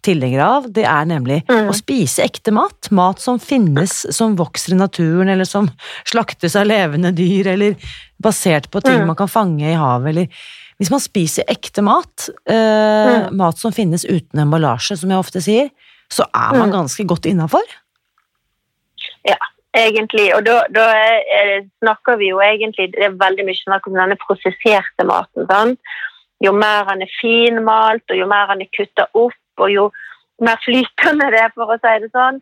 tilhenger 0.06 0.44
av. 0.46 0.68
Det 0.70 0.86
er 0.86 1.10
nemlig 1.10 1.40
mm. 1.50 1.66
å 1.66 1.74
spise 1.74 2.22
ekte 2.28 2.54
mat. 2.54 2.92
Mat 2.94 3.26
som 3.26 3.42
finnes, 3.42 4.04
som 4.14 4.38
vokser 4.38 4.76
i 4.76 4.80
naturen, 4.84 5.34
eller 5.34 5.50
som 5.50 5.72
slaktes 6.06 6.54
av 6.54 6.70
levende 6.70 7.10
dyr, 7.18 7.56
eller 7.56 7.90
basert 8.22 8.70
på 8.70 8.86
ting 8.86 9.02
mm. 9.02 9.10
man 9.10 9.18
kan 9.18 9.34
fange 9.34 9.66
i 9.66 9.78
havet, 9.82 10.14
eller 10.14 10.46
hvis 10.80 10.92
man 10.94 11.02
spiser 11.04 11.48
ekte 11.52 11.84
mat, 11.84 12.30
eh, 12.48 13.28
mm. 13.28 13.38
mat 13.38 13.60
som 13.60 13.76
finnes 13.76 14.06
uten 14.08 14.40
emballasje, 14.46 14.96
som 15.02 15.12
jeg 15.12 15.20
ofte 15.20 15.44
sier, 15.44 15.72
så 16.10 16.26
er 16.32 16.56
man 16.56 16.70
mm. 16.70 16.76
ganske 16.78 17.06
godt 17.10 17.28
innafor. 17.30 17.66
Ja, 19.28 19.38
egentlig. 19.76 20.30
Og 20.38 20.46
da, 20.48 20.62
da 20.72 20.88
er, 20.96 21.68
snakker 21.84 22.18
vi 22.22 22.32
jo 22.32 22.40
egentlig 22.44 22.90
Det 22.96 23.06
er 23.06 23.20
veldig 23.20 23.46
mye 23.48 23.60
snakk 23.60 23.90
om 23.90 23.98
denne 24.00 24.18
prosesserte 24.24 25.06
maten. 25.08 25.48
Sant? 25.52 25.98
Jo 26.40 26.54
mer 26.56 26.88
han 26.88 27.04
er 27.04 27.12
finmalt, 27.20 28.06
og 28.08 28.16
jo 28.16 28.28
mer 28.32 28.48
han 28.54 28.64
er 28.64 28.72
kutta 28.72 29.10
opp, 29.12 29.42
og 29.60 29.74
jo 29.74 29.90
mer 30.40 30.60
flytende 30.64 31.28
det 31.34 31.44
er, 31.44 31.52
for 31.56 31.76
å 31.76 31.80
si 31.84 31.96
det 32.00 32.14
sånn, 32.16 32.40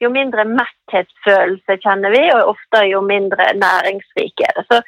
jo 0.00 0.08
mindre 0.14 0.46
metthetsfølelse 0.48 1.76
kjenner 1.82 2.14
vi, 2.14 2.22
og 2.36 2.54
ofte 2.54 2.84
jo 2.88 3.02
mindre 3.04 3.50
næringsrik 3.58 4.46
er 4.46 4.54
det. 4.56 4.64
Så 4.70 4.78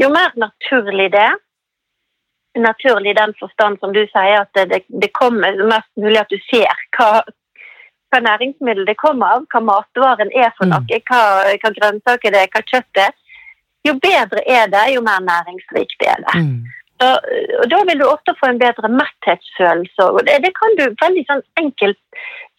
jo 0.00 0.08
mer 0.12 0.32
naturlig 0.40 1.10
det, 1.12 1.28
naturlig 2.62 3.12
i 3.12 3.18
den 3.18 3.34
forstand 3.40 3.80
som 3.80 3.92
du 3.94 4.02
sier, 4.10 4.44
at 4.44 4.68
det, 4.70 4.84
det 4.88 5.10
kommer 5.16 5.58
mest 5.68 5.90
mulig 6.00 6.20
at 6.20 6.32
du 6.32 6.38
ser 6.48 6.70
hva, 6.96 7.22
hva 8.12 8.22
næringsmiddel 8.24 8.86
det 8.88 8.96
kommer 9.00 9.36
av, 9.36 9.46
hva 9.52 9.62
matvaren 9.64 10.32
er 10.32 10.52
for 10.58 10.70
noe, 10.70 10.84
mm. 10.86 11.06
hva, 11.10 11.22
hva 11.62 11.72
grønnsaker 11.80 12.34
det 12.34 12.44
er, 12.44 12.52
hva 12.54 12.64
kjøtt 12.72 13.02
er. 13.06 13.14
Jo 13.86 13.94
bedre 14.02 14.42
er 14.50 14.66
det, 14.72 14.88
jo 14.96 15.04
mer 15.06 15.22
næringsrikt 15.22 16.08
er 16.08 16.24
det. 16.24 16.40
Mm. 16.42 16.64
Så, 16.96 17.10
og 17.60 17.66
Da 17.70 17.82
vil 17.88 18.00
du 18.00 18.06
ofte 18.08 18.34
få 18.40 18.50
en 18.50 18.62
bedre 18.62 18.88
metthetsfølelse. 18.90 20.02
og 20.04 20.24
det, 20.26 20.40
det, 20.44 20.52
kan 20.56 20.78
du 20.78 20.84
veldig 21.02 21.24
sånn 21.28 21.44
enkelt 21.62 22.00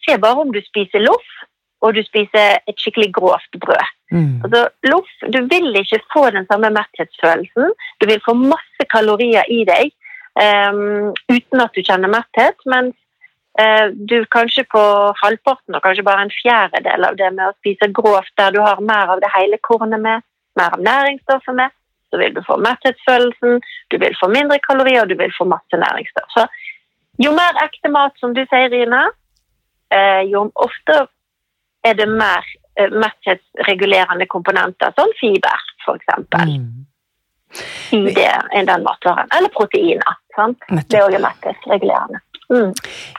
se 0.06 0.16
bare 0.22 0.44
om 0.44 0.52
du 0.54 0.60
spiser 0.64 1.02
loff 1.04 1.34
og 1.80 1.94
du 1.94 2.02
spiser 2.06 2.58
et 2.68 2.80
skikkelig 2.82 3.12
grovt 3.14 3.58
brød. 3.62 3.90
Mm. 4.10 4.40
Altså, 4.44 4.68
loff, 4.90 5.10
du 5.34 5.40
vil 5.52 5.76
ikke 5.76 6.00
få 6.14 6.30
den 6.34 6.46
samme 6.50 6.70
metthetsfølelsen. 6.74 7.74
Du 8.00 8.06
vil 8.10 8.22
få 8.24 8.34
masse 8.34 8.84
kalorier 8.94 9.44
i 9.52 9.60
deg 9.68 9.92
um, 10.42 11.12
uten 11.30 11.64
at 11.64 11.76
du 11.76 11.84
kjenner 11.84 12.10
metthet. 12.12 12.58
Mens 12.72 12.96
uh, 13.60 13.86
du 14.10 14.16
kanskje 14.34 14.64
på 14.74 14.84
halvparten, 15.22 15.76
og 15.76 15.84
kanskje 15.84 16.06
bare 16.08 16.26
en 16.26 16.36
fjerdedel 16.40 17.10
av 17.10 17.18
det 17.20 17.32
med 17.36 17.50
å 17.50 17.56
spise 17.60 17.90
grovt, 17.94 18.32
der 18.40 18.54
du 18.56 18.62
har 18.64 18.80
mer 18.82 19.14
av 19.14 19.22
det 19.24 19.30
hele 19.36 19.60
kornet 19.68 20.02
med, 20.02 20.26
mer 20.58 20.74
av 20.74 20.82
næringsstoffet 20.82 21.58
med, 21.60 21.74
så 22.08 22.18
vil 22.18 22.32
du 22.34 22.40
få 22.46 22.56
metthetsfølelsen, 22.64 23.60
du 23.92 23.96
vil 24.00 24.16
få 24.18 24.30
mindre 24.32 24.58
kalorier, 24.64 25.04
og 25.04 25.12
du 25.12 25.18
vil 25.20 25.34
få 25.36 25.44
masse 25.46 25.82
næringsstoff. 25.84 26.32
Så 26.32 26.48
jo 27.22 27.34
mer 27.36 27.60
ekte 27.62 27.92
mat, 27.92 28.16
som 28.18 28.32
du 28.34 28.40
sier, 28.48 28.72
Rina, 28.72 29.04
uh, 29.92 30.22
jo 30.26 30.48
oftere 30.56 31.06
er 31.86 31.98
det 31.98 32.08
mer 32.10 32.44
uh, 32.80 32.88
metthetsregulerende 32.92 34.28
komponenter, 34.30 34.94
sånn 34.98 35.14
fiber 35.20 35.66
f.eks. 35.84 36.14
Mm. 36.34 36.86
I 37.96 38.00
det, 38.12 38.32
i 38.54 38.64
den 38.68 38.82
matvaren. 38.84 39.30
Eller 39.36 39.52
proteiner. 39.54 40.18
Sant? 40.36 40.60
Det 40.68 40.98
er 40.98 41.06
også 41.06 41.22
metthetsregulerende. 41.24 42.20
Mm. 42.48 42.72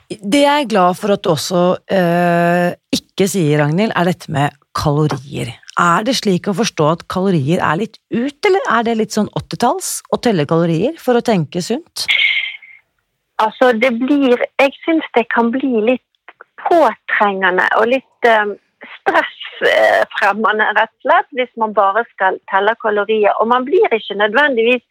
Det 0.09 0.41
jeg 0.41 0.63
er 0.63 0.69
glad 0.69 0.97
for 0.97 1.13
at 1.13 1.23
du 1.25 1.31
også 1.33 1.63
uh, 1.77 2.69
ikke 2.95 3.27
sier, 3.29 3.59
Ragnhild, 3.61 3.93
er 3.93 4.09
dette 4.09 4.33
med 4.33 4.57
kalorier. 4.77 5.53
Er 5.79 6.05
det 6.07 6.17
slik 6.19 6.49
å 6.49 6.55
forstå 6.57 6.87
at 6.93 7.05
kalorier 7.11 7.61
er 7.63 7.79
litt 7.81 7.99
ut, 8.11 8.37
eller 8.49 8.71
er 8.75 8.87
det 8.87 8.97
litt 8.99 9.15
sånn 9.15 9.29
åttitalls 9.37 9.99
å 10.11 10.19
telle 10.21 10.47
kalorier 10.49 10.97
for 11.01 11.19
å 11.19 11.25
tenke 11.25 11.63
sunt? 11.63 12.07
Altså, 13.39 13.71
det 13.71 13.93
blir 14.01 14.41
Jeg 14.59 14.73
syns 14.83 15.05
det 15.15 15.23
kan 15.31 15.51
bli 15.53 15.79
litt 15.85 16.03
påtrengende 16.67 17.65
og 17.79 17.89
litt 17.91 18.29
um, 18.29 18.53
stressfremmende, 18.97 20.69
rett 20.77 20.93
og 20.93 21.07
slett, 21.07 21.29
hvis 21.35 21.51
man 21.59 21.75
bare 21.75 22.05
skal 22.13 22.39
telle 22.51 22.75
kalorier. 22.83 23.35
Og 23.39 23.49
man 23.51 23.67
blir 23.67 23.91
ikke 23.95 24.17
nødvendigvis 24.19 24.83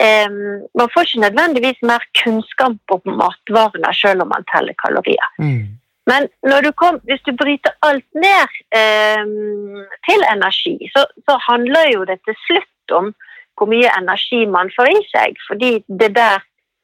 um, 0.00 0.64
Man 0.78 0.90
får 0.94 1.08
ikke 1.08 1.24
nødvendigvis 1.26 1.82
mer 1.82 2.04
kunnskap 2.22 2.96
om 2.96 3.16
matvarene 3.20 3.92
selv 3.96 4.24
om 4.24 4.32
man 4.32 4.48
teller 4.52 4.76
kalorier. 4.84 5.28
Mm. 5.38 5.78
Men 6.10 6.26
du 6.64 6.72
kom, 6.74 6.98
hvis 7.06 7.22
du 7.26 7.32
bryter 7.38 7.76
alt 7.86 8.08
ned 8.14 8.56
um, 8.74 9.82
til 10.08 10.24
energi, 10.34 10.74
så, 10.94 11.04
så 11.28 11.36
handler 11.50 11.92
jo 11.94 12.04
det 12.04 12.18
til 12.26 12.38
slutt 12.46 12.96
om 12.98 13.12
hvor 13.56 13.68
mye 13.70 13.90
energi 14.00 14.46
man 14.50 14.72
får 14.76 14.88
i 14.90 15.02
seg. 15.12 15.38
Fordi 15.48 15.72
det 16.00 16.10
der 16.16 16.42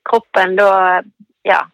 kroppen 0.09 0.57
da 0.61 0.71
ja, 1.49 1.65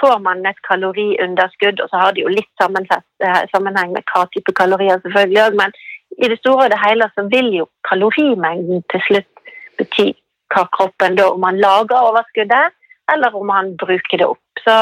får 0.00 0.18
man 0.26 0.46
et 0.46 0.60
kaloriunderskudd, 0.68 1.80
og 1.80 1.90
så 1.90 2.02
har 2.02 2.14
det 2.14 2.24
jo 2.24 2.32
litt 2.32 2.64
eh, 2.64 3.42
sammenheng 3.52 3.92
med 3.94 4.02
hva 4.10 4.24
type 4.34 4.52
kalorier, 4.56 5.00
selvfølgelig 5.02 5.42
òg, 5.46 5.58
men 5.60 5.76
i 6.24 6.30
det 6.30 6.38
store 6.38 6.66
og 6.66 6.70
det 6.70 6.80
hele 6.82 7.08
så 7.14 7.26
vil 7.30 7.50
jo 7.58 7.68
kalorimengden 7.88 8.84
til 8.92 9.02
slutt 9.08 9.30
bety 9.78 10.12
hva 10.54 10.66
kroppen 10.76 11.16
da 11.18 11.30
Om 11.32 11.40
man 11.40 11.58
lager 11.58 11.96
overskuddet, 12.08 12.74
eller 13.12 13.34
om 13.34 13.46
man 13.46 13.76
bruker 13.76 14.20
det 14.20 14.26
opp. 14.26 14.62
Så 14.64 14.74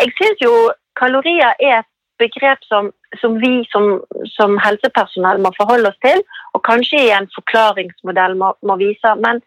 jeg 0.00 0.12
syns 0.18 0.44
jo 0.44 0.52
kalorier 1.00 1.54
er 1.58 1.80
et 1.80 1.90
begrep 2.22 2.62
som, 2.70 2.92
som 3.20 3.38
vi 3.42 3.64
som, 3.72 4.00
som, 4.36 4.58
helsepersonell 4.66 5.42
må 5.42 5.50
forholde 5.56 5.90
oss 5.90 6.00
til, 6.06 6.22
og 6.54 6.62
kanskje 6.68 7.00
i 7.06 7.10
en 7.16 7.28
forklaringsmodell 7.34 8.36
må, 8.38 8.52
må 8.62 8.78
vise. 8.84 9.14
Men, 9.24 9.42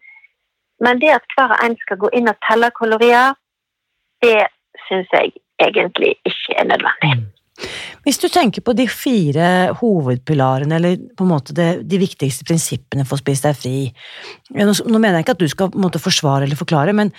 men 0.84 1.00
det 1.00 1.14
at 1.16 1.34
hver 1.34 1.56
og 1.56 1.64
en 1.64 1.78
skal 1.84 2.00
gå 2.02 2.12
inn 2.18 2.32
og 2.32 2.38
telle 2.48 2.70
kalorier, 2.76 3.32
det 4.24 4.36
syns 4.86 5.10
jeg 5.16 5.34
egentlig 5.62 6.14
ikke 6.28 6.60
er 6.60 6.70
nødvendig. 6.72 7.16
Mm. 7.16 7.32
Hvis 8.04 8.18
du 8.20 8.26
tenker 8.28 8.60
på 8.60 8.74
de 8.76 8.84
fire 8.90 9.72
hovedpilarene, 9.80 10.76
eller 10.76 10.98
på 11.16 11.24
en 11.24 11.30
måte 11.30 11.54
det, 11.56 11.68
de 11.88 11.98
viktigste 11.98 12.44
prinsippene 12.46 13.06
for 13.08 13.16
å 13.16 13.22
spise 13.22 13.48
deg 13.48 13.56
fri 13.56 13.76
Nå, 14.52 14.68
nå 14.68 15.00
mener 15.00 15.18
jeg 15.18 15.26
ikke 15.26 15.36
at 15.38 15.40
du 15.40 15.48
skal 15.50 15.78
måte 15.80 16.02
forsvare 16.02 16.44
eller 16.46 16.58
forklare, 16.58 16.92
men 16.94 17.10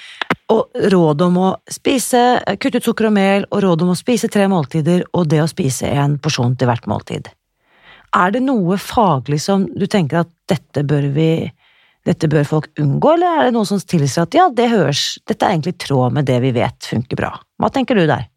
råd 0.94 1.24
om 1.26 1.42
å 1.42 1.50
spise, 1.74 2.22
kutte 2.62 2.80
ut 2.80 2.88
sukker 2.88 3.10
og 3.10 3.18
mel, 3.18 3.48
og 3.50 3.66
råd 3.66 3.84
om 3.84 3.92
å 3.92 3.98
spise 3.98 4.30
tre 4.32 4.46
måltider, 4.52 5.04
og 5.18 5.28
det 5.32 5.42
å 5.44 5.50
spise 5.50 5.90
en 5.90 6.16
porsjon 6.22 6.56
til 6.56 6.70
hvert 6.70 6.88
måltid. 6.88 7.32
Er 8.16 8.32
det 8.32 8.46
noe 8.46 8.78
faglig 8.80 9.42
som 9.44 9.66
du 9.74 9.88
tenker 9.90 10.22
at 10.22 10.32
dette 10.48 10.86
bør 10.88 11.10
vi 11.18 11.32
dette 12.08 12.30
bør 12.32 12.46
folk 12.48 12.70
unngå, 12.80 13.18
eller 13.18 13.42
er 13.42 13.50
det 13.50 13.58
noe 13.58 13.68
som 13.68 13.82
tilsier 13.84 14.24
at 14.24 14.36
ja, 14.38 14.46
det 14.48 14.70
høres, 14.72 15.18
dette 15.28 15.44
er 15.44 15.58
egentlig 15.58 15.76
i 15.76 15.82
tråd 15.84 16.16
med 16.16 16.30
det 16.30 16.38
vi 16.46 16.54
vet 16.56 16.88
funker 16.94 17.20
bra? 17.20 17.34
Hva 17.58 17.70
tenker 17.74 17.98
du 17.98 18.06
der? 18.10 18.28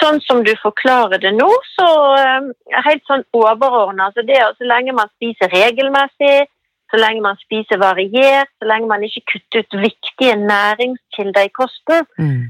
Sånn 0.00 0.18
som 0.24 0.40
du 0.46 0.50
forklarer 0.58 1.20
det 1.22 1.34
nå, 1.36 1.48
så 1.76 1.88
uh, 2.18 2.48
helt 2.86 3.04
sånn 3.06 3.22
overordna. 3.36 4.08
Så, 4.16 4.24
så 4.24 4.66
lenge 4.66 4.94
man 4.96 5.12
spiser 5.12 5.52
regelmessig, 5.52 6.48
så 6.92 7.00
lenge 7.00 7.22
man 7.24 7.38
spiser 7.40 7.80
variert, 7.80 8.50
så 8.58 8.68
lenge 8.68 8.90
man 8.90 9.04
ikke 9.06 9.24
kutter 9.34 9.62
ut 9.62 9.78
viktige 9.84 10.34
næringskilder 10.40 11.48
i 11.48 11.54
kosten. 11.54 12.08
Mm. 12.18 12.42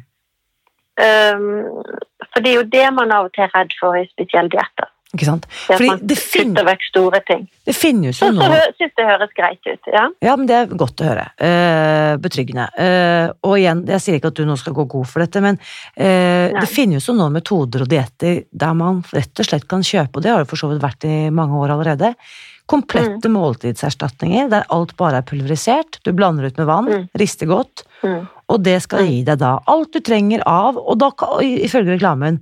Um, 1.03 1.85
for 2.33 2.45
det 2.45 2.51
er 2.51 2.59
jo 2.59 2.71
det 2.73 2.89
man 2.95 3.15
av 3.15 3.29
og 3.29 3.37
til 3.37 3.47
er 3.47 3.55
redd 3.55 3.77
for 3.81 3.99
i 3.99 4.09
spesielle 4.11 4.53
dietter. 4.53 4.92
Ikke 5.13 5.27
sant? 5.29 5.45
Fordi 5.67 5.91
det 6.09 6.17
kutter 6.17 6.65
vekk 6.65 6.85
store 6.87 7.19
ting. 7.29 7.43
Det 7.69 7.75
finnes 7.77 8.17
jo 8.17 8.31
noe 8.33 8.47
Så 8.49 8.61
syns 8.79 8.95
det 8.97 9.05
høres 9.05 9.33
greit 9.37 9.67
ut, 9.69 9.89
ja. 9.93 10.05
Ja, 10.25 10.37
men 10.41 10.47
det 10.49 10.55
er 10.57 10.71
godt 10.73 11.03
å 11.05 11.09
høre. 11.11 11.27
Uh, 11.37 12.15
betryggende. 12.23 12.65
Uh, 12.79 13.27
og 13.45 13.59
igjen, 13.59 13.83
jeg 13.93 14.01
sier 14.01 14.17
ikke 14.17 14.31
at 14.33 14.39
du 14.41 14.47
nå 14.49 14.57
skal 14.57 14.77
gå 14.79 14.87
god 14.95 15.11
for 15.11 15.21
dette, 15.21 15.43
men 15.45 15.59
uh, 15.61 16.49
det 16.57 16.69
finnes 16.71 17.05
jo 17.05 17.15
noen 17.19 17.37
metoder 17.37 17.85
og 17.85 17.91
dietter 17.93 18.41
der 18.49 18.79
man 18.79 19.03
rett 19.13 19.43
og 19.43 19.49
slett 19.51 19.67
kan 19.69 19.85
kjøpe, 19.85 20.17
og 20.17 20.25
det 20.25 20.33
har 20.33 20.47
det 20.47 20.51
for 20.55 20.63
så 20.63 20.71
vidt 20.71 20.81
vært 20.85 21.05
i 21.05 21.17
mange 21.35 21.61
år 21.61 21.75
allerede, 21.75 22.15
komplette 22.73 23.29
mm. 23.29 23.35
måltidserstatninger 23.37 24.49
der 24.49 24.65
alt 24.73 24.95
bare 24.97 25.21
er 25.21 25.27
pulverisert. 25.29 25.99
Du 26.07 26.15
blander 26.17 26.47
ut 26.49 26.63
med 26.63 26.71
vann, 26.71 26.89
mm. 26.89 27.05
rister 27.21 27.51
godt, 27.51 27.85
mm. 28.01 28.23
og 28.49 28.65
det 28.65 28.79
skal 28.87 29.05
gi 29.11 29.21
deg 29.29 29.43
da 29.45 29.59
alt 29.69 29.93
du 29.93 30.01
trenger 30.01 30.47
av, 30.49 30.81
og 30.81 30.97
da, 31.03 31.13
ifølge 31.45 31.99
reklamen, 31.99 32.41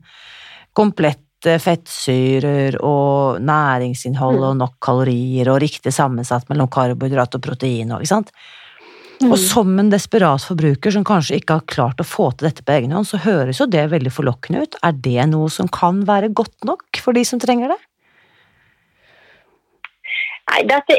komplett 0.79 1.25
fettsyrer 1.63 2.77
og 2.85 3.41
næringsinnhold 3.45 4.41
mm. 4.41 4.47
og 4.49 4.57
nok 4.61 4.75
kalorier 4.85 5.51
og 5.53 5.61
riktig 5.63 5.93
sammensatt 5.95 6.49
mellom 6.51 6.71
karbohydrat 6.73 7.37
og 7.39 7.45
protein. 7.45 7.93
Og, 7.97 8.05
mm. 8.05 9.31
og 9.31 9.39
som 9.41 9.73
en 9.81 9.93
desperat 9.93 10.45
forbruker 10.45 10.95
som 10.95 11.07
kanskje 11.07 11.41
ikke 11.41 11.61
har 11.61 11.69
klart 11.71 12.03
å 12.03 12.09
få 12.09 12.31
til 12.33 12.51
dette 12.51 12.67
på 12.67 12.77
egen 12.77 12.93
hånd, 12.97 13.09
så 13.09 13.23
høres 13.25 13.63
jo 13.63 13.69
det 13.71 13.87
veldig 13.93 14.13
forlokkende 14.13 14.67
ut. 14.67 14.81
Er 14.85 14.99
det 15.09 15.31
noe 15.33 15.49
som 15.53 15.71
kan 15.73 16.05
være 16.09 16.33
godt 16.35 16.69
nok 16.69 17.01
for 17.01 17.17
de 17.17 17.25
som 17.27 17.43
trenger 17.43 17.73
det? 17.75 17.81
Nei, 20.51 20.63
dette, 20.67 20.97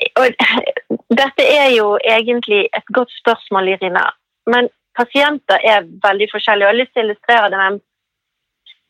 dette 1.12 1.44
er 1.44 1.74
jo 1.76 1.98
egentlig 2.08 2.66
et 2.72 2.94
godt 2.96 3.12
spørsmål, 3.20 3.74
Irina. 3.74 4.06
Men 4.50 4.70
pasienter 4.98 5.60
er 5.68 5.88
veldig 6.04 6.28
forskjellige. 6.32 6.68
Jeg 6.68 6.72
har 6.72 6.80
lyst 6.80 6.94
til 6.96 7.04
å 7.04 7.08
illustrere 7.10 7.50
det 7.52 7.60
med 7.60 7.74
en 7.74 7.82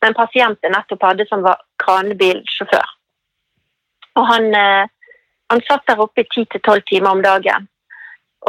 en 0.06 0.16
pasient 0.16 0.58
jeg 0.62 0.72
nettopp 0.74 1.04
hadde 1.08 1.26
som 1.28 1.44
var 1.44 1.62
kranebilsjåfør. 1.82 2.90
Og 4.20 4.26
han, 4.28 4.48
eh, 4.54 4.84
han 5.52 5.62
satt 5.68 5.86
der 5.88 6.02
oppe 6.04 6.24
i 6.24 6.28
ti 6.34 6.44
til 6.44 6.60
tolv 6.60 6.84
timer 6.88 7.16
om 7.16 7.22
dagen. 7.24 7.68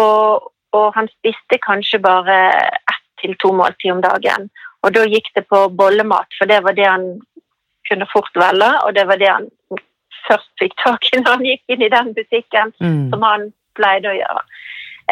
Og, 0.01 0.51
og, 0.73 0.87
han 0.95 1.07
spiste 1.11 1.59
kanskje 1.61 2.01
bare 2.01 2.37
ett 2.73 3.03
til 3.21 3.35
to 3.39 3.53
måltid 3.55 3.91
om 3.93 4.01
dagen. 4.03 4.49
Og 4.83 4.93
da 4.95 5.05
gikk 5.07 5.29
det 5.35 5.45
på 5.47 5.67
bollemat, 5.69 6.27
for 6.37 6.49
det 6.49 6.63
var 6.63 6.75
det 6.75 6.89
han 6.89 7.05
kunne 7.87 8.07
fort 8.11 8.35
velge, 8.35 8.71
og 8.83 8.95
det 8.95 9.05
var 9.07 9.19
det 9.21 9.29
han 9.31 9.49
først 10.27 10.49
fikk 10.59 10.75
tak 10.81 11.07
i 11.11 11.19
når 11.19 11.35
han 11.35 11.45
gikk 11.47 11.75
inn 11.75 11.83
i 11.85 11.91
den 11.93 12.13
butikken, 12.17 12.73
mm. 12.79 13.11
som 13.11 13.23
han 13.27 13.51
pleide 13.77 14.11
å 14.11 14.17
gjøre. 14.17 14.43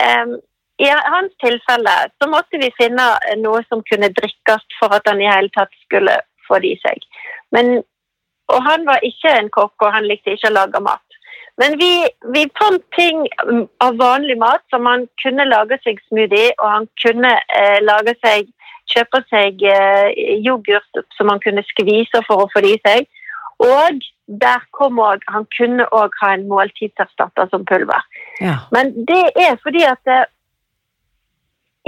Um, 0.01 0.33
i 0.81 0.89
hans 0.89 1.33
tilfelle 1.43 1.93
så 2.17 2.27
måtte 2.31 2.57
vi 2.61 2.71
finne 2.77 3.05
noe 3.41 3.61
som 3.67 3.83
kunne 3.85 4.09
drikkes 4.17 4.63
for 4.79 4.95
at 4.95 5.07
han 5.09 5.21
i 5.21 5.29
hele 5.29 5.51
tatt 5.53 5.73
skulle 5.83 6.15
få 6.51 6.59
det 6.63 6.75
i 6.75 6.81
seg. 6.83 7.07
Men, 7.55 7.79
og 8.51 8.67
han 8.67 8.85
var 8.87 9.03
ikke 9.07 9.31
en 9.39 9.49
kokk, 9.53 9.75
og 9.79 9.95
han 9.95 10.07
likte 10.09 10.35
ikke 10.35 10.51
å 10.51 10.57
lage 10.59 10.83
mat. 10.83 11.05
Men 11.59 11.75
vi, 11.77 11.91
vi, 12.33 12.45
fant 12.57 12.83
ting 12.95 13.25
av 13.83 13.99
vanlig 13.99 14.37
mat 14.39 14.63
som 14.73 14.87
han 14.89 15.05
kunne 15.21 15.45
lage 15.49 15.77
seg 15.83 15.99
smoothie, 16.07 16.53
og 16.59 16.67
han 16.67 16.87
kunne 17.03 17.33
eh, 17.57 17.79
lage 17.83 18.15
seg, 18.23 18.49
kjøpe 18.91 19.21
seg 19.29 19.61
eh, 19.67 20.37
yoghurt 20.41 21.03
som 21.17 21.29
han 21.31 21.41
kunne 21.43 21.63
skvise 21.67 22.23
for 22.27 22.45
å 22.45 22.49
få 22.53 22.63
det 22.65 22.75
i 22.77 22.81
seg. 22.87 23.09
Og 23.61 24.01
der 24.41 24.63
kom 24.73 24.97
òg 25.03 25.21
Han 25.29 25.43
kunne 25.53 25.85
òg 25.93 26.15
ha 26.21 26.31
en 26.33 26.47
måltidserstatter 26.49 27.49
som 27.51 27.65
pulver. 27.67 28.01
Ja. 28.41 28.55
Men 28.73 28.93
det 29.05 29.25
er 29.37 29.59
fordi 29.61 29.83
at 29.85 30.01
det, 30.09 30.21
eh, 30.23 30.29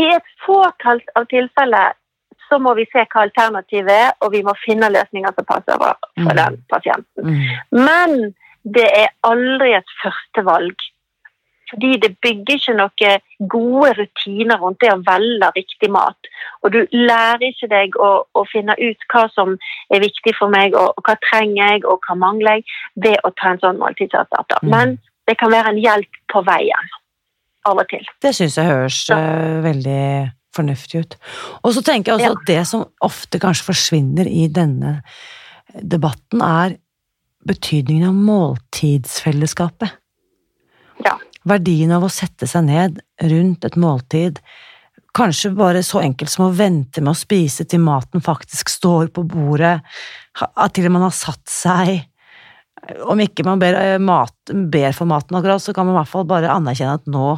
i 0.04 0.08
et 0.10 0.30
fåtall 0.46 1.02
av 1.16 1.28
tilfeller 1.30 1.94
så 2.54 2.62
må 2.62 2.76
vi 2.78 2.86
se 2.92 3.04
hva 3.10 3.26
alternativet 3.26 3.94
er, 3.94 4.16
og 4.22 4.34
vi 4.36 4.44
må 4.46 4.54
finne 4.62 4.92
løsninger 4.94 5.34
som 5.34 5.50
passer 5.50 5.80
for, 5.82 6.10
mm. 6.22 6.32
den 6.38 6.58
pasienten. 6.70 7.30
Mm. 7.30 7.46
Men 7.82 8.18
det 8.64 8.90
er 9.04 9.14
aldri 9.28 9.74
et 9.80 9.96
førstevalg. 10.04 10.90
Fordi 11.72 11.96
det 12.04 12.12
bygger 12.22 12.60
ikke 12.60 12.76
noen 12.78 13.48
gode 13.50 13.94
rutiner 13.98 14.60
rundt 14.62 14.84
det 14.84 14.92
å 14.94 15.00
velge 15.08 15.50
riktig 15.56 15.90
mat. 15.96 16.30
Og 16.62 16.76
du 16.76 16.84
lærer 16.94 17.48
ikke 17.48 17.70
deg 17.72 17.98
å, 17.98 18.12
å 18.30 18.44
finne 18.52 18.76
ut 18.78 19.08
hva 19.10 19.24
som 19.34 19.56
er 19.90 20.04
viktig 20.04 20.36
for 20.38 20.54
meg, 20.54 20.78
og, 20.78 20.94
og, 20.94 21.02
hva 21.08 21.18
trenger 21.26 21.64
jeg, 21.64 21.86
og 21.90 22.06
hva 22.06 22.18
mangler 22.20 22.60
jeg, 22.60 22.78
ved 23.08 23.18
å 23.26 23.34
ta 23.40 23.56
en 23.56 23.64
sånn 23.64 23.82
måltidserstatter. 23.82 24.62
Mm. 24.62 24.76
Men 24.76 24.96
det 25.26 25.40
kan 25.42 25.54
være 25.56 25.74
en 25.74 25.82
hjelp 25.82 26.22
på 26.30 26.46
veien. 26.46 26.94
Av 27.66 27.80
og 27.80 27.88
til. 27.90 28.06
Det 28.22 28.36
syns 28.36 28.60
jeg 28.60 28.68
høres 28.68 29.00
uh, 29.10 29.64
veldig 29.64 30.04
fornuftig 30.56 31.04
ut. 31.04 31.18
Og 31.64 31.76
så 31.76 31.84
tenker 31.86 32.14
jeg 32.14 32.20
også 32.20 32.30
ja. 32.30 32.38
at 32.38 32.50
det 32.50 32.62
som 32.70 32.86
ofte 33.06 33.42
kanskje 33.42 33.70
forsvinner 33.72 34.30
i 34.30 34.48
denne 34.52 35.00
debatten, 35.82 36.44
er 36.44 36.78
betydningen 37.48 38.08
av 38.08 38.20
måltidsfellesskapet. 38.28 39.98
Ja. 41.04 41.18
Verdien 41.48 41.92
av 41.96 42.06
å 42.06 42.12
sette 42.12 42.48
seg 42.48 42.68
ned 42.70 43.02
rundt 43.32 43.66
et 43.68 43.80
måltid. 43.80 44.40
Kanskje 45.14 45.52
bare 45.54 45.84
så 45.86 46.02
enkelt 46.02 46.32
som 46.32 46.48
å 46.48 46.54
vente 46.56 47.02
med 47.04 47.14
å 47.14 47.18
spise 47.18 47.68
til 47.70 47.84
maten 47.84 48.24
faktisk 48.24 48.72
står 48.72 49.12
på 49.14 49.26
bordet, 49.30 49.76
at 50.42 50.74
til 50.74 50.90
man 50.90 51.06
har 51.06 51.16
satt 51.16 51.46
seg 51.50 52.10
Om 53.08 53.22
ikke 53.24 53.46
man 53.48 53.62
ber, 53.62 53.78
eh, 53.80 53.98
mat, 53.98 54.34
ber 54.52 54.92
for 54.92 55.08
maten 55.08 55.38
akkurat, 55.38 55.62
så 55.62 55.72
kan 55.72 55.86
man 55.88 55.96
i 55.96 55.98
hvert 56.02 56.10
fall 56.12 56.26
bare 56.28 56.52
anerkjenne 56.52 56.98
at 56.98 57.06
nå 57.08 57.38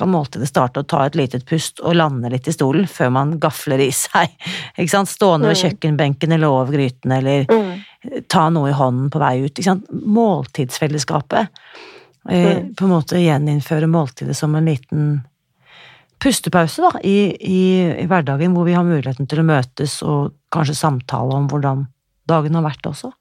kan 0.00 0.10
måltidet 0.10 0.48
starte 0.48 0.82
å 0.82 0.88
ta 0.88 1.04
et 1.06 1.18
lite 1.18 1.42
pust 1.46 1.82
og 1.84 1.96
lande 1.98 2.30
litt 2.32 2.48
i 2.48 2.54
stolen 2.54 2.88
før 2.88 3.12
man 3.14 3.36
gafler 3.42 3.82
i 3.84 3.90
seg. 3.94 4.32
Ikke 4.78 4.94
sant? 4.94 5.12
Stående 5.12 5.50
ved 5.50 5.58
mm. 5.58 5.62
kjøkkenbenken 5.62 6.36
eller 6.36 6.60
over 6.60 6.76
gryten, 6.78 7.14
eller 7.16 7.46
mm. 7.50 8.24
ta 8.32 8.48
noe 8.52 8.72
i 8.72 8.76
hånden 8.76 9.12
på 9.12 9.22
vei 9.22 9.34
ut. 9.44 9.52
Ikke 9.52 9.68
sant? 9.68 9.90
Måltidsfellesskapet. 9.90 11.52
Eh, 12.28 12.46
mm. 12.46 12.72
På 12.78 12.86
en 12.86 12.94
måte 12.94 13.20
gjeninnføre 13.20 13.90
måltidet 13.90 14.36
som 14.38 14.56
en 14.56 14.68
liten 14.68 15.10
pustepause 16.20 16.84
da, 16.84 16.90
i, 17.04 17.30
i, 17.40 17.62
i, 18.02 18.06
hverdagen, 18.08 18.52
hvor 18.52 18.66
vi 18.68 18.76
har 18.76 18.84
muligheten 18.84 19.28
til 19.28 19.40
å 19.40 19.46
møtes 19.48 20.00
og 20.04 20.34
kanskje 20.52 20.76
samtale 20.76 21.36
om 21.36 21.48
hvordan 21.48 21.86
dagen 22.28 22.58
har 22.58 22.66
vært 22.66 22.90
også. 22.90 23.12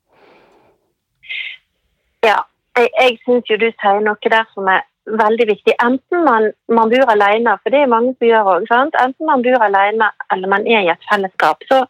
Ja, 2.27 2.41
jeg, 2.75 2.91
jeg 2.91 3.19
syns 3.23 3.47
jo 3.51 3.59
du 3.61 3.69
sier 3.71 4.03
noe 4.03 4.32
der 4.36 4.47
som 4.51 4.67
er 4.67 4.84
veldig 5.05 5.47
viktig. 5.47 5.73
Enten 5.83 6.23
man, 6.25 6.51
man 6.67 6.91
bor 6.91 7.11
alene, 7.11 7.55
for 7.63 7.73
det 7.73 7.83
er 7.83 7.91
mange 7.91 8.13
som 8.17 8.27
gjør 8.27 8.51
òg. 8.55 8.67
Enten 8.71 9.25
man 9.29 9.43
bor 9.45 9.65
alene 9.65 10.11
eller 10.33 10.51
man 10.51 10.67
er 10.67 10.85
i 10.85 10.91
et 10.93 11.09
fellesskap, 11.11 11.63
så, 11.71 11.83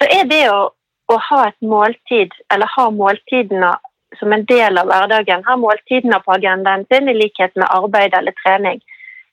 så 0.00 0.08
er 0.10 0.28
det 0.30 0.42
å, 0.52 0.60
å, 1.12 1.18
ha 1.30 1.40
et 1.48 1.58
måltid, 1.62 2.34
eller 2.52 2.70
ha 2.76 2.88
måltidene 2.94 3.74
som 4.18 4.32
en 4.34 4.44
del 4.44 4.78
av 4.80 4.88
hverdagen, 4.90 5.44
ha 5.46 5.56
måltidene 5.56 6.18
på 6.24 6.34
agendaen 6.34 6.86
sin 6.90 7.08
i 7.08 7.14
likhet 7.14 7.54
med 7.56 7.70
arbeid 7.70 8.16
eller 8.18 8.34
trening, 8.42 8.80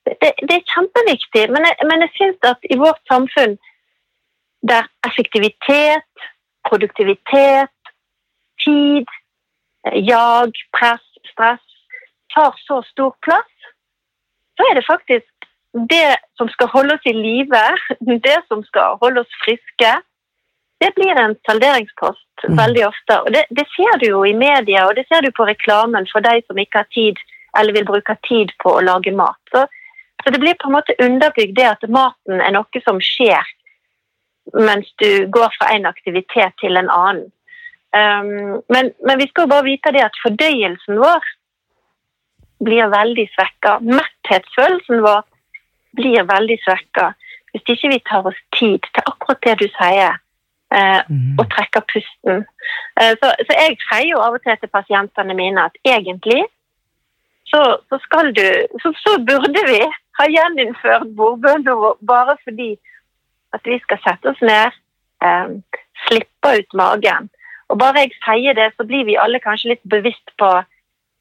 det, 0.08 0.32
det 0.40 0.54
er 0.54 0.68
kjempeviktig. 0.72 1.48
Men 1.52 1.66
jeg, 1.66 1.88
men 1.90 2.04
jeg 2.06 2.14
syns 2.16 2.46
at 2.48 2.70
i 2.70 2.78
vårt 2.80 3.00
samfunn 3.10 3.58
der 4.68 4.86
effektivitet, 5.06 6.28
produktivitet, 6.68 7.74
tid, 8.64 9.10
jag, 10.08 10.56
press, 10.74 11.04
stress 11.30 11.67
tar 12.38 12.54
så 12.62 12.82
stor 12.92 13.16
plass, 13.26 13.70
så 14.58 14.70
er 14.70 14.78
det 14.78 14.86
faktisk 14.86 15.48
det 15.90 16.16
som 16.38 16.48
skal 16.48 16.70
holde 16.72 16.94
oss 16.94 17.06
i 17.06 17.14
live, 17.14 17.64
det 18.28 18.38
som 18.48 18.62
skal 18.66 18.98
holde 19.02 19.24
oss 19.24 19.40
friske, 19.44 19.96
det 20.78 20.92
blir 20.94 21.18
en 21.18 21.34
salderingspost 21.46 22.44
mm. 22.46 22.56
veldig 22.58 22.84
ofte. 22.86 23.16
Og 23.24 23.32
det, 23.34 23.44
det, 23.50 23.66
ser 23.74 23.98
du 23.98 24.06
jo 24.12 24.22
i 24.24 24.34
media, 24.34 24.86
og 24.86 24.94
det 24.94 25.08
ser 25.08 25.26
du 25.26 25.32
på 25.34 25.46
reklamen 25.48 26.06
for 26.12 26.22
de 26.22 26.38
som 26.46 26.58
ikke 26.58 26.84
har 26.84 26.90
tid 26.94 27.18
eller 27.58 27.74
vil 27.74 27.88
bruke 27.88 28.14
tid 28.28 28.52
på 28.62 28.76
å 28.76 28.84
lage 28.86 29.10
mat. 29.16 29.40
Så, 29.50 29.64
så 30.22 30.34
det 30.34 30.40
blir 30.42 30.58
på 30.60 30.68
en 30.70 30.76
måte 30.76 30.94
underbygd 31.02 31.56
det 31.58 31.66
at 31.72 31.88
maten 31.90 32.44
er 32.44 32.54
noe 32.54 32.84
som 32.84 33.00
skjer 33.02 33.54
mens 34.54 34.88
du 35.02 35.26
går 35.34 35.50
fra 35.58 35.74
en 35.74 35.84
aktivitet 35.90 36.54
til 36.62 36.78
en 36.80 36.88
annen. 36.88 37.26
Um, 37.88 38.60
men, 38.68 38.90
men, 39.04 39.16
vi 39.16 39.26
skal 39.28 39.46
jo 39.46 39.50
bare 39.50 39.64
vite 39.64 39.92
det 39.96 40.02
at 40.04 40.16
fordøyelsen 40.22 41.00
vår 41.00 41.24
blir 42.64 42.90
veldig 42.92 43.26
svekka. 43.34 43.78
Metthetsfølelsen 43.86 45.02
vår 45.04 45.24
blir 45.98 46.26
veldig 46.28 46.58
svekka 46.64 47.12
hvis 47.54 47.64
ikke 47.72 47.90
vi 47.94 48.00
tar 48.04 48.26
oss 48.28 48.40
tid 48.58 48.84
til 48.84 49.06
akkurat 49.08 49.40
det 49.46 49.54
du 49.62 49.66
sier, 49.72 50.18
uh, 50.74 51.00
mm. 51.08 51.38
og 51.40 51.46
trekker 51.54 51.84
pusten. 51.88 52.44
Uh, 53.00 53.14
så, 53.20 53.30
så, 53.46 53.56
jeg 53.56 53.78
sier 53.86 54.10
jo 54.10 54.20
av 54.20 54.36
og 54.36 54.44
til 54.44 54.58
til 54.60 54.72
pasientene 54.74 55.36
mine 55.38 55.64
at 55.70 55.78
egentlig 55.88 56.42
så, 57.48 57.62
så 57.88 57.98
skal 58.04 58.34
du 58.36 58.44
så, 58.82 58.92
så 59.00 59.16
burde 59.24 59.64
vi 59.70 59.80
ha 60.18 60.28
gjeninnført 60.28 61.08
bordbønner 61.16 61.96
bare 62.10 62.36
fordi 62.44 62.74
at 63.56 63.64
vi 63.64 63.78
skal 63.80 64.00
sette 64.04 64.28
oss 64.28 64.40
ned, 64.44 64.74
eh, 65.24 65.52
slippe 66.06 66.50
ut 66.58 66.74
magen. 66.76 67.30
Og 67.68 67.78
bare 67.80 68.04
jeg 68.04 68.16
sier 68.20 68.56
det, 68.56 68.72
så 68.76 68.84
blir 68.84 69.06
vi 69.08 69.16
alle 69.20 69.40
kanskje 69.40 69.72
litt 69.72 69.84
bevisst 69.88 70.34
på, 70.40 70.50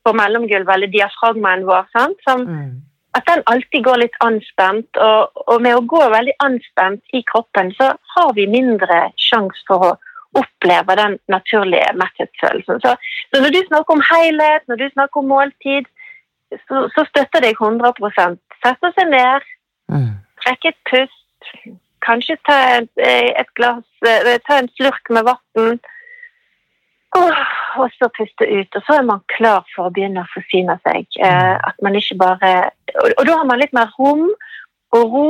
på 0.07 0.15
mellomgulvet, 0.15 0.73
eller 0.75 0.93
diafragmaen 0.93 1.65
vår. 1.67 1.87
Som, 2.23 2.47
mm. 2.47 2.73
At 3.17 3.27
den 3.27 3.43
alltid 3.51 3.83
går 3.83 4.03
litt 4.03 4.17
anspent. 4.23 4.89
Og, 5.03 5.43
og, 5.45 5.57
med 5.65 5.75
å 5.75 5.85
gå 5.93 6.01
veldig 6.13 6.37
anspent 6.47 7.17
i 7.17 7.23
kroppen, 7.31 7.73
så 7.79 7.93
har 8.15 8.35
vi 8.37 8.47
mindre 8.51 9.07
sjanse 9.27 9.67
for 9.69 9.91
å 9.91 9.95
oppleve 10.37 10.95
den 10.99 11.17
naturlige 11.31 11.93
metthetsfølelsen. 11.97 12.81
Så, 12.83 12.93
så, 13.31 13.41
når 13.41 13.55
du 13.55 13.61
snakker 13.67 13.97
om 13.97 14.05
helhet, 14.11 14.65
når 14.69 14.81
du 14.83 14.87
snakker 14.91 15.23
om 15.23 15.31
måltid, 15.33 15.89
så, 16.67 16.85
så 16.93 17.03
støtter 17.09 17.43
deg 17.43 17.59
100 17.59 18.37
Sette 18.63 18.89
seg 18.95 19.09
ned, 19.11 19.43
mm. 19.91 20.13
trekke 20.43 20.71
et 20.71 20.79
pust, 20.89 21.51
kanskje 22.05 22.37
ta 22.47 22.55
et, 22.77 22.89
et 23.03 23.49
glass 23.59 24.07
eh, 24.07 24.37
Ta 24.47 24.61
en 24.61 24.69
slurk 24.77 25.11
med 25.13 25.27
vann. 25.27 25.79
Og 27.15 27.93
så 27.95 28.09
puste 28.17 28.45
ut. 28.45 28.75
Og 28.75 28.83
så 28.87 28.97
er 28.97 29.05
man 29.07 29.23
klar 29.31 29.63
for 29.75 29.87
å 29.87 29.93
begynne 29.93 30.23
å 30.23 30.31
forsyne 30.33 30.77
seg. 30.83 31.07
Eh, 31.19 31.53
mm. 31.53 31.63
at 31.69 31.79
man 31.85 31.97
ikke 31.99 32.19
bare 32.19 32.51
og, 32.97 33.23
da 33.27 33.37
har 33.39 33.47
man 33.47 33.61
litt 33.61 33.75
mer 33.75 33.91
rom 33.99 34.27
og 34.95 35.13
ro 35.13 35.29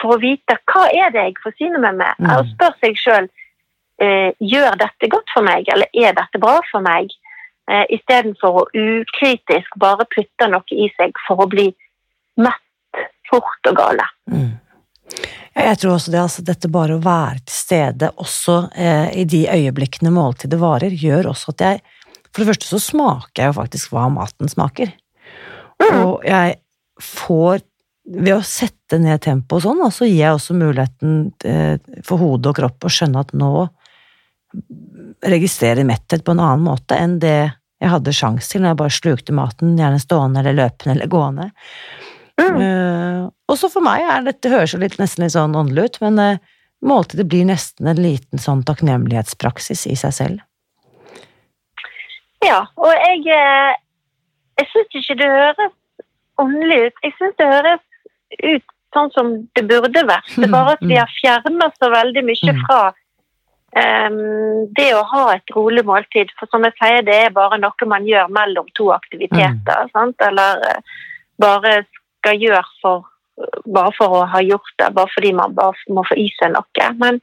for 0.00 0.16
å 0.16 0.20
vite 0.20 0.58
hva 0.68 0.86
er 0.92 1.12
det 1.14 1.28
jeg 1.28 1.38
forsyner 1.44 1.82
meg 1.82 2.00
med. 2.00 2.20
Mm. 2.20 2.32
Og 2.36 2.50
spør 2.52 2.76
seg 2.82 2.98
sjøl 3.00 3.28
eh, 4.02 4.32
gjør 4.40 4.76
dette 4.82 5.10
godt 5.12 5.32
for 5.32 5.46
meg, 5.46 5.68
eller 5.72 5.88
er 5.94 6.16
dette 6.16 6.42
bra 6.42 6.58
for 6.70 6.84
meg? 6.84 7.14
Eh, 7.70 7.84
Istedenfor 7.96 8.60
å 8.60 8.66
ukritisk 8.76 9.78
bare 9.82 10.06
putte 10.12 10.50
noe 10.52 10.76
i 10.76 10.90
seg 10.98 11.16
for 11.26 11.42
å 11.42 11.50
bli 11.50 11.70
mett 12.42 13.04
fort 13.30 13.70
og 13.70 13.78
gale. 13.78 14.06
Mm. 14.30 14.52
Jeg 15.56 15.78
tror 15.80 15.94
også 15.94 16.12
det, 16.12 16.20
altså 16.20 16.42
dette 16.44 16.68
bare 16.72 16.98
å 16.98 17.02
være 17.02 17.40
til 17.46 17.56
stede 17.56 18.10
også 18.20 18.56
eh, 18.76 19.08
i 19.22 19.24
de 19.28 19.46
øyeblikkene 19.48 20.12
måltidet 20.12 20.58
varer, 20.60 20.92
gjør 20.92 21.30
også 21.32 21.54
at 21.54 21.64
jeg 21.64 21.84
For 22.28 22.42
det 22.42 22.50
første 22.50 22.68
så 22.68 22.80
smaker 22.82 23.42
jeg 23.42 23.48
jo 23.48 23.56
faktisk 23.56 23.94
hva 23.94 24.10
maten 24.12 24.50
smaker. 24.52 24.92
Mm. 25.80 26.02
Og 26.04 26.26
jeg 26.26 26.58
får 27.02 27.64
Ved 28.06 28.36
å 28.36 28.42
sette 28.46 29.00
ned 29.02 29.18
tempoet 29.24 29.64
sånn, 29.64 29.80
så 29.90 30.06
gir 30.06 30.20
jeg 30.20 30.36
også 30.36 30.54
muligheten 30.54 31.32
eh, 31.42 31.74
for 32.06 32.22
hode 32.22 32.52
og 32.52 32.60
kropp 32.60 32.86
å 32.86 32.92
skjønne 32.92 33.24
at 33.24 33.32
nå 33.34 33.64
registrerer 35.26 35.88
metthet 35.88 36.22
på 36.22 36.36
en 36.36 36.42
annen 36.44 36.62
måte 36.68 36.94
enn 36.94 37.16
det 37.18 37.40
jeg 37.82 37.92
hadde 37.92 38.14
sjanse 38.14 38.48
til 38.52 38.62
når 38.62 38.72
jeg 38.72 38.78
bare 38.80 38.94
slukte 38.94 39.34
maten, 39.36 39.74
gjerne 39.76 39.98
stående 40.00 40.40
eller 40.40 40.56
løpende 40.56 40.94
eller 40.94 41.10
gående. 41.12 41.48
Mm. 42.36 42.58
Uh, 42.60 43.22
og 43.48 43.56
så 43.58 43.70
for 43.72 43.84
meg 43.84 44.04
er 44.04 44.26
dette 44.26 44.52
høres 44.52 44.74
jo 44.74 44.80
litt, 44.82 44.98
nesten 45.00 45.24
litt 45.24 45.34
sånn 45.36 45.56
åndelig 45.56 45.88
ut, 45.88 45.98
men 46.04 46.20
uh, 46.20 46.56
måltidet 46.84 47.28
blir 47.30 47.46
nesten 47.48 47.88
en 47.88 48.00
liten 48.00 48.42
sånn 48.42 48.64
takknemlighetspraksis 48.66 49.86
i 49.88 49.96
seg 49.98 50.14
selv. 50.16 50.44
Ja, 52.44 52.66
og 52.76 52.92
jeg, 52.92 53.24
eh, 53.32 53.72
jeg 54.60 54.68
syns 54.70 54.98
ikke 55.00 55.16
det 55.22 55.30
høres 55.32 55.74
åndelig 56.42 56.78
ut. 56.84 57.02
Jeg 57.02 57.14
syns 57.16 57.38
det 57.40 57.48
høres 57.50 57.82
ut 58.44 58.68
sånn 58.94 59.10
som 59.16 59.32
det 59.56 59.64
burde 59.68 60.04
vært. 60.08 60.30
Det 60.36 60.46
er 60.46 60.52
bare 60.52 60.76
at 60.76 60.84
vi 60.84 60.98
har 60.98 61.10
fjerna 61.16 61.70
så 61.74 61.90
veldig 61.92 62.22
mye 62.28 62.54
mm. 62.54 62.62
fra 62.66 62.80
um, 62.92 64.20
det 64.76 64.88
å 64.96 65.02
ha 65.10 65.24
et 65.34 65.52
rolig 65.56 65.84
måltid. 65.88 66.32
For 66.38 66.48
som 66.52 66.64
jeg 66.68 66.76
sier, 66.78 67.02
det 67.08 67.18
er 67.26 67.34
bare 67.34 67.58
noe 67.60 67.90
man 67.90 68.06
gjør 68.08 68.30
mellom 68.36 68.68
to 68.78 68.90
aktiviteter. 68.94 69.90
Mm. 69.92 70.14
Eller 70.28 70.64
bare 71.42 71.76
skal 72.26 72.42
gjøre 72.42 72.62
for, 72.82 73.04
bare 73.70 73.92
for 73.96 74.18
å 74.18 74.24
ha 74.32 74.40
gjort 74.42 74.72
det, 74.80 74.94
bare 74.96 75.12
fordi 75.14 75.34
man 75.38 75.54
bare 75.54 75.94
må 75.94 76.02
få 76.08 76.16
i 76.18 76.26
seg 76.38 76.54
noe. 76.56 76.88
Men, 76.98 77.20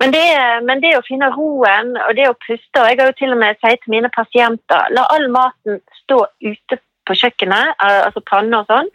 men, 0.00 0.14
det, 0.14 0.22
men, 0.68 0.80
det, 0.84 0.94
å 0.96 1.04
finne 1.06 1.32
roen 1.34 1.92
og 2.06 2.14
det 2.16 2.30
å 2.30 2.38
puste 2.46 2.80
og 2.80 2.88
Jeg 2.88 3.00
har 3.00 3.10
jo 3.12 3.18
til 3.18 3.34
og 3.34 3.42
med 3.42 3.60
sagt 3.60 3.84
til 3.84 3.94
mine 3.94 4.10
pasienter 4.14 4.88
la 4.96 5.04
all 5.12 5.28
maten 5.34 5.82
stå 6.02 6.24
ute 6.40 6.80
på 7.06 7.18
kjøkkenet, 7.18 7.76
altså 7.82 8.22
panne 8.30 8.62
og 8.62 8.70
sånn. 8.70 8.88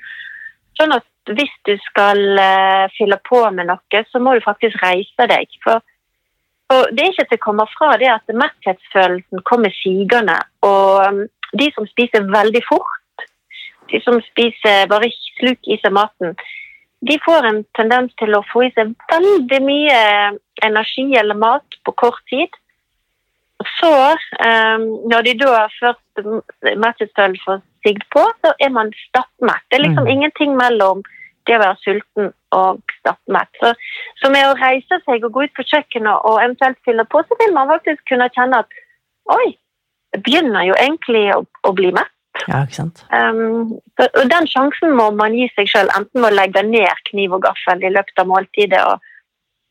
Sånn 0.79 0.95
at 0.95 1.05
hvis 1.35 1.53
du 1.67 1.73
skal 1.83 2.21
uh, 2.39 2.87
fylle 2.95 3.17
på 3.27 3.41
med 3.51 3.67
noe, 3.67 4.03
så 4.11 4.21
må 4.23 4.35
du 4.35 4.43
faktisk 4.45 4.79
reise 4.79 5.27
deg. 5.27 5.51
For, 5.63 5.83
for 6.71 6.93
det 6.95 7.03
er 7.03 7.11
ikke 7.11 7.27
til 7.33 7.41
å 7.41 7.45
komme 7.49 7.65
fra 7.73 7.97
det 7.99 8.07
at 8.13 8.31
metthetsfølelsen 8.43 9.43
kommer 9.49 9.75
sigende. 9.75 10.37
Og 10.63 11.03
um, 11.03 11.25
de 11.59 11.67
som 11.75 11.87
spiser 11.89 12.29
veldig 12.31 12.63
fort, 12.69 12.95
de 13.91 14.01
som 14.03 14.21
spiser 14.29 14.87
bare 14.91 15.09
sluk 15.37 15.67
i 15.67 15.79
seg 15.81 15.93
maten, 15.95 16.35
de 17.07 17.17
får 17.21 17.45
en 17.45 17.59
tendens 17.77 18.13
til 18.17 18.33
å 18.33 18.45
få 18.51 18.65
i 18.65 18.71
seg 18.75 18.93
veldig 19.11 19.59
mye 19.65 19.99
energi 20.65 21.05
eller 21.19 21.37
mat 21.37 21.77
på 21.85 21.93
kort 21.93 22.23
tid. 22.31 22.49
Så, 23.77 23.91
um, 23.91 24.87
når 25.09 25.27
de 25.27 25.33
da 25.41 25.67
først 25.79 26.25
metthetsfølelsen 26.63 27.43
får 27.45 27.61
sigd 27.85 28.03
på, 28.13 28.23
så 28.41 28.53
er 28.61 28.73
man 28.73 28.91
stappmett. 29.07 29.63
Det 29.69 29.79
er 29.79 29.85
liksom 29.85 30.05
mm. 30.05 30.11
ingenting 30.13 30.57
mellom 30.57 31.03
det 31.47 31.55
å 31.57 31.61
være 31.63 31.79
sulten 31.81 32.31
og 32.55 32.81
stappmett. 32.99 33.49
Så, 33.61 33.71
så, 34.21 34.31
med 34.33 34.49
å 34.49 34.57
reise 34.59 34.99
seg 35.05 35.25
og 35.25 35.33
gå 35.35 35.47
ut 35.47 35.55
på 35.57 35.65
kjøkkenet 35.69 36.27
og 36.27 36.41
eventuelt 36.41 36.79
fylle 36.85 37.05
på, 37.09 37.23
så 37.23 37.39
vil 37.41 37.55
man 37.55 37.71
faktisk 37.71 38.03
kunne 38.09 38.29
kjenne 38.35 38.61
at 38.65 38.77
oi, 39.37 39.55
det 40.13 40.21
begynner 40.25 40.67
jo 40.67 40.77
egentlig 40.79 41.25
å, 41.35 41.41
å 41.67 41.73
bli 41.77 41.93
mett. 41.95 42.13
Ja, 42.47 42.63
ikke 42.63 42.77
sant? 42.77 43.03
Um, 43.11 43.75
og 43.97 44.23
Den 44.31 44.47
sjansen 44.49 44.95
må 44.97 45.09
man 45.17 45.35
gi 45.35 45.49
seg 45.55 45.69
sjøl, 45.71 45.91
enten 45.97 46.23
ved 46.23 46.31
å 46.31 46.37
legge 46.37 46.63
ned 46.67 47.03
kniv 47.09 47.37
og 47.37 47.45
gaffel 47.47 47.83
i 47.83 47.93
løpet 47.93 48.23
av 48.23 48.29
måltidet 48.29 48.81
og 48.85 49.05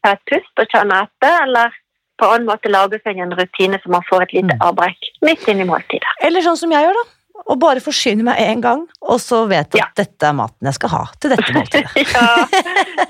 ta 0.05 0.15
et 0.17 0.25
pust 0.31 0.63
og 0.63 0.71
kjenne 0.73 1.03
etter, 1.07 1.43
eller 1.47 1.75
på 2.17 2.31
annen 2.33 2.49
måte 2.49 2.73
lage 2.73 3.01
seg 3.05 3.19
en 3.21 3.35
rutine 3.37 3.79
så 3.83 3.93
man 3.93 4.05
får 4.09 4.27
et 4.27 4.39
lite 4.39 4.57
mm. 4.57 4.65
avbrekk 4.65 5.11
midt 5.27 5.45
inn 5.53 5.61
i 5.63 5.69
måltidet. 5.69 6.17
Eller 6.25 6.45
sånn 6.45 6.59
som 6.61 6.73
jeg 6.73 6.87
gjør, 6.87 6.97
da. 6.97 7.13
Og 7.53 7.59
bare 7.61 7.83
forsyne 7.85 8.25
meg 8.27 8.41
én 8.41 8.63
gang, 8.65 8.87
og 9.05 9.19
så 9.23 9.43
vet 9.51 9.77
jeg 9.77 9.83
ja. 9.83 9.91
at 9.91 10.01
dette 10.01 10.25
er 10.25 10.35
maten 10.35 10.71
jeg 10.71 10.79
skal 10.79 10.93
ha 10.95 11.03
til 11.21 11.35
dette 11.35 11.53
måltidet. 11.53 12.07
ja. 12.17 12.31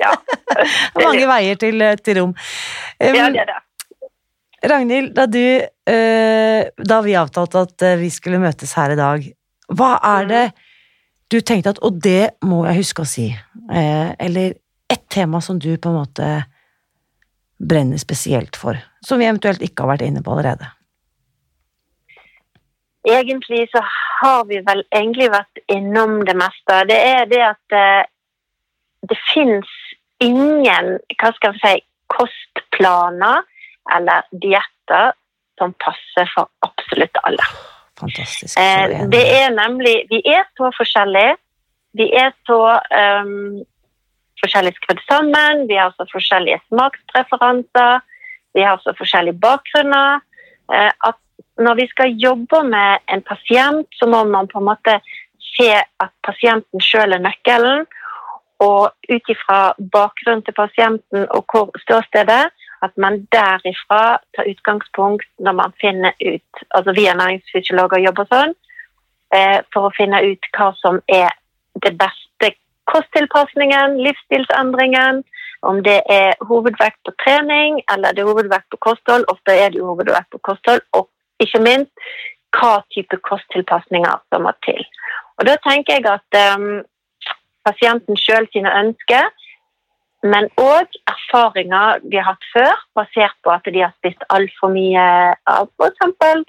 ja. 0.03 0.17
Mange 1.07 1.29
veier 1.31 1.61
til, 1.61 1.87
til 2.03 2.21
rom. 2.21 2.35
Um, 2.35 3.07
ja, 3.07 3.31
det 3.31 3.45
er 3.45 3.53
det. 3.53 3.63
Ragnhild, 4.67 5.13
da, 5.15 5.29
du, 5.31 5.43
uh, 5.63 6.87
da 6.91 7.01
vi 7.07 7.17
avtalte 7.17 7.63
at 7.69 7.87
uh, 7.87 7.95
vi 8.01 8.11
skulle 8.11 8.43
møtes 8.43 8.75
her 8.77 8.97
i 8.97 8.99
dag, 8.99 9.29
hva 9.73 9.97
er 10.17 10.31
det 10.31 10.45
du 11.33 11.41
tenkte 11.43 11.73
at 11.75 11.83
Og 11.83 11.97
det 12.03 12.37
må 12.47 12.61
jeg 12.69 12.85
huske 12.85 13.03
å 13.03 13.09
si. 13.09 13.27
Eh, 13.35 14.11
eller 14.23 14.55
et 14.93 15.03
tema 15.11 15.41
som 15.43 15.59
du 15.59 15.73
på 15.75 15.91
en 15.91 15.99
måte 15.99 16.29
brenner 17.59 17.99
spesielt 17.99 18.57
for, 18.57 18.79
som 19.03 19.19
vi 19.19 19.27
eventuelt 19.27 19.63
ikke 19.65 19.83
har 19.83 19.97
vært 19.97 20.07
inne 20.07 20.23
på 20.23 20.35
allerede. 20.35 20.69
Egentlig 23.07 23.65
så 23.73 23.83
har 24.21 24.45
vi 24.47 24.61
vel 24.67 24.83
egentlig 24.95 25.31
vært 25.33 25.61
innom 25.73 26.21
det 26.27 26.35
meste. 26.39 26.81
Det 26.91 26.97
er 27.11 27.29
det 27.31 27.43
at 27.49 27.61
det, 27.73 27.91
det 29.11 29.19
fins 29.33 29.71
ingen 30.23 30.97
hva 31.19 31.31
skal 31.37 31.55
vi 31.55 31.63
si, 31.63 31.77
kostplaner 32.13 33.47
eller 33.95 34.27
dietter 34.31 35.15
som 35.59 35.75
passer 35.83 36.29
for 36.35 36.51
absolutt 36.67 37.25
alle. 37.25 37.47
Fantastisk. 38.01 38.59
Eh, 38.59 39.09
det 39.15 39.25
er 39.43 39.51
nemlig 39.57 39.97
Vi 40.11 40.21
er 40.37 40.45
så 40.59 40.71
forskjellige. 40.77 41.37
Vi 41.97 42.07
er 42.13 42.31
så 42.49 42.61
um, 43.03 43.65
forskjellig 44.43 44.75
skrudd 44.77 45.01
sammen. 45.11 45.65
Vi 45.71 45.77
har 45.81 45.95
så 45.97 46.05
forskjellige 46.13 46.61
smakspreferanser. 46.69 48.03
Vi 48.55 48.65
har 48.69 48.81
så 48.85 48.93
forskjellige 48.99 49.41
bakgrunner. 49.41 50.21
Eh, 50.73 50.93
at 51.09 51.19
når 51.59 51.75
vi 51.81 51.87
skal 51.89 52.19
jobbe 52.27 52.63
med 52.69 52.99
en 53.13 53.23
pasient, 53.23 53.89
så 53.99 54.09
må 54.13 54.25
man 54.25 54.49
på 54.49 54.61
en 54.61 54.69
måte 54.73 54.99
se 55.57 55.71
at 55.77 56.13
pasienten 56.29 56.85
sjøl 56.85 57.17
er 57.17 57.25
nøkkelen. 57.25 57.87
Og 58.61 58.93
ut 59.13 59.33
ifra 59.33 59.61
bakgrunnen 59.93 60.45
til 60.45 60.57
pasienten 60.57 61.27
og 61.37 61.45
hvor 61.53 61.73
ståstedet, 61.85 62.45
at 62.85 62.97
man 62.97 63.23
derifra 63.33 64.19
tar 64.37 64.51
utgangspunkt 64.51 65.29
når 65.39 65.53
man 65.53 65.75
finner 65.81 66.13
ut 66.21 66.65
altså 66.71 66.93
Vi 66.97 67.07
er 67.07 67.19
næringsfysiologer 67.21 67.99
og 67.99 68.07
jobber 68.09 68.29
sånn 68.33 68.55
eh, 69.35 69.59
for 69.73 69.89
å 69.89 69.95
finne 69.97 70.23
ut 70.27 70.51
hva 70.57 70.71
som 70.83 71.01
er 71.09 71.33
det 71.85 71.93
beste 72.01 72.53
kosttilpasningen, 72.87 73.99
livsstilsendringen, 74.07 75.25
om 75.67 75.83
det 75.83 75.99
er 76.13 76.37
hovedvekt 76.49 77.01
på 77.05 77.15
trening 77.25 77.81
eller 77.93 78.15
det 78.15 78.23
er 78.23 78.31
hovedvekt 78.31 78.69
på 78.71 78.79
kosthold. 78.89 79.27
Ofte 79.33 79.57
er 79.57 79.73
det 79.73 79.81
jo 79.81 79.91
hovedvekt 79.91 80.31
på 80.31 80.43
kosthold, 80.51 80.85
og 80.93 81.09
ikke 81.43 81.63
minst 81.65 81.93
hva 82.57 82.79
type 82.95 83.19
kosttilpasninger 83.29 84.23
som 84.31 84.47
må 84.47 84.53
til. 84.65 84.85
Og 85.39 85.49
Da 85.49 85.57
tenker 85.67 85.99
jeg 85.99 86.07
at 86.09 86.39
um, 86.55 86.85
pasienten 87.67 88.17
sjøl 88.17 88.47
sine 88.53 88.73
ønsker, 88.83 89.27
men 90.23 90.49
òg 90.61 90.95
erfaringer 91.27 92.01
de 92.03 92.17
har 92.17 92.33
hatt 92.33 92.47
før, 92.53 92.75
basert 92.95 93.37
på 93.43 93.51
at 93.51 93.65
de 93.65 93.83
har 93.83 93.93
spist 93.99 94.23
altfor 94.29 94.73
mye 94.73 95.07
av 95.51 95.69
f.eks. 95.81 96.47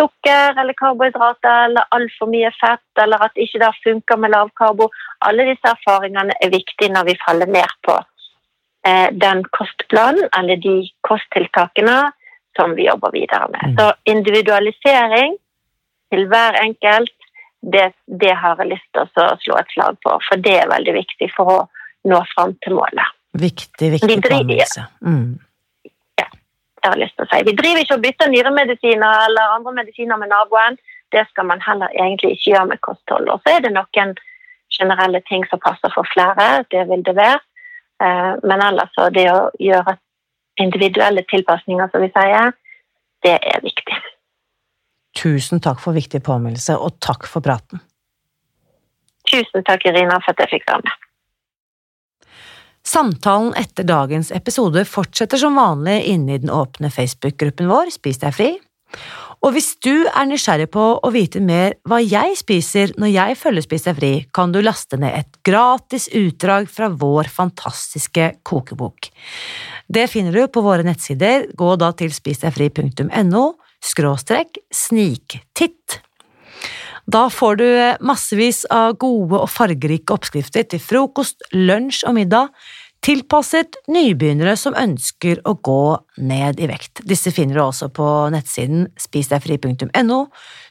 sukker 0.00 0.60
eller 0.60 0.74
karbohydrater 0.74 1.66
eller 1.66 1.88
altfor 1.90 2.30
mye 2.32 2.50
fett, 2.60 2.84
eller 3.00 3.22
at 3.24 3.36
ikke 3.36 3.60
det 3.62 3.72
funker 3.84 4.16
med 4.16 4.32
lavkarbo. 4.32 4.90
Alle 5.20 5.48
disse 5.50 5.68
erfaringene 5.68 6.34
er 6.40 6.50
viktige 6.50 6.92
når 6.92 7.10
vi 7.10 7.18
faller 7.24 7.46
ned 7.46 7.76
på 7.86 7.98
eh, 8.86 9.08
den 9.12 9.44
kostplanen 9.56 10.28
eller 10.38 10.56
de 10.56 10.76
kosttiltakene 11.06 12.12
som 12.56 12.74
vi 12.76 12.86
jobber 12.86 13.12
videre 13.12 13.48
med. 13.48 13.72
Mm. 13.72 13.76
Så 13.78 13.92
individualisering 14.04 15.36
til 16.12 16.26
hver 16.28 16.58
enkelt 16.60 17.14
det, 17.62 17.92
det, 18.06 18.34
har 18.34 18.58
jeg 18.58 18.74
lyst 18.74 18.88
til 18.92 19.06
å 19.06 19.28
slå 19.40 19.56
et 19.56 19.72
slag 19.72 19.98
på, 20.02 20.18
for 20.26 20.44
det 20.44 20.56
er 20.64 20.72
veldig 20.72 20.96
viktig 20.98 21.30
for 21.36 21.52
å 21.52 21.58
nå 22.10 22.18
fram 22.34 22.56
til 22.64 22.74
målet. 22.76 23.18
Viktig, 23.32 23.92
viktig 23.92 24.22
påminnelse. 24.28 24.84
Mm. 25.00 25.38
Ja, 26.20 26.26
det 26.28 26.84
har 26.84 26.96
jeg 26.96 27.04
lyst 27.06 27.16
til 27.16 27.24
å 27.24 27.30
si. 27.30 27.44
Vi 27.48 27.54
driver 27.56 27.84
ikke 27.84 27.96
og 27.96 28.04
bytter 28.04 28.32
nyremedisiner 28.32 29.24
eller 29.28 29.54
andre 29.56 29.72
medisiner 29.78 30.20
med 30.20 30.32
naboen. 30.32 30.76
Det 31.12 31.24
skal 31.30 31.48
man 31.48 31.62
heller 31.64 31.92
egentlig 31.96 32.36
ikke 32.36 32.50
gjøre 32.52 32.68
med 32.72 32.82
kosthold. 32.84 33.30
Og 33.32 33.40
så 33.40 33.56
er 33.56 33.64
det 33.64 33.72
noen 33.72 34.14
generelle 34.72 35.20
ting 35.28 35.44
som 35.48 35.60
passer 35.60 35.92
for 35.94 36.08
flere, 36.12 36.64
det 36.72 36.86
vil 36.88 37.04
det 37.04 37.16
være. 37.16 37.40
Eh, 38.04 38.32
men 38.48 38.64
ellers 38.64 38.92
så 38.96 39.08
det 39.12 39.28
å 39.32 39.50
gjøre 39.60 39.96
individuelle 40.60 41.24
tilpasninger, 41.28 41.88
som 41.92 42.04
vi 42.04 42.10
sier, 42.12 42.52
det 43.24 43.36
er 43.38 43.62
viktig. 43.64 44.00
Tusen 45.16 45.60
takk 45.60 45.80
for 45.80 45.96
viktig 45.96 46.22
påminnelse, 46.24 46.76
og 46.76 46.98
takk 47.04 47.28
for 47.28 47.44
praten. 47.44 47.80
Tusen 49.28 49.64
takk, 49.64 49.84
Irina, 49.88 50.18
for 50.24 50.34
at 50.34 50.44
jeg 50.44 50.56
fikk 50.56 50.68
være 50.70 50.84
med. 50.88 51.01
Samtalen 52.86 53.54
etter 53.58 53.86
dagens 53.86 54.32
episode 54.34 54.84
fortsetter 54.88 55.40
som 55.40 55.58
vanlig 55.58 56.00
inne 56.10 56.36
i 56.36 56.42
den 56.42 56.50
åpne 56.50 56.90
Facebook-gruppen 56.90 57.70
vår 57.70 57.92
Spis 57.94 58.20
deg 58.22 58.34
fri. 58.36 58.50
Og 59.42 59.56
hvis 59.56 59.72
du 59.82 60.04
er 60.06 60.26
nysgjerrig 60.28 60.68
på 60.70 60.82
å 61.02 61.10
vite 61.14 61.40
mer 61.42 61.74
hva 61.88 61.98
jeg 62.02 62.36
spiser 62.38 62.92
når 63.00 63.10
jeg 63.10 63.38
følger 63.40 63.66
Spis 63.66 63.86
deg 63.88 63.98
fri, 63.98 64.12
kan 64.34 64.54
du 64.54 64.60
laste 64.62 64.98
ned 65.00 65.16
et 65.18 65.40
gratis 65.46 66.06
utdrag 66.14 66.68
fra 66.70 66.90
vår 66.90 67.30
fantastiske 67.32 68.28
kokebok. 68.46 69.10
Det 69.92 70.06
finner 70.10 70.36
du 70.36 70.46
på 70.48 70.62
våre 70.64 70.86
nettsider, 70.86 71.50
gå 71.58 71.74
da 71.80 71.90
til 71.98 72.14
spisdegfri.no 72.14 73.44
skråstrek 73.82 74.62
sniktitt. 74.72 75.98
Da 77.06 77.26
får 77.30 77.56
du 77.58 77.66
massevis 78.06 78.62
av 78.70 78.94
gode 79.02 79.40
og 79.42 79.50
fargerike 79.50 80.14
oppskrifter 80.14 80.66
til 80.70 80.82
frokost, 80.82 81.42
lunsj 81.52 82.04
og 82.06 82.16
middag, 82.20 82.52
tilpasset 83.02 83.80
nybegynnere 83.90 84.54
som 84.58 84.76
ønsker 84.78 85.42
å 85.48 85.56
gå 85.58 85.82
ned 86.22 86.62
i 86.62 86.70
vekt. 86.70 87.02
Disse 87.08 87.34
finner 87.34 87.58
du 87.58 87.64
også 87.64 87.90
på 87.94 88.08
nettsiden 88.34 88.86
spisdegfri.no 89.00 90.20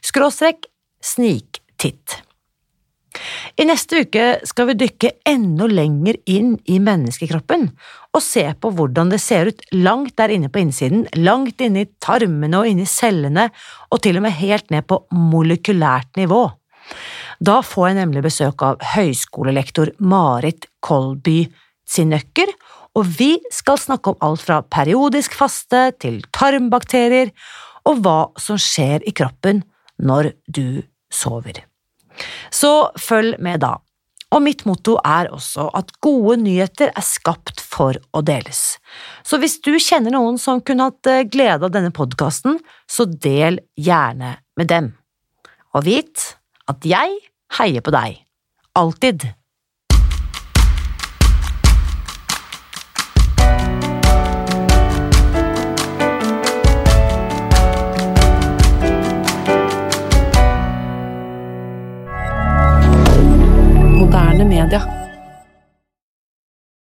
skråstrek 0.00 0.68
sniktitt. 1.04 2.22
I 3.60 3.66
neste 3.68 4.06
uke 4.06 4.26
skal 4.48 4.70
vi 4.70 4.78
dykke 4.86 5.10
enda 5.28 5.68
lenger 5.68 6.16
inn 6.32 6.54
i 6.64 6.78
menneskekroppen 6.80 7.68
og 8.12 8.20
se 8.20 8.44
på 8.60 8.70
hvordan 8.76 9.12
det 9.12 9.20
ser 9.24 9.48
ut 9.48 9.62
langt 9.72 10.16
der 10.20 10.32
inne 10.34 10.50
på 10.52 10.60
innsiden, 10.60 11.06
langt 11.16 11.60
inne 11.64 11.86
i 11.86 11.90
tarmene 12.02 12.60
og 12.60 12.68
inni 12.68 12.84
cellene, 12.88 13.48
og 13.88 14.02
til 14.04 14.20
og 14.20 14.26
med 14.26 14.36
helt 14.36 14.68
ned 14.74 14.84
på 14.88 15.00
molekylært 15.16 16.20
nivå. 16.20 16.44
Da 17.42 17.60
får 17.64 17.88
jeg 17.88 17.98
nemlig 18.02 18.24
besøk 18.26 18.62
av 18.66 18.84
høyskolelektor 18.92 19.94
Marit 19.98 20.68
Kolby 20.84 21.46
Zinøkker, 21.88 22.52
og 22.92 23.08
vi 23.18 23.38
skal 23.52 23.80
snakke 23.80 24.12
om 24.12 24.20
alt 24.20 24.44
fra 24.44 24.60
periodisk 24.62 25.34
faste 25.38 25.86
til 26.02 26.20
tarmbakterier, 26.36 27.32
og 27.88 28.02
hva 28.04 28.18
som 28.38 28.60
skjer 28.60 29.02
i 29.08 29.14
kroppen 29.16 29.64
når 30.02 30.34
du 30.46 30.82
sover. 31.12 31.64
Så 32.52 32.92
følg 33.00 33.40
med 33.42 33.64
da. 33.64 33.78
Og 34.32 34.40
mitt 34.40 34.64
motto 34.68 34.96
er 35.04 35.28
også 35.32 35.68
at 35.76 35.92
gode 36.04 36.38
nyheter 36.40 36.92
er 36.96 37.04
skapt 37.04 37.60
for 37.60 37.98
å 38.16 38.22
deles. 38.24 38.78
Så 39.28 39.38
hvis 39.42 39.58
du 39.64 39.74
kjenner 39.76 40.14
noen 40.14 40.40
som 40.40 40.62
kunne 40.64 40.88
hatt 40.88 41.10
eh, 41.10 41.26
glede 41.28 41.68
av 41.68 41.74
denne 41.74 41.92
podkasten, 41.94 42.56
så 42.88 43.06
del 43.06 43.60
gjerne 43.76 44.38
med 44.56 44.72
dem. 44.72 44.90
Og 45.76 45.84
vit 45.88 46.32
at 46.70 46.88
jeg 46.88 47.20
heier 47.58 47.84
på 47.84 47.92
deg. 47.92 48.18
Alltid. 48.78 49.28